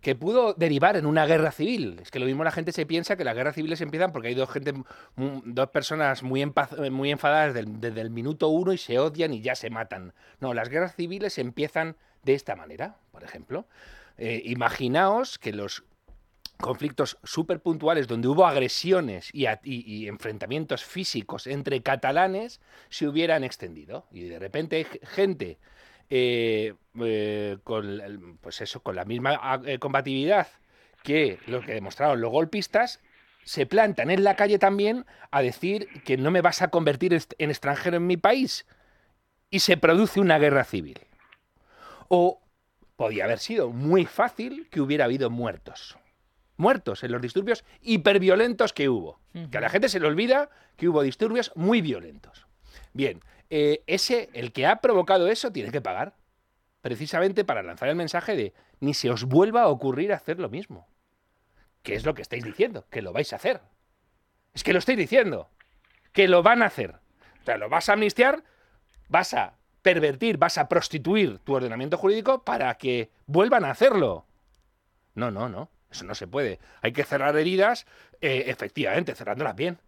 [0.00, 1.98] que pudo derivar en una guerra civil.
[2.00, 4.34] Es que lo mismo la gente se piensa que las guerras civiles empiezan porque hay
[4.34, 4.72] dos gente,
[5.16, 9.54] dos personas muy, empa- muy enfadadas desde el minuto uno y se odian y ya
[9.54, 10.14] se matan.
[10.40, 13.66] No, las guerras civiles empiezan de esta manera, por ejemplo.
[14.16, 15.84] Eh, imaginaos que los
[16.58, 22.60] conflictos súper puntuales donde hubo agresiones y, y- enfrentamientos físicos entre catalanes
[22.90, 24.06] se hubieran extendido.
[24.12, 25.58] Y de repente hay gente
[26.10, 30.48] eh, eh, con, pues eso, con la misma ah, eh, combatividad
[31.04, 33.00] que lo que demostraron los golpistas,
[33.44, 37.50] se plantan en la calle también a decir que no me vas a convertir en
[37.50, 38.66] extranjero en mi país.
[39.48, 41.00] Y se produce una guerra civil.
[42.08, 42.40] O
[42.96, 45.96] podía haber sido muy fácil que hubiera habido muertos.
[46.56, 49.20] Muertos en los disturbios hiperviolentos que hubo.
[49.50, 52.46] Que a la gente se le olvida que hubo disturbios muy violentos.
[52.92, 53.20] Bien,
[53.50, 56.14] eh, ese, el que ha provocado eso, tiene que pagar.
[56.80, 60.88] Precisamente para lanzar el mensaje de ni se os vuelva a ocurrir hacer lo mismo.
[61.82, 62.86] ¿Qué es lo que estáis diciendo?
[62.90, 63.60] Que lo vais a hacer.
[64.54, 65.50] Es que lo estáis diciendo.
[66.12, 66.96] Que lo van a hacer.
[67.42, 68.44] O sea, lo vas a amnistiar,
[69.08, 74.26] vas a pervertir, vas a prostituir tu ordenamiento jurídico para que vuelvan a hacerlo.
[75.14, 75.70] No, no, no.
[75.90, 76.60] Eso no se puede.
[76.82, 77.86] Hay que cerrar heridas,
[78.20, 79.78] eh, efectivamente, cerrándolas bien.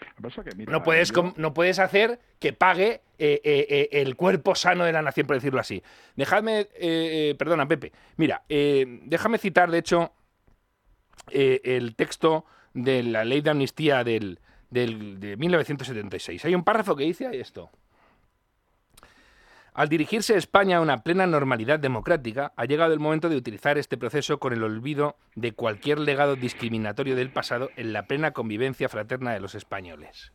[0.00, 3.66] Lo que pasa que, mira, No puedes, yo- no puedes hacer que pague eh, eh,
[3.68, 5.82] eh, el cuerpo sano de la nación, por decirlo así.
[6.16, 7.92] Dejadme, eh, perdona, Pepe.
[8.16, 10.12] Mira, déjame citar, de hecho,
[11.30, 12.44] el texto
[12.74, 14.38] de la ley de amnistía del,
[14.70, 16.44] del- de 1976.
[16.44, 17.70] Hay un párrafo que dice esto.
[19.78, 23.96] Al dirigirse España a una plena normalidad democrática, ha llegado el momento de utilizar este
[23.96, 29.32] proceso con el olvido de cualquier legado discriminatorio del pasado en la plena convivencia fraterna
[29.32, 30.32] de los españoles.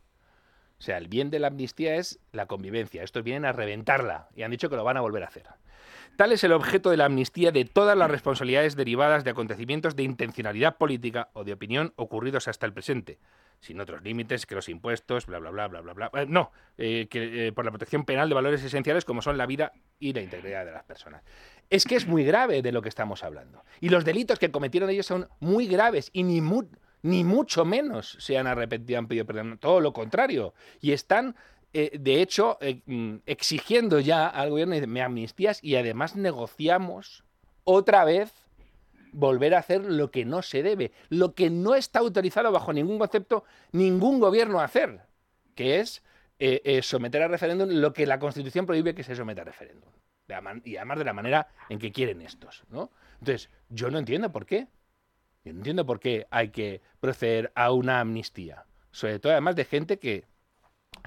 [0.80, 3.04] O sea, el bien de la amnistía es la convivencia.
[3.04, 5.44] Estos vienen a reventarla y han dicho que lo van a volver a hacer.
[6.16, 10.04] Tal es el objeto de la amnistía de todas las responsabilidades derivadas de acontecimientos de
[10.04, 13.20] intencionalidad política o de opinión ocurridos hasta el presente,
[13.64, 16.12] sin otros límites que los impuestos, bla, bla, bla, bla, bla, bla.
[16.14, 19.46] Eh, no, eh, que, eh, por la protección penal de valores esenciales como son la
[19.46, 21.24] vida y la integridad de las personas.
[21.70, 23.64] Es que es muy grave de lo que estamos hablando.
[23.80, 26.68] Y los delitos que cometieron ellos son muy graves y ni, mu-
[27.02, 29.58] ni mucho menos se han arrepentido, han pedido perdón.
[29.60, 30.54] Todo lo contrario.
[30.82, 31.36] Y están
[31.76, 37.24] eh, de hecho, mm, exigiendo ya al gobierno me amnistías y además negociamos
[37.64, 38.32] otra vez
[39.14, 43.00] volver a hacer lo que no se debe, lo que no está autorizado bajo ningún
[43.00, 45.02] concepto ningún gobierno a hacer,
[45.56, 46.04] que es
[46.40, 49.90] eh, eh, someter a referéndum lo que la Constitución prohíbe que se someta a referéndum.
[50.64, 52.64] Y además de la manera en que quieren estos.
[52.70, 52.92] ¿no?
[53.20, 54.68] Entonces, yo no entiendo por qué.
[55.44, 58.66] Yo no entiendo por qué hay que proceder a una amnistía.
[58.92, 60.26] Sobre todo además de gente que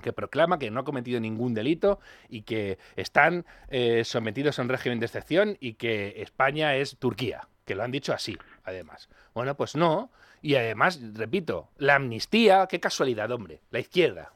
[0.03, 4.69] que proclama que no ha cometido ningún delito y que están eh, sometidos a un
[4.69, 9.09] régimen de excepción y que España es Turquía, que lo han dicho así, además.
[9.35, 10.11] Bueno, pues no.
[10.41, 14.33] Y además, repito, la amnistía, qué casualidad, hombre, la izquierda,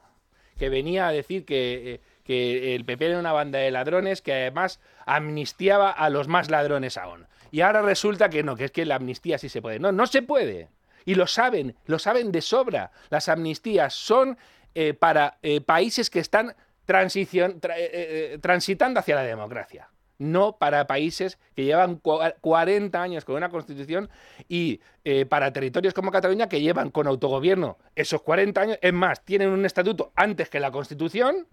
[0.59, 4.33] que venía a decir que, eh, que el PP era una banda de ladrones que
[4.33, 7.25] además amnistiaba a los más ladrones aún.
[7.51, 9.79] Y ahora resulta que no, que es que la amnistía sí se puede.
[9.79, 10.69] No, no se puede.
[11.05, 12.91] Y lo saben, lo saben de sobra.
[13.09, 14.37] Las amnistías son
[14.75, 16.55] eh, para eh, países que están
[16.87, 19.89] transicion- tra- eh, transitando hacia la democracia.
[20.21, 24.07] No para países que llevan cua- 40 años con una constitución
[24.47, 28.77] y eh, para territorios como Cataluña que llevan con autogobierno esos 40 años.
[28.83, 31.47] Es más, tienen un estatuto antes que la constitución,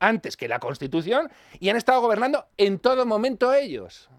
[0.00, 1.30] antes que la constitución,
[1.60, 4.10] y han estado gobernando en todo momento ellos.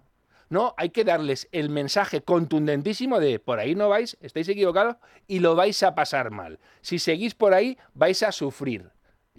[0.48, 4.96] No, hay que darles el mensaje contundentísimo de por ahí no vais, estáis equivocados
[5.26, 6.58] y lo vais a pasar mal.
[6.80, 8.90] Si seguís por ahí, vais a sufrir.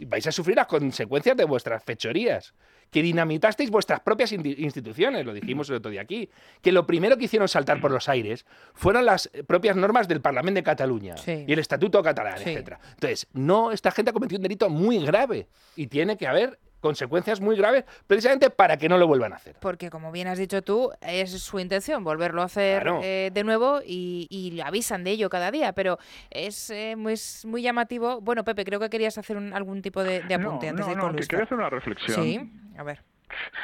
[0.08, 2.54] Vais a sufrir las consecuencias de vuestras fechorías.
[2.92, 6.30] Que dinamitasteis vuestras propias instituciones, lo dijimos el otro día aquí.
[6.62, 10.60] Que lo primero que hicieron saltar por los aires fueron las propias normas del Parlamento
[10.60, 11.46] de Cataluña Sí.
[11.48, 12.50] y el Estatuto catalán, Sí.
[12.52, 12.80] etcétera.
[12.94, 17.42] Entonces, no, esta gente ha cometido un delito muy grave y tiene que haber consecuencias
[17.42, 19.56] muy graves precisamente para que no lo vuelvan a hacer.
[19.60, 23.00] Porque, como bien has dicho tú, es su intención volverlo a hacer Claro.
[23.02, 25.74] eh, de nuevo y, y avisan de ello cada día.
[25.74, 25.98] Pero
[26.30, 28.22] es, eh, muy, es muy llamativo.
[28.22, 30.86] Bueno, Pepe, creo que querías hacer un- algún tipo de, de No, apunte antes no,
[30.88, 32.22] de ir no, con que Luis quería hacer una reflexión.
[32.24, 33.02] Sí, a ver.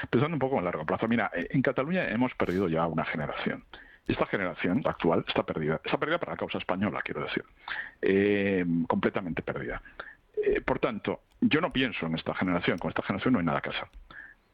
[0.10, 1.08] Pensando un poco a largo plazo.
[1.08, 3.64] Mira, eh, en Cataluña hemos perdido ya una generación.
[4.08, 5.80] Esta generación actual está perdida.
[5.86, 7.44] Está perdida para la causa española, quiero decir.
[8.02, 9.82] Eh, completamente perdida.
[10.46, 12.78] Eh, por tanto, yo no pienso en esta generación.
[12.78, 13.88] Con esta generación no hay nada que hacer.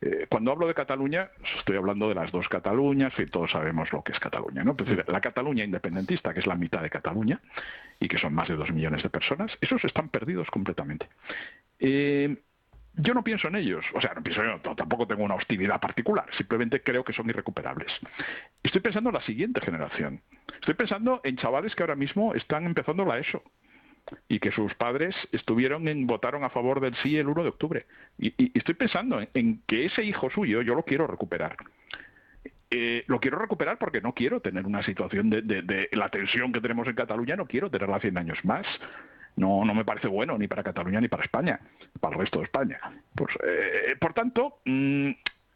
[0.02, 4.04] Eh, cuando hablo de Cataluña, estoy hablando de las dos Cataluñas, y todos sabemos lo
[4.04, 4.64] que es Cataluña.
[4.64, 4.72] ¿no?
[4.72, 7.40] Es decir, la Cataluña independentista, que es la mitad de Cataluña,
[8.00, 11.08] y que son más de dos millones de personas, esos están perdidos completamente.
[11.80, 12.38] Eh,
[12.98, 14.42] yo no pienso en ellos, o sea, no pienso
[14.76, 17.92] tampoco tengo una hostilidad particular, simplemente creo que son irrecuperables.
[18.64, 20.22] Estoy pensando en la siguiente generación.
[20.60, 23.44] Estoy pensando en chavales que ahora mismo están empezando la ESO
[24.28, 27.86] y que sus padres estuvieron en, votaron a favor del sí el 1 de octubre.
[28.20, 31.58] Y, estoy pensando en, que ese hijo suyo yo lo quiero recuperar.
[32.72, 36.62] Eh, lo quiero recuperar porque no quiero tener una situación de, de, la tensión que
[36.62, 38.66] tenemos en Cataluña, no quiero tenerla 100 años más
[39.36, 41.60] no, no me parece bueno ni para Cataluña ni para España,
[42.00, 42.80] para el resto de España.
[43.14, 45.12] Pues, eh, por tanto, mm,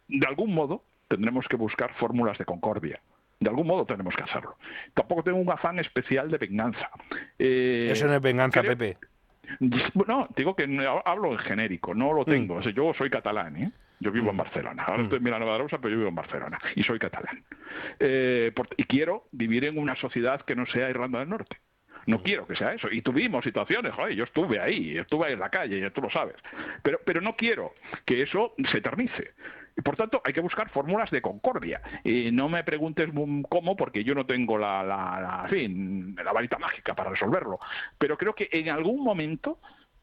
[0.10, 3.00] de algún modo tendremos que buscar fórmulas de concordia.
[3.40, 4.58] De algún modo tenemos que hacerlo.
[4.94, 6.90] Tampoco tengo un afán especial de venganza.
[7.38, 8.98] Eh, Eso no es venganza, Pepe.
[9.60, 10.64] No, digo que
[11.06, 12.26] hablo en genérico, no lo mm.
[12.26, 12.62] tengo.
[12.62, 13.72] yo soy catalán, ¿eh?
[14.00, 14.40] Yo vivo en mm.
[14.40, 14.84] Barcelona.
[14.84, 17.44] Ahora estoy en Rosa, pero yo vivo en Barcelona y soy catalán.
[18.00, 21.58] Eh, y quiero vivir en una sociedad que no sea Irlanda del Norte.
[22.06, 22.88] No quiero que sea eso.
[22.92, 26.36] Y tuvimos situaciones, joder, yo estuve ahí, estuve ahí en la calle, tú lo sabes.
[26.82, 27.74] Pero, pero no quiero
[28.06, 29.34] que eso se eternice.
[29.80, 31.82] Y por tanto, hay que buscar fórmulas de concordia.
[32.04, 33.10] Y no me preguntes
[33.48, 37.60] cómo, porque yo no tengo la, la, fin, la varita mágica para resolverlo.
[37.98, 39.58] Pero creo que en algún momento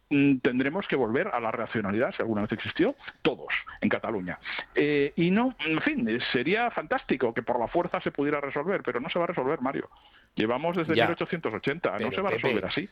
[0.08, 4.38] mm, tendremos que volver a la racionalidad, si alguna vez existió, todos en Cataluña.
[4.74, 8.98] Eh, y no, en fin, sería fantástico que por la fuerza se pudiera resolver, pero
[8.98, 9.90] no se va a resolver, Mario.
[10.36, 12.86] Llevamos desde 1880, no se va a resolver así.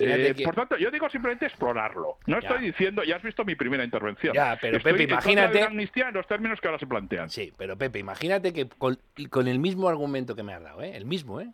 [0.00, 2.18] Eh, por tanto, yo digo simplemente explorarlo.
[2.26, 4.34] No estoy diciendo, ya has visto mi primera intervención.
[4.34, 5.62] Ya, pero Pepe, imagínate.
[5.62, 7.30] amnistía en los términos que ahora se plantean.
[7.30, 8.98] Sí, pero Pepe, imagínate que con,
[9.46, 10.96] el mismo argumento que me has dado, ¿eh?
[10.96, 11.52] el mismo, ¿eh?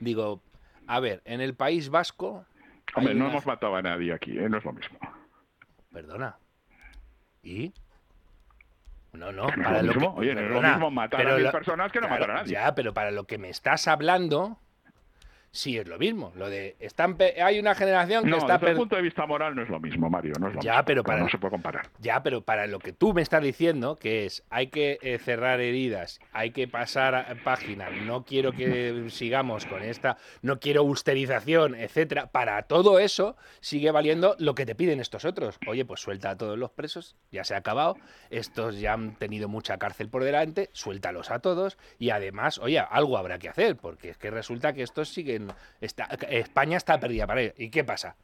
[0.00, 0.42] Digo,
[0.88, 2.44] a ver, en el País Vasco.
[2.96, 4.48] Hombre, no hemos matado a nadie aquí, ¿eh?
[4.48, 4.98] no es lo mismo.
[5.92, 6.38] Perdona.
[7.44, 7.72] ¿Y?
[9.12, 10.14] No, no, para lo, mismo.
[10.16, 12.52] Oye, no es lo mismo matar a mil personas que no matar a nadie.
[12.52, 14.58] Ya, pero para lo que me estás hablando,
[15.52, 16.32] sí es lo mismo.
[16.34, 19.54] Lo de están hay una generación que no, está desde el punto de vista moral
[19.54, 21.90] no es lo mismo, Mario, no es lo ya, pero para no se puede comparar.
[22.00, 25.60] Ya, pero para lo que tú me estás diciendo, que es hay que eh, cerrar
[25.60, 31.74] heridas, hay que pasar a, página, no quiero que sigamos con esta, no quiero austerización,
[31.74, 32.30] etcétera.
[32.32, 35.58] Para todo eso sigue valiendo lo que te piden estos otros.
[35.66, 37.96] Oye, pues suelta a todos los presos, ya se ha acabado.
[38.30, 43.18] Estos ya han tenido mucha cárcel por delante, suéltalos a todos y además, oye, algo
[43.18, 45.41] habrá que hacer, porque es que resulta que estos siguen
[45.80, 47.54] España está perdida para él.
[47.56, 48.16] ¿Y qué pasa?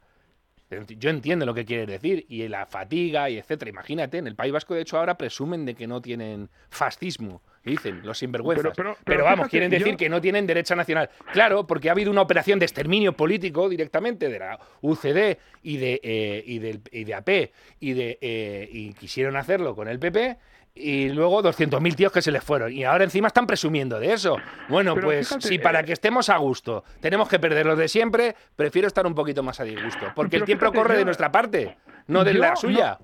[0.87, 3.69] Yo entiendo lo que quieres decir, y la fatiga, y etcétera.
[3.69, 8.01] Imagínate, en el País Vasco, de hecho, ahora presumen de que no tienen fascismo, dicen
[8.03, 8.73] los sinvergüenzas.
[9.03, 11.09] Pero, vamos, quieren decir que no tienen derecha nacional.
[11.33, 15.99] Claro, porque ha habido una operación de exterminio político directamente de la UCD y de,
[16.03, 20.37] eh, y de AP, y, de, eh, y quisieron hacerlo con el PP,
[20.79, 22.71] y luego 200.000 tíos que se les fueron.
[22.71, 24.37] Y ahora encima están presumiendo de eso.
[24.69, 28.35] Bueno, pues si para eh, que estemos a gusto tenemos que perder los de siempre,
[28.55, 30.11] prefiero estar un poquito más a disgusto.
[30.15, 31.77] Porque el tiempo corre de nuestra parte,
[32.07, 32.97] no de la suya.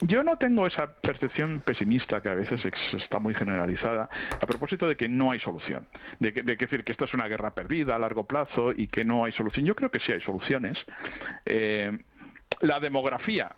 [0.00, 2.60] yo no tengo esa percepción pesimista que a veces
[2.92, 4.08] está muy generalizada
[4.40, 5.88] a propósito de que no hay solución,
[6.18, 8.88] de que, de que decir que esta es una guerra perdida a largo plazo y
[8.88, 9.64] que no hay solución.
[9.64, 10.76] Yo creo que sí hay soluciones.
[11.46, 11.98] Eh,
[12.60, 13.56] la demografía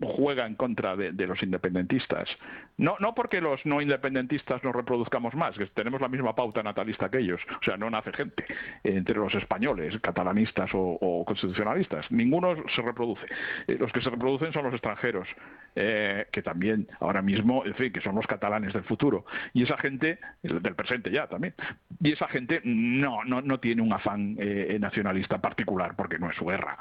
[0.00, 2.28] juega en contra de, los independentistas.
[2.76, 7.08] No, no porque los no independentistas nos reproduzcamos más, que tenemos la misma pauta natalista
[7.08, 7.40] que ellos.
[7.60, 8.44] O sea, no nace gente
[8.84, 12.10] entre los españoles, catalanistas o, constitucionalistas.
[12.10, 13.26] Ninguno se reproduce.
[13.66, 15.28] Eh, los que se reproducen son los extranjeros,
[15.76, 19.24] eh, que también ahora mismo, en fin, que son los catalanes del futuro.
[19.54, 21.54] Y esa gente, del presente ya también,
[22.00, 26.36] y esa gente no, no, no tiene un afán eh, nacionalista particular, porque no es
[26.36, 26.76] su guerra.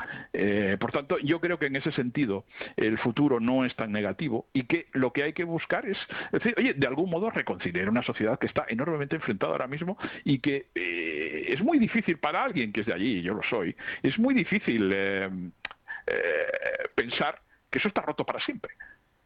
[0.79, 2.45] por tanto, yo creo que en ese sentido
[2.77, 5.97] el futuro no es tan negativo y que lo que hay que buscar es,
[6.31, 10.39] decir, oye, de algún modo reconciliar una sociedad que está enormemente enfrentada ahora mismo y
[10.39, 14.17] que eh, es muy difícil para alguien que es de allí, yo lo soy, es
[14.17, 15.29] muy difícil eh,
[16.07, 17.41] eh, pensar
[17.75, 18.73] que eso está roto para siempre.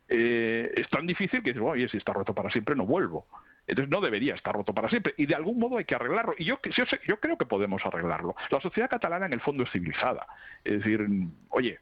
[0.08, 3.28] es tan difícil que, oye, si está roto para siempre no vuelvo.
[3.68, 5.14] Entonces no debería estar roto para siempre.
[5.18, 6.34] Y de algún modo hay que arreglarlo.
[6.36, 8.36] Y yo, yo, yo creo que podemos arreglarlo.
[8.50, 10.26] La sociedad catalana en el fondo es civilizada.
[10.64, 11.08] Es decir,
[11.50, 11.80] oye,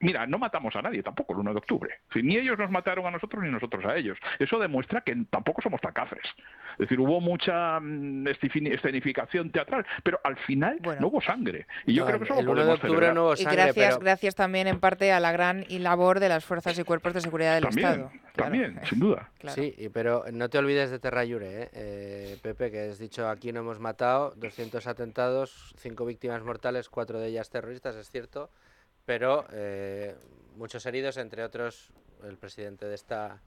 [0.00, 1.94] Mira, no matamos a nadie tampoco el 1 de octubre.
[2.14, 4.18] ni ellos nos mataron a nosotros ni nosotros a ellos.
[4.38, 6.24] Eso demuestra que tampoco somos tan cafres.
[6.72, 11.66] Es decir, hubo mucha mm, escenificación teatral, pero al final no hubo sangre.
[11.86, 13.54] Y yo creo que eso el 1 de octubre no hubo sangre.
[13.54, 17.14] Y gracias, gracias también en parte a la gran labor de las fuerzas y cuerpos
[17.14, 18.10] de seguridad del Estado.
[18.34, 19.30] También, sin duda.
[19.48, 21.70] Sí, pero no te olvides de Terrayure, ¿eh?
[21.72, 22.38] ¿eh?
[22.42, 27.28] Pepe, que has dicho aquí no hemos matado, 200 atentados, 5 víctimas mortales, 4 de
[27.28, 28.50] ellas terroristas, es cierto
[29.06, 30.14] pero eh,
[30.56, 31.90] muchos heridos, entre otros
[32.24, 33.40] el presidente de esta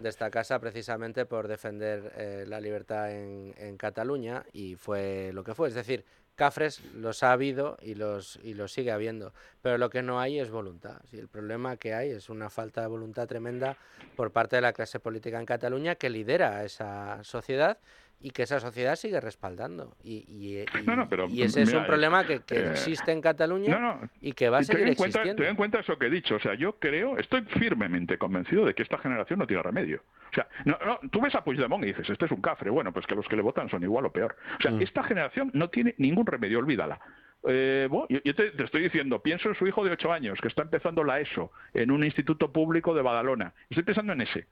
[0.00, 5.54] de esta casa precisamente por defender eh, la libertad en, Cataluña y fue lo que
[5.54, 5.68] fue.
[5.68, 6.04] Es decir,
[6.34, 9.32] cafres los ha habido y los, y los sigue habiendo,
[9.62, 11.00] pero lo que no hay es voluntad.
[11.10, 13.76] Sí, el problema que hay es una falta de voluntad tremenda
[14.16, 17.78] por parte de la clase política en Cataluña que lidera esa sociedad
[18.20, 19.96] y que esa sociedad sigue respaldando.
[20.04, 23.12] Y, y, y- No, no, pero, y ese es un problema que, que eh, existe
[23.12, 25.42] en Cataluña no, y que va a ten seguir en cuenta, existiendo.
[25.42, 26.34] ten en cuenta eso que he dicho.
[26.36, 30.02] O sea, yo creo, estoy firmemente convencido de que esta generación no tiene remedio.
[30.30, 32.70] O sea, no, no, tú ves a Puigdemont y dices, este es un cafre.
[32.70, 34.36] Bueno, pues que los que le votan son igual o peor.
[34.58, 37.00] O sea, esta generación no tiene ningún remedio, olvídala.
[37.48, 40.48] Eh, bueno, yo te, te estoy diciendo, pienso en su hijo de 8 años que
[40.48, 43.54] está empezando la ESO en un instituto público de Badalona.
[43.70, 44.46] Estoy pensando en ese.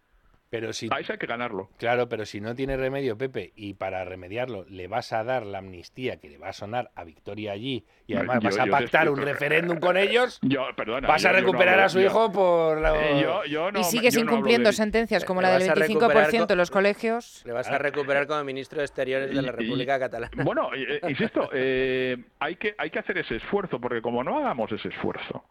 [0.50, 1.68] Pero si, A hay que ganarlo.
[1.78, 5.58] Claro, pero si no tiene remedio, Pepe, y para remediarlo le vas a dar la
[5.58, 8.66] amnistía que le va a sonar a Victoria allí y No, además yo- vas a
[8.66, 11.88] pactar un referéndum con ellos, Yo, perdona, vas yo- a yo no recuperar hablo- a
[11.90, 12.80] su yo- hijo por...
[12.80, 15.68] la- Eh, yo- yo no- y sigues no incumpliendo de- sentencias como la del vas
[15.68, 17.42] a recuperar 25% de con- los colegios.
[17.44, 20.30] Le vas a recuperar como ministro de Exteriores de la Y- y- República Catalana.
[20.44, 24.38] Bueno, eh, eh, insisto, eh, hay, que, hay que hacer ese esfuerzo, porque como no
[24.38, 25.44] hagamos ese esfuerzo,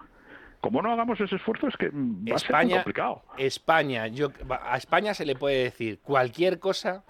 [0.61, 3.23] como no hagamos ese esfuerzo es que va a ser muy complicado.
[3.37, 7.03] España, yo, a España se le puede decir cualquier cosa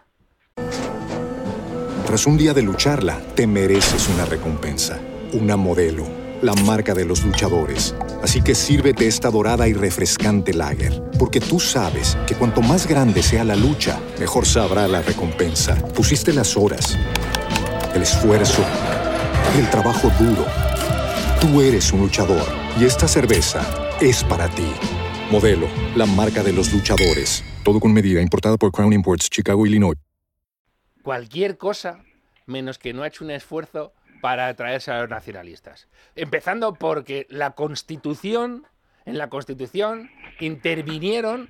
[2.07, 4.97] Tras un día de lucharla, te mereces una recompensa,
[5.33, 6.05] una modelo,
[6.41, 7.93] la marca de los luchadores.
[8.23, 13.21] Así que sírvete esta dorada y refrescante lager, porque tú sabes que cuanto más grande
[13.21, 15.75] sea la lucha, mejor sabrá la recompensa.
[15.93, 16.97] Pusiste las horas,
[17.93, 18.63] el esfuerzo,
[19.59, 20.45] el trabajo duro.
[21.41, 23.61] Tú eres un luchador y esta cerveza
[23.99, 24.71] es para ti.
[25.31, 27.43] Modelo, la marca de los luchadores.
[27.63, 29.97] Todo con medida, importada por Crown Imports, Chicago, Illinois.
[31.01, 32.03] cualquier cosa
[32.45, 35.87] menos que no ha hecho un esfuerzo para atraerse a los nacionalistas.
[36.15, 38.65] Empezando porque la Constitución,
[39.05, 40.09] en la Constitución
[40.39, 41.49] intervinieron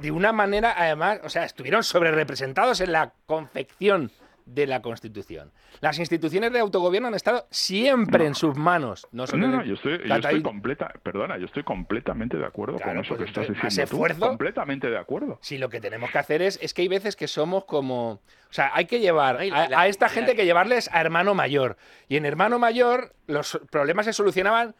[0.00, 4.12] de una manera, además, o sea, estuvieron sobre representados en la confección
[4.54, 5.52] de la Constitución.
[5.80, 9.06] Las instituciones de autogobierno han estado siempre en sus manos.
[9.12, 13.04] No, solo No, yo estoy, yo completa, perdona, yo estoy completamente de acuerdo Claro, con
[13.04, 13.96] eso pues que estás entonces, diciendo tú.
[13.96, 14.28] esfuerzo.
[14.28, 15.38] Completamente de acuerdo.
[15.42, 18.10] Sí, lo que tenemos que hacer es, es que hay veces que somos como...
[18.50, 21.00] O sea, hay que llevar Ay, a, la- a esta la- gente que llevarles a
[21.00, 21.76] hermano mayor.
[22.08, 24.74] Y en hermano mayor los problemas se solucionaban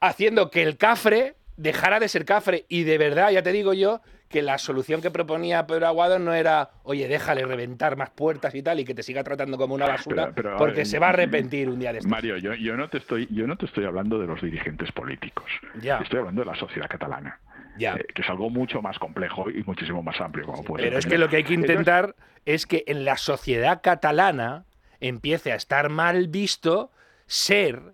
[0.00, 2.66] haciendo que el cafre dejara de ser cafre.
[2.68, 6.34] Y de verdad, ya te digo yo, que la solución que proponía Pedro Aguado no
[6.34, 9.86] era, oye, déjale reventar más puertas y tal, y que te siga tratando como una
[9.86, 12.10] basura, Pero- porque ver, se va a arrepentir un día de estos.
[12.10, 15.46] Mario, yo, yo no te estoy, yo no te estoy hablando de los dirigentes políticos.
[15.80, 15.98] Ya.
[15.98, 17.40] Estoy hablando de la sociedad catalana.
[17.78, 17.94] Ya.
[17.94, 21.04] eh, que es algo mucho más complejo y muchísimo más amplio, como puedes Pero es
[21.04, 22.16] que lo que hay que Entonces, intentar
[22.46, 24.64] es que en la sociedad catalana
[24.98, 26.90] empiece a estar mal visto
[27.26, 27.92] ser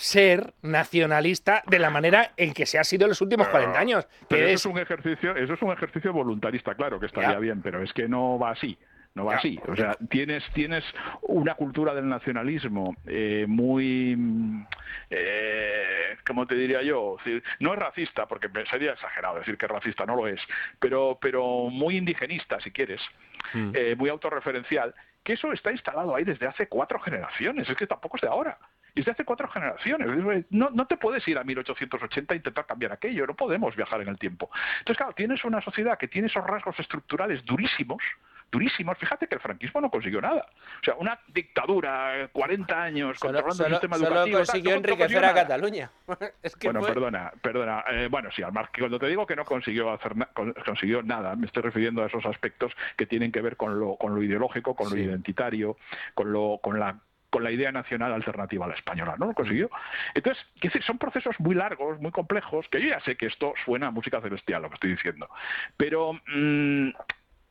[0.00, 4.06] ser nacionalista de la manera en que se ha sido en los últimos 40 años,
[4.28, 7.38] Pero eso es es un ejercicio, eso es un ejercicio voluntarista, claro, que estaría Ya.
[7.40, 8.78] bien, pero es que no va así.
[9.14, 9.38] No va Ya.
[9.38, 9.58] así.
[9.66, 10.84] O sea, tienes, tienes
[11.22, 14.16] una cultura del nacionalismo eh, muy,
[15.10, 17.16] eh, ¿cómo te diría yo?
[17.58, 20.40] No es racista, porque sería exagerado decir que es racista, no lo es,
[20.78, 23.00] pero, pero muy indigenista, si quieres,
[23.54, 23.70] Mm.
[23.74, 24.94] eh, muy autorreferencial,
[25.24, 28.58] que eso está instalado ahí desde hace cuatro generaciones, es que tampoco es de ahora.
[28.98, 30.44] Desde hace cuatro generaciones.
[30.50, 34.08] No, no te puedes ir a 1880 e intentar cambiar aquello, no podemos viajar en
[34.08, 34.50] el tiempo.
[34.80, 38.02] Entonces, claro, tienes una sociedad que tiene esos rasgos estructurales durísimos,
[38.50, 38.96] durísimos.
[38.98, 40.46] Fíjate que el franquismo no consiguió nada.
[40.80, 44.38] O sea, una dictadura, eh, 40 años, Solo, controlando el solo- sistema solo educativo.
[44.38, 45.34] tal, consiguió no enriquecer consiguió a.
[45.34, 45.90] Cataluña.
[46.42, 47.84] es que Bueno, fue- perdona, perdona.
[47.92, 50.28] Eh, bueno, sí, al margen, cuando te digo que no consiguió hacer na-
[50.64, 54.14] consiguió nada, me estoy refiriendo a esos aspectos que tienen que ver con lo, con
[54.14, 55.76] lo ideológico, con lo identitario,
[56.14, 56.96] con lo, con la
[57.30, 59.26] con la idea nacional alternativa a la española, ¿no?
[59.26, 59.70] Lo consiguió.
[60.14, 63.88] Entonces, decir, son procesos muy largos, muy complejos, que yo ya sé que esto suena
[63.88, 65.28] a música celestial, lo que estoy diciendo.
[65.76, 66.88] Pero mm,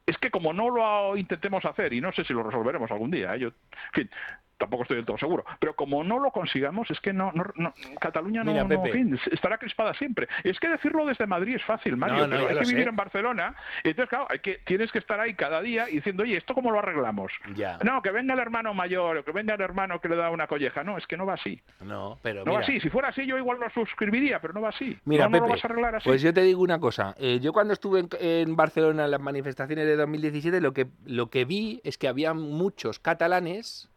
[0.08, 3.36] es que como no lo intentemos hacer, y no sé si lo resolveremos algún día,
[3.36, 3.40] ¿eh?
[3.40, 4.10] yo, en fin,
[4.58, 7.74] tampoco estoy del todo seguro, pero como no lo consigamos, es que no, no, no-
[8.00, 8.92] Cataluña no, Mira, no, Pepe.
[8.92, 10.28] fin, estará crispada siempre.
[10.44, 12.90] Es que decirlo desde Madrid es fácil, Mario, No, no, pero hay que vivir sé.
[12.90, 16.54] en Barcelona, entonces, claro, hay que, tienes que estar ahí cada día diciendo, oye, ¿esto
[16.54, 17.32] cómo lo arreglamos?
[17.56, 17.78] Ya.
[17.84, 20.48] No, que venga el hermano mayor, o que venga el hermano que le da una
[20.48, 20.84] colleja.
[20.84, 21.62] No, es que no va así.
[21.82, 22.80] No, pero No va así.
[22.80, 24.98] Si fuera así, yo igual lo suscribiría, pero no va así.
[25.06, 26.10] Mira, no, no lo Pepe, vas a arreglar así.
[26.10, 27.16] pues yo te digo una cosa.
[27.20, 31.30] eh, yo cuando estuve en, en Barcelona en las manifestaciones de 2017, lo que, lo
[31.30, 33.90] que vi es que había muchos catalanes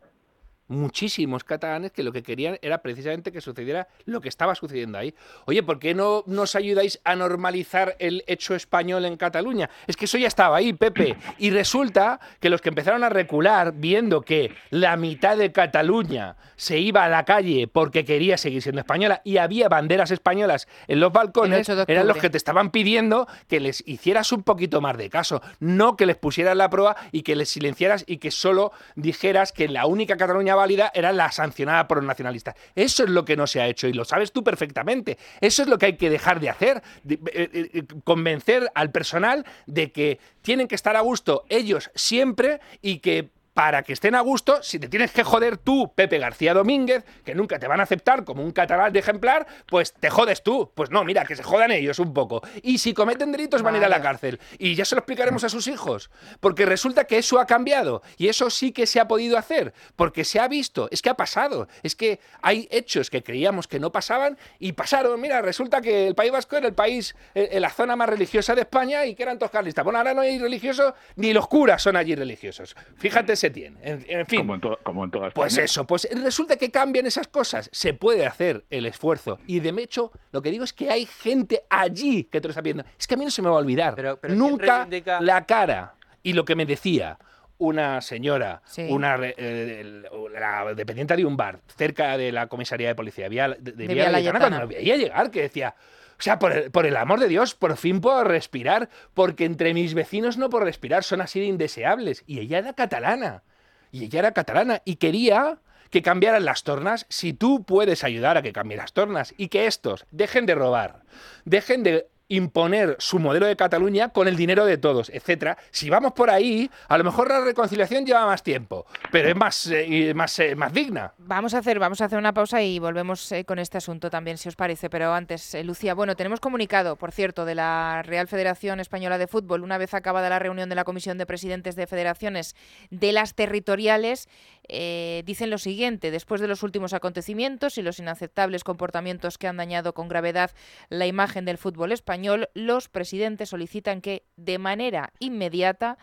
[0.71, 5.15] muchísimos catalanes que lo que querían era precisamente que sucediera lo que estaba sucediendo ahí.
[5.45, 9.69] Oye, ¿por qué no nos ayudáis a normalizar el hecho español en Cataluña?
[9.87, 11.17] Es que eso ya estaba ahí, Pepe.
[11.39, 16.79] Y resulta que los que empezaron a recular viendo que la mitad de Cataluña se
[16.79, 21.13] iba a la calle porque quería seguir siendo española y había banderas españolas en los
[21.13, 25.43] balcones, eran los que te estaban pidiendo que les hicieras un poquito más de caso,
[25.59, 29.69] no que les pusieras la prueba y que les silenciaras y que solo dijeras que
[29.69, 32.55] la única Cataluña era la sancionada por los nacionalistas.
[32.75, 35.19] Eso es lo que no se ha hecho y lo sabes tú perfectamente.
[35.41, 39.47] Eso es lo que hay que dejar de hacer, eh, eh, eh, convencer al personal
[39.67, 44.21] de que tienen que estar a gusto ellos siempre y que para que estén a
[44.21, 47.83] gusto, si te tienes que joder tú, Pepe García Domínguez, que nunca te van a
[47.83, 50.71] aceptar como un catalán de ejemplar, pues te jodes tú.
[50.75, 52.43] Pues no, mira, que se jodan ellos un poco.
[52.63, 54.41] Y si cometen delitos van a ir a la cárcel.
[54.59, 56.11] Y ya se lo explicaremos a sus hijos.
[56.41, 58.03] Porque resulta que eso ha cambiado.
[58.17, 59.75] Y eso sí que se ha podido hacer.
[59.97, 60.89] Porque se ha visto.
[60.91, 61.69] Es que ha pasado.
[61.83, 65.21] Es que hay hechos que creíamos que no pasaban y pasaron.
[65.21, 68.55] Mira, resulta que el País Vasco era el país, en eh, la zona más religiosa
[68.55, 69.85] de España y que eran todos carlistas.
[69.85, 72.77] Bueno, ahora no hay religiosos, ni los curas son allí religiosos.
[72.97, 73.79] Fíjate tiene.
[73.83, 74.41] En, fin.
[74.83, 77.69] Como en, todas Pues eso, pues resulta que cambian esas cosas.
[77.73, 79.39] Se puede hacer el esfuerzo.
[79.47, 82.61] Y de hecho, lo que digo es que hay gente allí que te lo está
[82.61, 82.85] viendo.
[82.99, 84.19] Es que a mí no se me va a olvidar.
[84.29, 84.89] Nunca
[85.21, 85.95] la cara.
[86.23, 87.19] Y lo que me decía
[87.61, 90.03] una señora, una eh,
[90.33, 94.61] la dependiente de un bar cerca de la comisaría de policía de, Vía, la cuando
[94.61, 95.75] me veía llegar, que decía,
[96.21, 96.53] o sea, por
[96.85, 101.03] el, amor de Dios, por fin puedo respirar, porque entre mis vecinos no puedo respirar,
[101.03, 102.25] son así de indeseables.
[102.27, 103.43] Y ella era catalana
[103.91, 108.43] y ella era catalana y quería que cambiaran las tornas si tú puedes ayudar a
[108.43, 111.05] que cambien las tornas y que estos dejen de robar,
[111.47, 115.59] dejen de imponer su modelo de Cataluña con el dinero de todos, etcétera.
[115.73, 119.67] Si vamos por ahí, a lo mejor la reconciliación lleva más tiempo, pero es más,
[119.67, 121.13] eh, más, eh, más digna.
[121.19, 124.39] Vamos a hacer, vamos a hacer una pausa y volvemos eh, con este asunto también,
[124.39, 124.89] si os parece.
[124.89, 129.65] Pero antes, Lucía, bueno, tenemos comunicado, por cierto, de la Real Federación Española de Fútbol,
[129.65, 132.55] una vez acabada la reunión de la Comisión de Presidentes de Federaciones
[132.91, 134.29] de las territoriales,
[134.69, 139.95] dicen lo siguiente: después de los últimos acontecimientos y los inaceptables comportamientos que han dañado
[139.95, 140.53] con gravedad
[140.91, 142.20] la imagen del fútbol español
[142.55, 145.99] los presidentes solicitan que, de manera inmediata,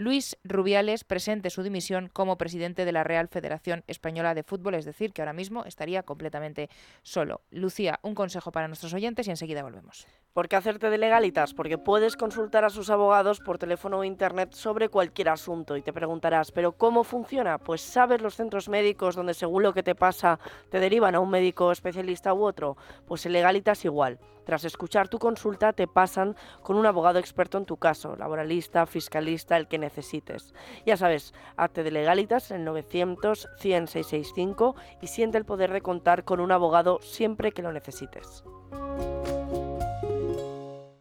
[0.00, 4.86] Luis Rubiales presente su dimisión como presidente de la Real Federación Española de Fútbol, es
[4.86, 6.70] decir, que ahora mismo estaría completamente
[7.02, 7.42] solo.
[7.50, 10.06] Lucía, un consejo para nuestros oyentes y enseguida volvemos.
[10.32, 11.54] ¿Por qué hacerte de legalitas?
[11.54, 15.92] Porque puedes consultar a sus abogados por teléfono o internet sobre cualquier asunto y te
[15.92, 17.58] preguntarás, ¿pero cómo funciona?
[17.58, 20.38] Pues sabes los centros médicos donde según lo que te pasa
[20.70, 22.76] te derivan a un médico especialista u otro.
[23.06, 24.20] Pues en legalitas igual.
[24.44, 29.56] Tras escuchar tu consulta te pasan con un abogado experto en tu caso, laboralista, fiscalista,
[29.56, 30.54] el que necesites.
[30.86, 36.22] Ya sabes, hazte de legalitas en 900 100 665 y siente el poder de contar
[36.22, 38.44] con un abogado siempre que lo necesites.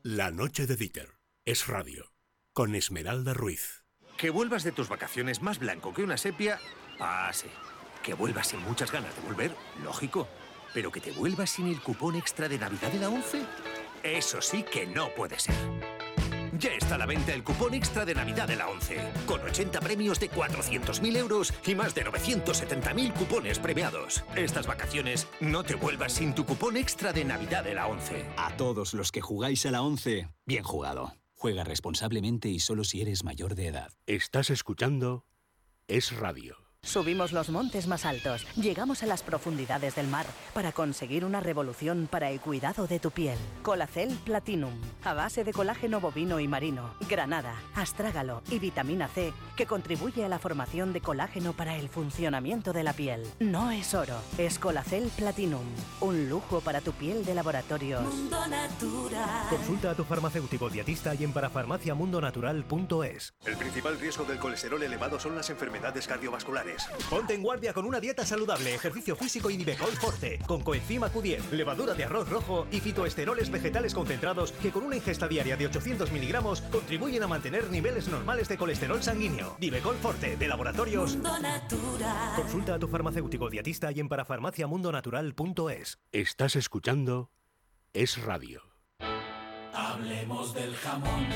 [0.04, 2.14] La noche de Dieter es radio
[2.54, 3.84] con Esmeralda Ruiz.
[4.18, 6.58] Que vuelvas de tus vacaciones más blanco que una sepia,
[7.02, 7.48] ah, sí.
[8.02, 9.54] Que vuelvas sin muchas ganas de volver,
[9.84, 10.30] lógico.
[10.74, 13.42] Pero que te vuelvas sin el cupón extra de Navidad de la 11,
[14.04, 15.99] eso sí que no puede ser.
[16.60, 19.80] Ya está a la venta el cupón extra de Navidad de la 11, con 80
[19.80, 24.26] premios de 400.000 euros y más de 970.000 cupones premiados.
[24.36, 28.26] Estas vacaciones no te vuelvas sin tu cupón extra de Navidad de la 11.
[28.36, 31.14] A todos los que jugáis a la 11, bien jugado.
[31.34, 33.94] Juega responsablemente y solo si eres mayor de edad.
[34.06, 35.26] Estás escuchando
[35.88, 36.69] Es Radio.
[36.90, 40.26] Subimos los montes más altos, llegamos a las profundidades del mar
[40.56, 43.38] para conseguir una revolución para el cuidado de tu piel.
[43.62, 44.74] Colacel Platinum,
[45.04, 50.30] a base de colágeno bovino y marino, granada, astrágalo y vitamina C, que contribuye a
[50.30, 53.22] la formación de colágeno para el funcionamiento de la piel.
[53.40, 55.68] No es oro, es Colacel Platinum,
[56.00, 58.02] un lujo para tu piel de laboratorio.
[58.02, 59.48] Mundo Natural.
[59.50, 63.36] Consulta a tu farmacéutico dietista y en parafarmaciamundonatural.es.
[63.46, 66.69] El principal riesgo del colesterol elevado son las enfermedades cardiovasculares.
[67.10, 71.52] Ponte en guardia con una dieta saludable, ejercicio físico y Nivecol Forte, con coenzima Q10,
[71.52, 76.12] levadura de arroz rojo y fitoesteroles vegetales concentrados que con una ingesta diaria de 800
[76.12, 79.56] miligramos contribuyen a mantener niveles normales de colesterol sanguíneo.
[79.60, 82.34] Nivecol Forte, de Laboratorios Natural.
[82.36, 86.00] Consulta a tu farmacéutico dietista y en parafarmaciamundonatural.es.
[86.12, 87.32] Estás escuchando
[87.94, 88.62] Es Radio.
[89.74, 91.28] Hablemos del jamón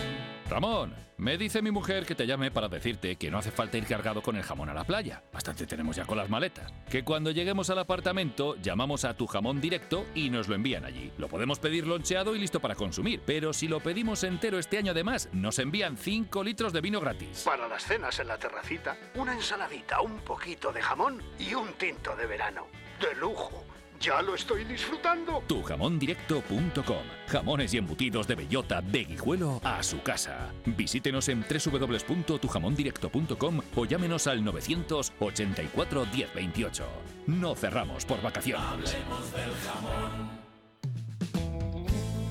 [0.53, 3.87] Ramón, me dice mi mujer que te llame para decirte que no hace falta ir
[3.87, 5.23] cargado con el jamón a la playa.
[5.33, 6.71] Bastante tenemos ya con las maletas.
[6.91, 11.11] Que cuando lleguemos al apartamento llamamos a tu jamón directo y nos lo envían allí.
[11.17, 14.91] Lo podemos pedir loncheado y listo para consumir, pero si lo pedimos entero este año
[14.91, 17.41] además, nos envían 5 litros de vino gratis.
[17.43, 22.15] Para las cenas en la terracita, una ensaladita, un poquito de jamón y un tinto
[22.15, 22.67] de verano.
[23.01, 23.65] ¡De lujo!
[24.03, 25.41] ¡Ya lo estoy disfrutando!
[25.47, 30.51] Tujamondirecto.com Jamones y embutidos de bellota de guijuelo a su casa.
[30.65, 36.85] Visítenos en www.tujamondirecto.com o llámenos al 984 1028.
[37.27, 38.97] No cerramos por vacaciones.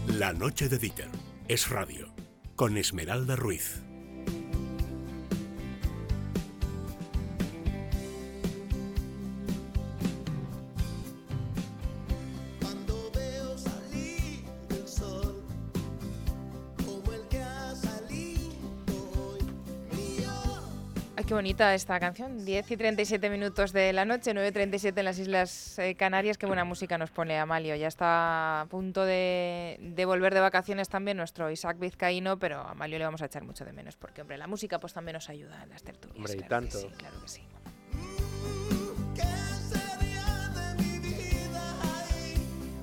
[0.08, 1.08] La noche de Dieter
[1.48, 2.14] es radio
[2.54, 3.82] con Esmeralda Ruiz.
[21.32, 22.44] Qué bonita esta canción.
[22.44, 26.36] 10 y 37 minutos de la noche, 9.37 en las Islas eh, Canarias.
[26.36, 27.74] Qué buena música nos pone Amalio.
[27.74, 32.72] Ya está a punto de, de volver de vacaciones también nuestro Isaac Vizcaíno, pero a
[32.72, 35.30] Amalio le vamos a echar mucho de menos porque, hombre, la música pues también nos
[35.30, 36.18] ayuda en las tertulias.
[36.18, 36.78] Hombre, y que tanto.
[36.78, 37.42] sí, claro que sí.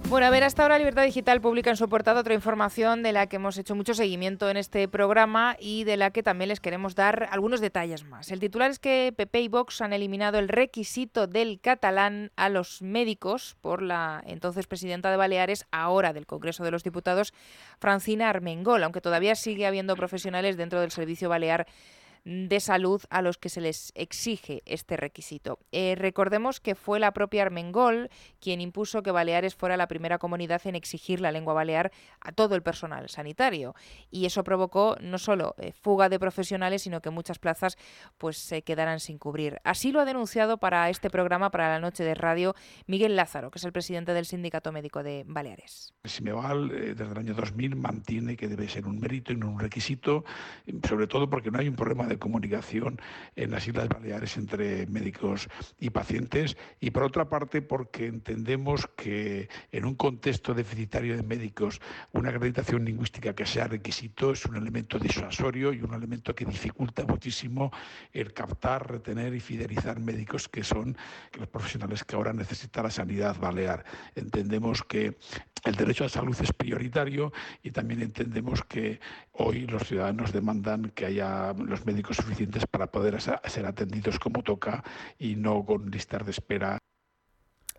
[0.10, 3.28] Bueno, a ver, hasta ahora Libertad Digital publica en su portada otra información de la
[3.28, 6.96] que hemos hecho mucho seguimiento en este programa y de la que también les queremos
[6.96, 8.32] dar algunos detalles más.
[8.32, 12.82] El titular es que PP y Vox han eliminado el requisito del catalán a los
[12.82, 17.32] médicos por la entonces presidenta de Baleares, ahora del Congreso de los Diputados,
[17.80, 21.68] Francina Armengol, aunque todavía sigue habiendo profesionales dentro del Servicio Balear
[22.26, 25.60] de salud a los que se les exige este requisito.
[25.72, 28.10] Eh, recordemos que fue la propia Armengol
[28.40, 31.92] quien impuso que Baleares fuera la primera comunidad en exigir la lengua balear
[32.22, 33.76] a todo el personal sanitario
[34.12, 37.78] y eso provocó no solo eh, fuga de profesionales sino que muchas plazas
[38.18, 39.60] pues se quedaran sin cubrir.
[39.64, 42.56] Así lo ha denunciado para este programa para la noche de radio
[42.88, 45.94] Miguel Lázaro, que es el presidente del Sindicato Médico de Baleares.
[46.04, 49.60] Simeval eh, desde el año 2000 mantiene que debe ser un mérito y no un
[49.60, 50.26] requisito,
[50.88, 53.00] sobre todo porque no hay un problema de comunicación
[53.36, 55.48] en las Islas Baleares entre médicos
[55.80, 61.80] y pacientes y por otra parte porque entendemos que en un contexto deficitario de médicos
[62.12, 67.06] una acreditación lingüística que sea requisito es un elemento disuasorio y un elemento que dificulta
[67.06, 67.72] muchísimo
[68.12, 70.98] el captar, retener y fidelizar médicos que son
[71.38, 73.86] los profesionales que ahora necesita la sanidad balear.
[74.16, 75.18] Entendemos que
[75.66, 77.32] el derecho a la salud es prioritario
[77.64, 79.00] y también entendemos que
[79.34, 84.84] hoy los ciudadanos demandan que haya los médicos suficientes para poder ser atendidos como toca
[85.18, 86.78] y no con listas de espera.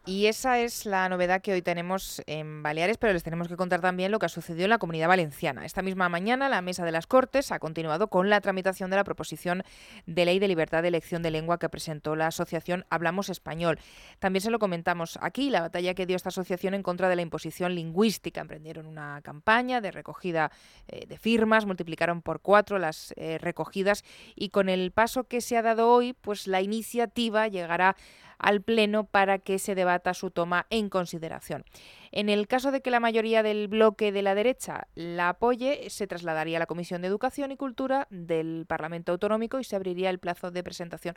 [0.06, 3.82] Y esa es la novedad que hoy tenemos en Baleares, pero les tenemos que contar
[3.82, 5.66] también lo que ha sucedido en la comunidad valenciana.
[5.66, 9.04] Esta misma mañana la Mesa de las Cortes ha continuado con la tramitación de la
[9.04, 9.62] proposición
[10.06, 13.78] de ley de libertad de elección de lengua que presentó la asociación Hablamos Español.
[14.20, 17.22] También se lo comentamos aquí, la batalla que dio esta asociación en contra de la
[17.22, 18.40] imposición lingüística.
[18.40, 20.50] Emprendieron una campaña de recogida
[20.88, 24.02] eh, de firmas, multiplicaron por cuatro las eh, recogidas
[24.34, 27.96] y con el paso que se ha dado hoy, pues la iniciativa llegará
[28.40, 31.64] al Pleno para que se debata su toma en consideración.
[32.10, 36.06] En el caso de que la mayoría del bloque de la derecha la apoye, se
[36.06, 40.18] trasladaría a la Comisión de Educación y Cultura del Parlamento Autonómico y se abriría el
[40.18, 41.14] plazo de presentación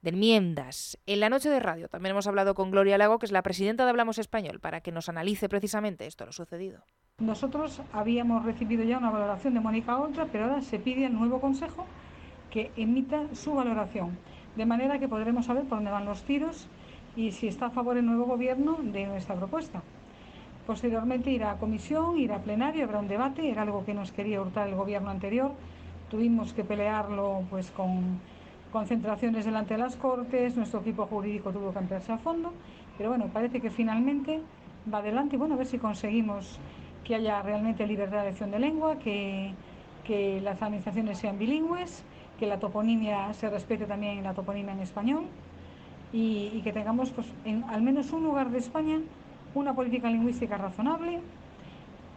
[0.00, 0.98] de enmiendas.
[1.06, 3.84] En la noche de radio también hemos hablado con Gloria Lago, que es la presidenta
[3.84, 6.84] de Hablamos Español, para que nos analice precisamente esto, lo sucedido.
[7.18, 11.40] Nosotros habíamos recibido ya una valoración de Mónica Oltra, pero ahora se pide al nuevo
[11.40, 11.86] Consejo
[12.50, 14.18] que emita su valoración,
[14.56, 16.68] de manera que podremos saber por dónde van los tiros
[17.16, 19.82] y si está a favor el nuevo Gobierno de nuestra propuesta.
[20.66, 24.40] Posteriormente irá a comisión, irá a plenario, habrá un debate, era algo que nos quería
[24.40, 25.52] hurtar el Gobierno anterior,
[26.10, 28.20] tuvimos que pelearlo pues con
[28.70, 32.52] concentraciones delante de las Cortes, nuestro equipo jurídico tuvo que emplearse a fondo,
[32.96, 34.40] pero bueno, parece que finalmente
[34.92, 36.58] va adelante y bueno, a ver si conseguimos
[37.04, 39.52] que haya realmente libertad de elección de lengua, que,
[40.04, 42.04] que las administraciones sean bilingües,
[42.42, 45.22] que la toponimia se respete también la toponimia en español
[46.12, 48.98] y, y que tengamos pues, en al menos un lugar de España
[49.54, 51.20] una política lingüística razonable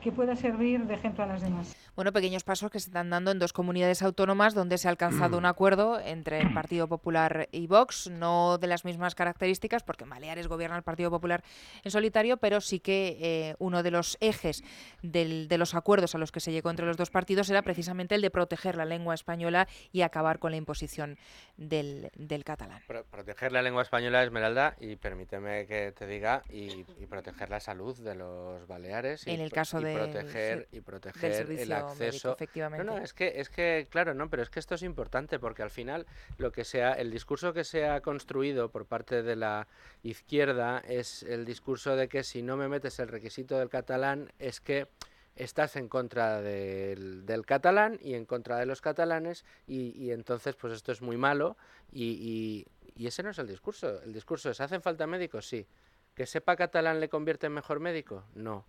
[0.05, 1.75] que pueda servir de ejemplo a las demás.
[1.95, 5.35] Bueno, pequeños pasos que se están dando en dos comunidades autónomas donde se ha alcanzado
[5.35, 10.11] un acuerdo entre el Partido Popular y Vox, no de las mismas características, porque en
[10.11, 11.43] Baleares gobierna el Partido Popular
[11.83, 14.63] en solitario, pero sí que eh, uno de los ejes
[15.01, 18.13] del- de los acuerdos a los que se llegó entre los dos partidos era precisamente
[18.13, 21.17] el de proteger la lengua española y acabar con la imposición
[21.57, 22.83] del, del catalán.
[22.85, 27.59] Pro- proteger la lengua española, Esmeralda, y permíteme que te diga, y, y proteger la
[27.59, 29.25] salud de los baleares.
[29.25, 32.33] Y, En el caso y del- proteger, sí, y del proteger el médico, acceso.
[32.33, 32.83] efectivamente.
[32.83, 35.63] No, no, es que, es que, claro, no, pero es que esto es importante porque
[35.63, 36.05] al final
[36.37, 39.67] lo que sea, el discurso que se ha construido por parte de la
[40.03, 44.61] izquierda es el discurso de que si no me metes el requisito del catalán es
[44.61, 44.87] que
[45.35, 50.55] estás en contra del, del catalán y en contra de los catalanes y, y entonces
[50.55, 51.57] pues esto es muy malo
[51.91, 52.65] y, y-
[52.97, 54.01] y ese no es el discurso.
[54.03, 55.45] El discurso es, ¿hacen falta médicos?
[55.45, 55.67] Sí.
[56.13, 58.23] ¿Que sepa catalán le convierte en mejor médico?
[58.35, 58.65] No.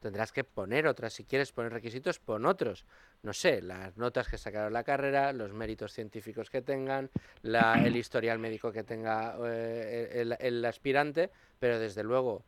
[0.00, 1.12] Tendrás que poner otras.
[1.12, 2.86] Si quieres poner requisitos, pon otros.
[3.22, 7.10] No sé, las notas que sacaron la carrera, los méritos científicos que tengan,
[7.42, 12.44] la, el historial médico que tenga eh, el, el aspirante, pero desde luego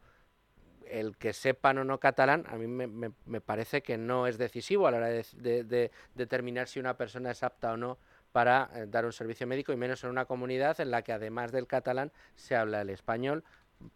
[0.87, 4.39] el que sepan o no catalán, a mí me, me- me parece que no es
[4.39, 7.99] decisivo a la hora de, de- de determinar si una persona es apta o no
[8.33, 11.51] para eh, dar un servicio médico, y menos en una comunidad en la que además
[11.53, 13.45] del catalán se habla el español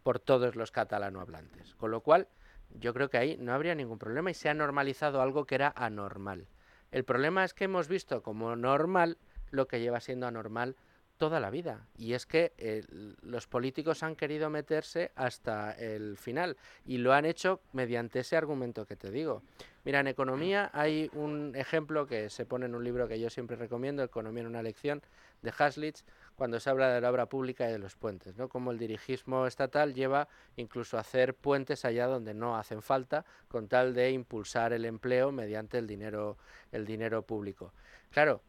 [0.03, 1.75] por todos los catalanohablantes.
[1.75, 2.27] Con lo cual,
[2.71, 5.73] yo creo que ahí no habría ningún problema y se ha normalizado algo que era
[5.75, 6.47] anormal.
[6.91, 9.17] El problema es que hemos visto como normal
[9.51, 10.75] lo que lleva siendo anormal
[11.17, 11.87] toda la vida.
[11.97, 12.83] Y es que eh,
[13.21, 18.85] los políticos han querido meterse hasta el final y lo han hecho mediante ese argumento
[18.85, 19.41] que te digo.
[19.85, 23.55] Mira, en economía hay un ejemplo que se pone en un libro que yo siempre
[23.55, 25.01] recomiendo, Economía en una lección,
[25.41, 26.03] de Haslitz,
[26.35, 28.49] cuando se habla de la obra pública y de los puentes, ¿no?
[28.49, 33.67] Como el dirigismo estatal lleva incluso a hacer puentes allá donde no hacen falta, con
[33.67, 36.37] tal de impulsar el empleo mediante el dinero,
[36.71, 37.73] el dinero público.
[38.11, 38.41] Claro,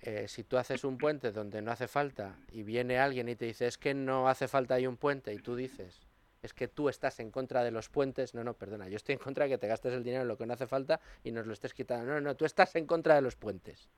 [0.00, 3.46] eh, si tú haces un puente donde no hace falta y viene alguien y te
[3.46, 6.00] dice es que no hace falta ahí un puente y tú dices
[6.44, 9.18] es que tú estás en contra de los puentes, no, no, perdona, yo estoy en
[9.18, 11.46] contra de que te gastes el dinero en lo que no hace falta y nos
[11.46, 13.88] lo estés quitando, no, no, tú estás en contra de los puentes.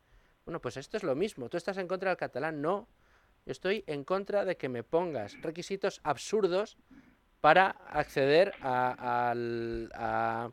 [0.44, 2.86] Bueno, pues esto es lo mismo, tú estás en contra del catalán, no,
[3.46, 6.76] estoy en contra de que me pongas requisitos absurdos
[7.40, 10.50] para acceder a, al- a-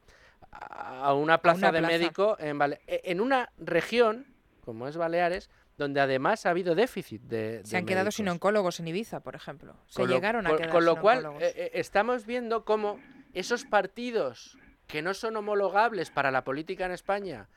[0.51, 1.91] a una plaza de plaza.
[1.91, 4.27] médico en, Bale- e- en una región
[4.63, 8.15] como es Baleares, donde además ha habido déficit de, Se han quedado médicos.
[8.15, 9.75] sin oncólogos en Ibiza, por ejemplo.
[9.87, 12.63] Se Con lo- llegaron a con- quedar Con lo sin cual, eh, eh, estamos viendo
[12.63, 12.99] cómo
[13.33, 14.57] esos partidos
[14.87, 17.49] que no son homologables para la política en España,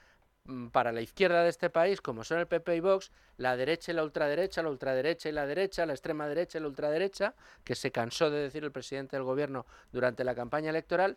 [0.73, 3.95] para la izquierda de este país, como son el PP y Vox, la derecha y
[3.95, 7.91] la ultraderecha, la ultraderecha y la derecha, la extrema derecha y la ultraderecha, que se
[7.91, 11.17] cansó de decir el presidente del gobierno durante la campaña electoral,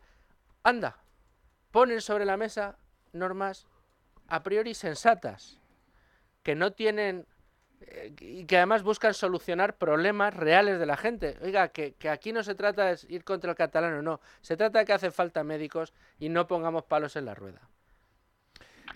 [0.64, 0.98] anda,
[1.72, 2.78] ponen sobre la mesa
[3.14, 3.68] normas
[4.28, 5.60] a priori sensatas,
[6.44, 7.26] que no tienen
[7.82, 11.38] eh, y que además buscan solucionar problemas reales de la gente.
[11.42, 14.80] Oiga, que, aquí no se trata de ir contra el catalán o no, se trata
[14.80, 17.62] de que hace falta médicos y no pongamos palos en la rueda.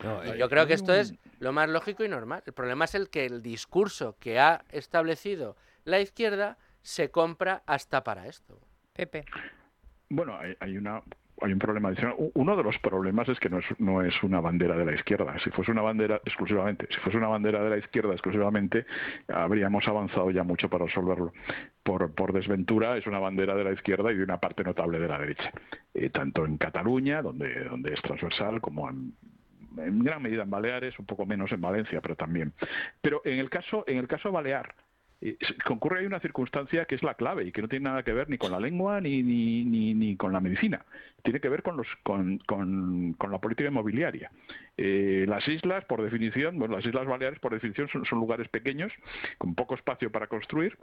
[0.03, 2.44] No, Y eh, yo creo que hay esto es lo más lógico y normal.
[2.45, 8.03] El problema es el que el discurso que ha establecido la izquierda se compra hasta
[8.03, 8.60] para esto.
[8.94, 9.26] Pepe.
[10.10, 11.02] Bueno, hay, hay una
[11.41, 12.15] hay un problema adicional.
[12.36, 15.36] Uno de los problemas es que no es, no es una bandera de la izquierda.
[15.44, 18.86] Si fuese una bandera exclusivamente, si fuese una bandera de la izquierda exclusivamente,
[19.28, 21.34] habríamos avanzado ya mucho para resolverlo.
[21.84, 25.07] Por, por desventura es una bandera de la izquierda y de una parte notable de
[25.07, 25.52] la derecha,
[25.94, 29.14] Eh, tanto en Cataluña, donde, donde es transversal, como en,
[29.78, 32.54] en gran medida en Baleares, un poco menos en Valencia, pero también.
[33.02, 34.76] Pero en el caso, en el caso balear,
[35.22, 38.12] eh, concurre ahí una circunstancia que es la clave y que no tiene nada que
[38.12, 40.86] ver ni con la lengua ni, ni, ni, ni con la medicina.
[41.24, 44.32] Tiene que ver con, los, con, con, con la política inmobiliaria.
[44.76, 48.91] Eh, las islas, por definición, bueno, las Islas Baleares, por definición, son, son lugares pequeños,
[49.38, 50.78] con poco espacio para construir,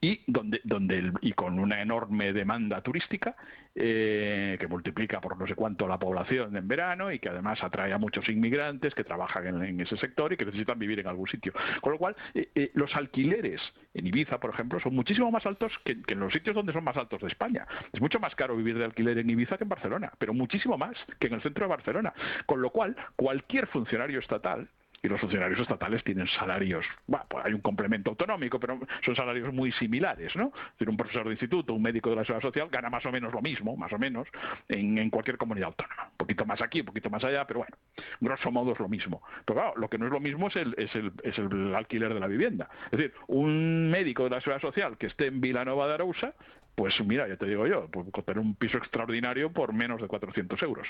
[0.00, 3.36] y donde, donde el- y con una enorme demanda turística
[3.74, 7.92] eh, que multiplica por no sé cuánto la población en verano y que además atrae
[7.92, 11.52] a muchos inmigrantes que trabajan en, ese sector y que necesitan vivir en algún sitio.
[11.80, 13.60] Con lo cual, eh, eh, los alquileres
[13.94, 16.84] en Ibiza, por ejemplo, son muchísimo más altos que, que en los sitios donde son
[16.84, 17.66] más altos de España.
[17.92, 20.94] Es mucho más caro vivir de alquiler en Ibiza que en Barcelona, pero muchísimo más
[21.18, 22.14] que en el centro de Barcelona.
[22.46, 24.68] Con lo cual, cualquier funcionario estatal
[25.04, 29.52] y los funcionarios estatales tienen salarios, bueno, pues hay un complemento autonómico, pero son salarios
[29.52, 30.46] muy similares, ¿no?
[30.46, 33.12] Es decir, un profesor de instituto, un médico de la seguridad social gana más o
[33.12, 34.26] menos lo mismo, más o menos,
[34.66, 36.08] en, cualquier comunidad autónoma.
[36.12, 37.76] Un poquito más aquí, un poquito más allá, pero bueno,
[38.18, 39.22] grosso modo es lo mismo.
[39.44, 42.14] Pero claro, lo que no es lo mismo es el, es el, es el alquiler
[42.14, 42.70] de la vivienda.
[42.86, 46.32] Es decir, un médico de la seguridad social que esté en Vilanova de Arousa,
[46.74, 50.60] pues mira, ya te digo yo, pues tener un piso extraordinario por menos de 400
[50.62, 50.88] euros.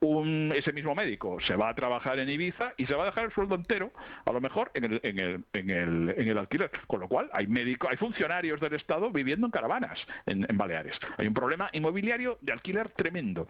[0.00, 3.24] Un, ese mismo médico se va a trabajar en Ibiza y se va a dejar
[3.24, 3.92] el sueldo entero,
[4.24, 6.70] a lo mejor, en el, en el, en el, en el alquiler.
[6.86, 10.98] Con lo cual, hay médicos, hay funcionarios del Estado viviendo en caravanas en, en Baleares.
[11.16, 13.46] Hay un problema inmobiliario de alquiler tremendo.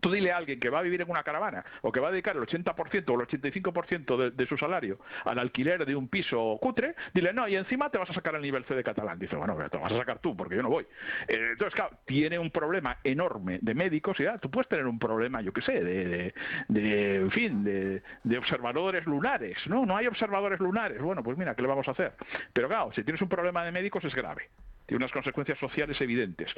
[0.00, 2.10] Tú dile a alguien que va a vivir en una caravana o que va a
[2.10, 6.58] dedicar el 80% o el 85% de, de su salario al alquiler de un piso
[6.60, 9.18] cutre, dile, no, y encima te vas a sacar el nivel C de catalán.
[9.18, 10.86] Dice, bueno, te lo vas a sacar tú porque yo no voy.
[11.28, 14.98] Eh, entonces, claro, tiene un problema enorme de médicos y ah, tú puedes tener un
[14.98, 16.34] problema, yo qué sé, de,
[16.68, 19.58] de, en fin, de, de observadores lunares.
[19.66, 21.00] No, no hay observadores lunares.
[21.00, 22.14] Bueno, pues mira, ¿qué le vamos a hacer?
[22.52, 24.48] Pero claro, si tienes un problema de médicos es grave.
[24.92, 26.50] Tiene unas consecuencias sociales evidentes.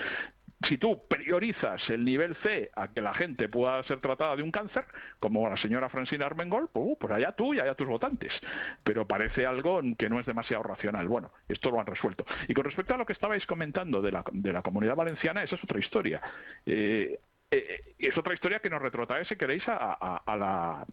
[0.69, 4.51] Si tú priorizas el nivel C a que la gente pueda ser tratada de un
[4.51, 4.85] cáncer,
[5.21, 8.33] como la señora Francina Armengol, pues, uh, pues allá tú y allá tus votantes.
[8.83, 11.07] Pero parece algo que no es demasiado racional.
[11.07, 12.27] Bueno, esto lo han resuelto.
[12.49, 15.55] Y con respecto a lo que estabais comentando de la, de la comunidad valenciana, esa
[15.55, 16.21] es otra historia.
[16.67, 17.21] Eh,
[17.53, 20.85] eh, es otra historia que nos retrotrae, si queréis, a la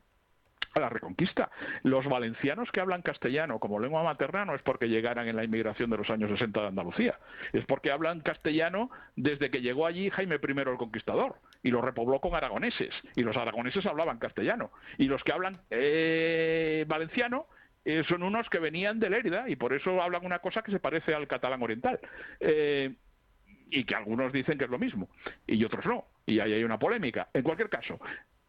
[0.73, 1.49] a la reconquista.
[1.83, 5.89] Los valencianos que hablan castellano como lengua materna no es porque llegaran en la inmigración
[5.89, 7.19] de los años 60 de Andalucía,
[7.53, 12.19] es porque hablan castellano desde que llegó allí Jaime I el Conquistador y lo repobló
[12.19, 17.45] con aragoneses y los aragoneses hablaban castellano y los que hablan eh, valenciano
[17.83, 20.79] eh, son unos que venían de Lérida y por eso hablan una cosa que se
[20.79, 21.99] parece al catalán oriental.
[22.39, 22.93] Eh,
[23.71, 25.09] y que algunos dicen que es lo mismo
[25.47, 26.05] y otros no.
[26.25, 27.29] Y ahí hay una polémica.
[27.33, 27.99] En cualquier caso,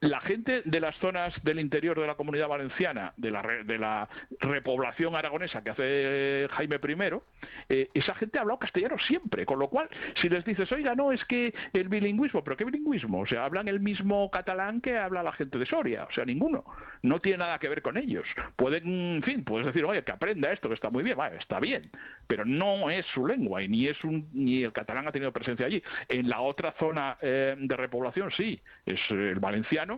[0.02, 3.78] la gente de las zonas del interior de la comunidad valenciana, de la, re- de
[3.78, 4.08] la
[4.40, 7.20] repoblación aragonesa que hace Jaime I,
[7.68, 9.88] eh, esa gente ha hablado castellano siempre, con lo cual,
[10.20, 13.20] si les dices, oiga, no, es que el bilingüismo, pero ¿qué bilingüismo?
[13.20, 16.64] O sea, hablan el mismo catalán que habla la gente de Soria, o sea, ninguno.
[17.02, 18.26] No tiene nada que ver con ellos.
[18.56, 21.60] Pueden, en fin, puedes decir, oye, que aprenda esto, que está muy bien, vale, está
[21.60, 21.90] bien,
[22.26, 25.66] pero no es su lengua y ni es un ni el catalán ha tenido presencia
[25.66, 25.80] allí.
[26.08, 29.91] En la otra zona eh, de repoblación sí, es el valenciano,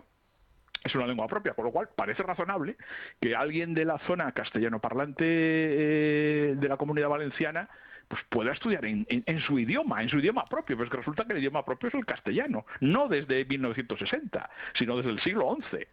[0.85, 2.77] es una lengua propia, con lo cual parece razonable
[3.19, 7.67] que alguien de la zona castellano parlante eh, de la comunidad valenciana
[8.07, 11.25] pues pueda estudiar en, en- su idioma, en su idioma propio, pero es que resulta
[11.25, 15.87] que el idioma propio es el castellano, no desde 1960, sino desde el siglo XI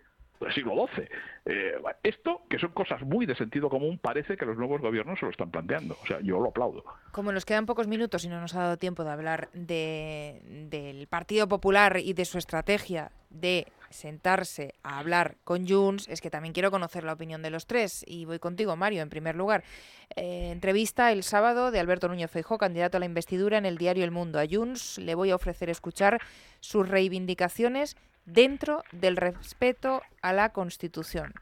[0.45, 1.09] del siglo XII.
[1.45, 5.25] Eh, esto, que son cosas muy de sentido común, parece que los nuevos gobiernos se
[5.25, 5.97] lo están planteando.
[6.03, 6.85] O sea, yo lo aplaudo.
[7.13, 10.41] Como nos quedan pocos minutos y no nos ha dado tiempo de hablar de,
[10.71, 16.31] del Partido Popular y de su estrategia de sentarse a hablar con Junts, es que
[16.31, 18.05] también quiero conocer la opinión de los tres.
[18.07, 19.65] Y voy contigo, Mario, en primer lugar.
[20.17, 24.05] Eh, entrevista el sábado de Alberto Núñez Feijóo, candidato a la investidura en el diario
[24.05, 24.39] El Mundo.
[24.39, 26.21] A Junts le voy a ofrecer escuchar
[26.61, 31.33] sus reivindicaciones dentro del respeto a la Constitución.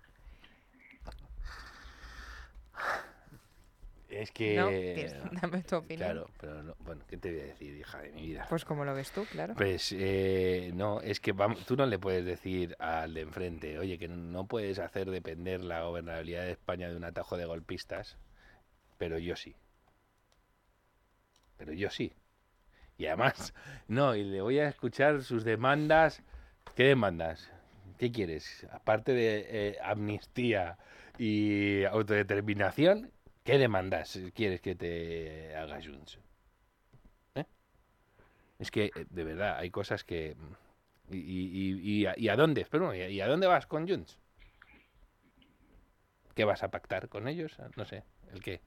[4.08, 4.56] Es que...
[4.56, 5.98] No, dame tu opinión.
[6.10, 8.46] Claro, pero no- bueno, ¿qué te voy a decir, hija de mi vida?
[8.48, 9.54] Pues como lo ves tú, claro.
[9.54, 13.98] Pues eh, no, es que vam- tú no le puedes decir al de enfrente, oye,
[13.98, 18.18] que no puedes hacer depender la gobernabilidad de España de un atajo de golpistas,
[18.98, 19.54] pero yo sí.
[21.56, 22.12] Pero yo sí.
[22.98, 23.54] Y además,
[23.88, 26.22] no, y le voy a escuchar sus demandas.
[26.74, 27.50] ¿Qué demandas?
[27.98, 28.66] ¿Qué quieres?
[28.72, 30.78] Aparte de eh, amnistía
[31.18, 33.12] y autodeterminación,
[33.44, 36.18] ¿qué demandas quieres que te haga Junts?
[37.34, 37.44] ¿Eh?
[38.58, 40.36] Es que, eh, de verdad, hay cosas que...
[41.10, 42.66] ¿Y, y, y- y a, y a dónde?
[42.70, 44.18] Pero, ¿y a- ¿y a dónde vas con Junts?
[46.34, 47.56] ¿Qué vas a pactar con ellos?
[47.76, 48.02] No sé,
[48.32, 48.60] ¿el qué?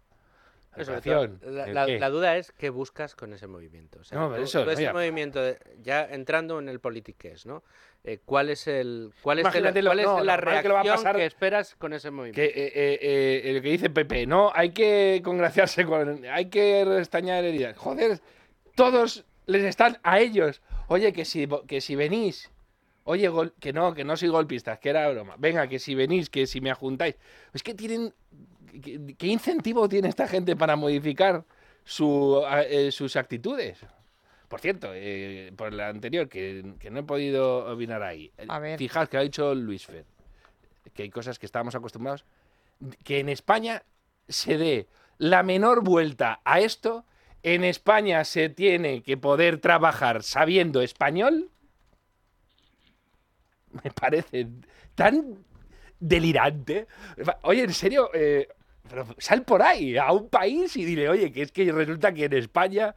[0.75, 1.27] ¿La todo?
[1.43, 3.99] La, duda es qué buscas con ese movimiento.
[3.99, 7.45] O sea, No, pero tú- eso, tú ese movimiento, de- ya entrando en el politiqués,
[7.45, 7.63] ¿no?
[8.03, 9.51] Eh, ¿Cuál es el, cuál es, el-
[9.85, 12.11] cuál es no, la malo que lo va a reacción pasar- que esperas con ese
[12.11, 12.35] movimiento?
[12.41, 12.71] Que, eh,
[13.01, 16.25] eh, el que dice Pepe, no, hay que congraciarse con.
[16.25, 17.77] Hay que restañar heridas.
[17.77, 18.19] Joder,
[18.75, 20.61] todos les están a ellos.
[20.87, 22.49] Oye, que si, que si venís.
[23.05, 25.35] Oye, gol- que no, que no soy golpista, que era broma.
[25.37, 27.15] Venga, que si venís, que si me ajuntáis.
[27.53, 28.13] Es que tienen.
[28.81, 31.43] ¿Qué, qué incentivo tiene esta gente para modificar
[31.83, 33.79] su, a- eh, sus actitudes?
[34.47, 38.31] Por cierto, eh, por la anterior, que, que no he podido opinar ahí.
[38.47, 38.77] A ver.
[38.77, 40.05] Fijaos que ha dicho Luis Fer
[40.93, 42.23] que hay cosas que estábamos acostumbrados,
[43.03, 43.83] que en España
[44.27, 47.05] se dé la menor vuelta a esto,
[47.41, 51.49] en España se tiene que poder trabajar sabiendo español,
[53.83, 54.47] me parece
[54.95, 55.37] tan
[55.99, 56.87] delirante.
[57.43, 58.47] Oye, en serio, eh,
[58.89, 62.25] pero sal por ahí a un país y dile, oye, que es que resulta que
[62.25, 62.95] en España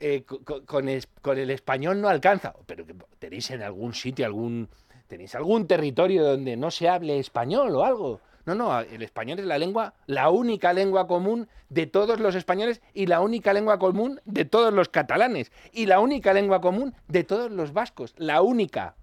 [0.00, 0.88] eh, co- co- con,
[1.22, 2.54] con el español no alcanza.
[2.66, 2.84] Pero
[3.18, 4.68] tenéis en algún sitio, algún
[5.06, 8.20] tenéis algún territorio donde no se hable español o algo.
[8.44, 12.80] No, no, el español es la lengua, la única lengua común de todos los españoles
[12.94, 17.24] y la única lengua común de todos los catalanes y la única lengua común de
[17.24, 18.96] todos los vascos, la única.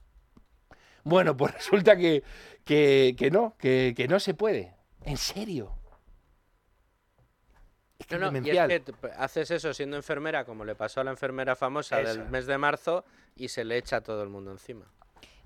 [1.06, 2.23] Bueno, pues resulta que,
[2.65, 4.73] que, que no, que, que no se puede.
[5.03, 5.72] En serio.
[7.98, 8.84] Es que No, es no, y es demencial.
[8.84, 12.10] que haces eso siendo enfermera, como le pasó a la enfermera famosa Eso.
[12.19, 13.06] del mes de marzo,
[13.36, 14.86] y se le echa a todo el mundo encima.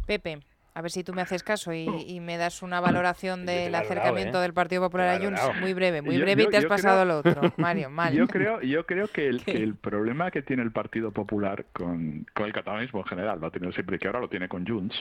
[0.08, 0.40] Pepe,
[0.80, 4.38] a ver si tú me haces caso y, y me das una valoración del acercamiento
[4.40, 4.42] ¿eh?
[4.44, 5.42] del Partido Popular a Junts.
[5.60, 7.54] Muy breve, muy Yo- breve yo- y te has pasado creo- al otro.
[7.58, 8.14] Mario, mal.
[8.14, 12.26] Yo creo, yo creo que, el, que el problema que tiene el Partido Popular con,
[12.34, 14.66] con el catalanismo en general, lo ha tenido siempre y que ahora lo tiene con
[14.66, 14.96] Junts,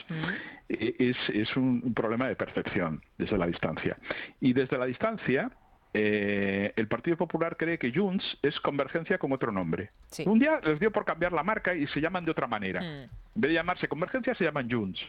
[0.67, 3.95] e- es, es un, un problema de percepción desde la distancia.
[4.41, 5.49] Y desde la distancia,
[5.93, 9.91] eh, el Partido Popular cree que Junts es convergencia con otro nombre.
[10.25, 12.81] Un día les dio por cambiar la marca y se llaman de otra manera.
[12.83, 14.99] En vez de llamarse convergencia, se llaman Junts.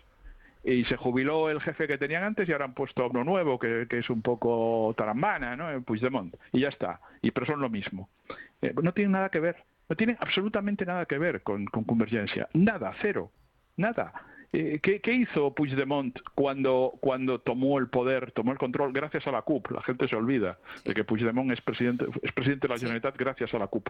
[0.63, 3.59] Y se jubiló el jefe que tenían antes y ahora han puesto a uno nuevo,
[3.59, 5.71] que, que es un poco tarambana, ¿no?
[5.71, 6.35] Eh, Puigdemont.
[6.53, 7.01] Y ya está.
[7.23, 8.09] Y pero son lo mismo.
[8.61, 9.57] Eh, no tienen nada que ver.
[9.89, 12.49] No tienen absolutamente nada que ver con, con convergencia.
[12.53, 13.31] Nada, cero.
[13.77, 14.13] Nada.
[14.53, 19.31] Eh, ¿qué, qué hizo Puigdemont cuando, cuando tomó el poder, tomó el control gracias a
[19.33, 19.71] la CUP?
[19.71, 23.55] La gente se olvida de que Puigdemont es presidente, es presidente de la Generalitat gracias
[23.55, 23.89] a la CUP,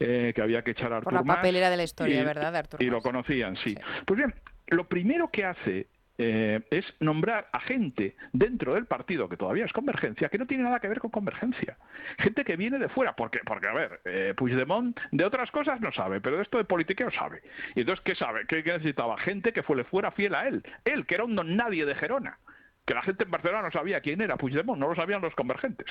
[0.00, 2.24] eh, que había que echar a Artur Por la Mas papelera de la historia, y-
[2.24, 3.76] ¿verdad, Artur Y lo conocían, sí.
[4.04, 4.34] Pues bien,
[4.66, 5.86] lo primero que hace
[6.22, 10.64] eh, es nombrar a gente dentro del partido que todavía es convergencia, que no tiene
[10.64, 11.78] nada que ver con convergencia.
[12.18, 15.90] Gente que viene de fuera, porque, porque a ver, eh, Puigdemont de otras cosas no
[15.92, 17.40] sabe, pero de esto de politiqueo sabe.
[17.74, 18.44] Y entonces, ¿qué sabe?
[18.46, 19.16] ¿Qué, necesitaba?
[19.16, 20.62] Gente que fue, le fuera fiel a él.
[20.84, 22.38] Él, que era un don nadie de Gerona.
[22.84, 25.86] Que la gente en Barcelona no sabía quién era Puigdemont, no lo sabían los convergentes.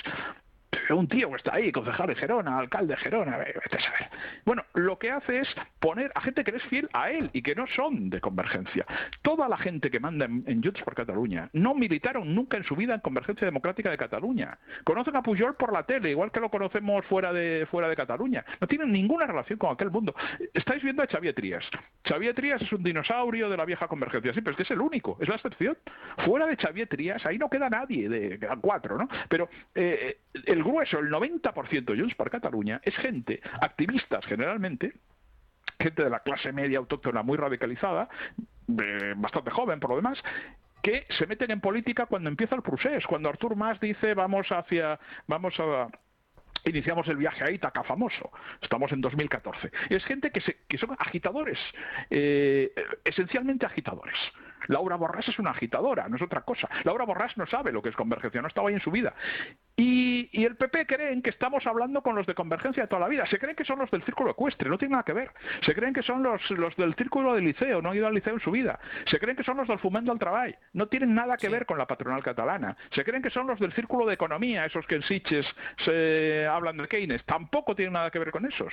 [0.90, 4.10] Un tío que está ahí, concejal de Gerona, alcalde de Gerona, saber.
[4.46, 5.48] Bueno, lo que hace es
[5.80, 8.86] poner a gente que es fiel a él y que no son de convergencia.
[9.22, 12.94] Toda la gente que manda en, en por Cataluña no militaron nunca en su vida
[12.94, 14.58] en Convergencia Democrática de Cataluña.
[14.84, 18.46] Conocen a Pujol por la tele, igual que lo conocemos fuera de, fuera de Cataluña.
[18.62, 20.14] No tienen ninguna relación con aquel mundo.
[20.54, 21.66] Estáis viendo a Xavier Trías.
[22.08, 24.82] Xavier Trías es un dinosaurio de la vieja convergencia, sí, pero es que es el
[24.82, 25.78] único, es la excepción.
[26.26, 29.08] Fuera de Xavier Trías, ahí no queda nadie, de, quedan cuatro, ¿no?
[29.28, 34.94] Pero eh, el grueso, el 90% de Junts per Cataluña es gente, activistas generalmente,
[35.80, 38.10] gente de la clase media autóctona muy radicalizada,
[38.68, 40.22] eh, bastante joven por lo demás,
[40.82, 45.00] que se meten en política cuando empieza el procés, cuando Artur Mas dice vamos hacia,
[45.28, 45.88] vamos a
[46.66, 48.32] iniciamos el viaje a Ítaca famoso.
[48.62, 49.72] Estamos en 2014.
[49.90, 51.58] Y es gente que, se- que son agitadores,
[52.10, 52.72] eh,
[53.06, 54.16] esencialmente agitadores.
[54.70, 56.70] Laura Borrás es una agitadora, no es otra cosa.
[56.84, 59.14] Laura Borrás no sabe lo que es convergencia, no estaba ahí en su vida.
[59.76, 63.08] Y, y el PP creen que estamos hablando con los de convergencia de toda la
[63.08, 63.26] vida.
[63.28, 65.32] Se creen que son los del círculo ecuestre, no tiene nada que ver.
[65.66, 68.34] Se creen que son los, los del círculo del liceo, no han ido al liceo
[68.34, 68.80] en su vida.
[69.10, 71.78] Se creen que son los del Fumendo al Trabajo, no tienen nada que ver con
[71.78, 72.78] la patronal catalana.
[72.92, 75.46] Se creen que son los del círculo de economía, esos que en Sitges
[75.84, 78.72] se hablan de Keynes, tampoco tienen nada que ver con esos.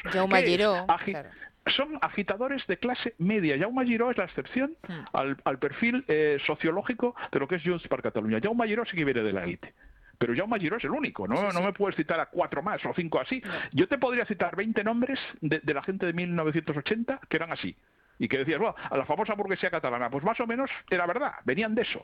[1.13, 1.31] Claro.
[1.75, 3.59] Son agitadores de clase media.
[3.59, 4.77] Jaume Giró es la excepción
[5.13, 8.41] al, al perfil eh, sociológico de lo que es Junts per Catalunya.
[8.41, 9.75] Jaume Giró sí que viene de la élite.
[10.19, 11.53] Pero Jaume Giró es el único, ¿no?
[11.53, 13.43] No me puedes citar a cuatro más o cinco así.
[13.73, 17.77] Yo te podría citar 20 nombres de, de la gente de 1980 que eran así.
[18.19, 21.33] Y que decías, bueno, a la famosa burguesía catalana, pues más o menos era verdad,
[21.45, 22.03] venían de eso.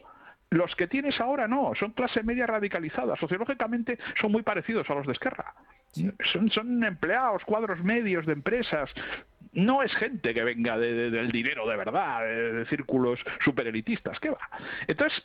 [0.51, 5.07] Los que tienes ahora no, son clase media radicalizada, sociológicamente son muy parecidos a los
[5.07, 5.55] de Esquerra.
[6.31, 8.91] Son, son empleados, cuadros medios de empresas.
[9.53, 14.19] No es gente que venga de- de- del dinero de verdad, de, de círculos superelitistas,
[14.21, 14.39] ¿qué va?
[14.87, 15.23] Entonces,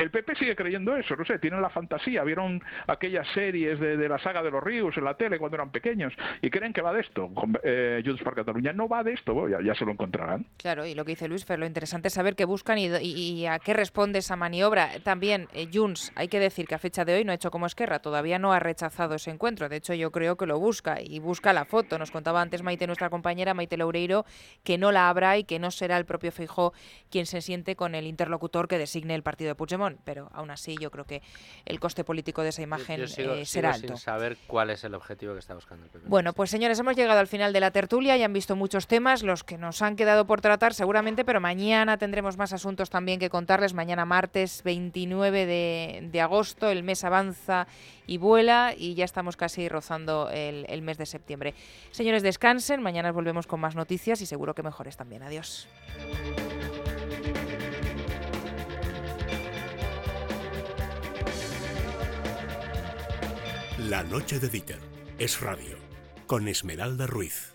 [0.00, 4.18] el PP sigue creyendo eso, no sé, tienen la fantasía, vieron aquellas series de, la
[4.18, 7.00] saga de los ríos en la tele cuando eran pequeños y creen que va de
[7.00, 7.30] esto.
[7.62, 10.46] Eh, Junts per Catalunya no va de esto, ya, se lo encontrarán.
[10.56, 13.58] Claro, y lo que dice Luis Fer, lo interesante es saber qué buscan y, a
[13.58, 14.88] qué responde esa maniobra.
[15.02, 17.66] También, eh, Junts, hay que decir que a fecha de hoy no ha hecho como
[17.66, 19.68] Esquerra, todavía no ha rechazado ese encuentro.
[19.68, 21.98] De hecho, yo creo que lo busca y busca la foto.
[21.98, 24.24] Nos contaba antes Maite, nuestra compañera, Maite Loureiro,
[24.64, 26.72] que no la habrá y que no será el propio Feijó
[27.10, 29.89] quien se siente con el interlocutor que designe el partido de Puigdemont.
[30.04, 31.22] Pero aún así, yo creo que
[31.64, 33.96] el coste político de esa imagen Yo sigo, eh, sigo será sin alto.
[33.96, 36.08] saber cuál es el objetivo que está buscando el PP.
[36.08, 39.22] Bueno, pues señores, hemos llegado al final de la tertulia y han visto muchos temas,
[39.22, 43.30] los que nos han quedado por tratar seguramente, pero mañana tendremos más asuntos también que
[43.30, 43.74] contarles.
[43.74, 47.66] Mañana martes 29 de, de agosto, el mes avanza
[48.06, 51.54] y vuela y ya estamos casi rozando el, el mes de septiembre.
[51.90, 55.22] Señores, descansen, mañana volvemos con más noticias y seguro que mejores también.
[55.22, 55.68] Adiós.
[63.90, 64.78] La noche de Dieter
[65.18, 65.76] es radio
[66.28, 67.54] con Esmeralda Ruiz.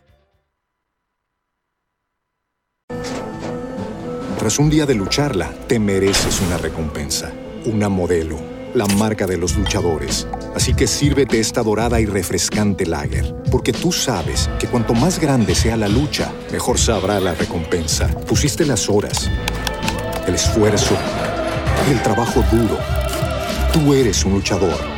[4.38, 7.32] Tras un día de lucharla, te mereces una recompensa,
[7.64, 8.38] una modelo,
[8.74, 10.28] la marca de los luchadores.
[10.54, 15.56] Así que sírvete esta dorada y refrescante lager, porque tú sabes que cuanto más grande
[15.56, 18.10] sea la lucha, mejor sabrá la recompensa.
[18.28, 19.32] Pusiste las horas,
[20.28, 20.98] el esfuerzo,
[21.90, 22.78] el trabajo duro.
[23.72, 24.95] Tú eres un luchador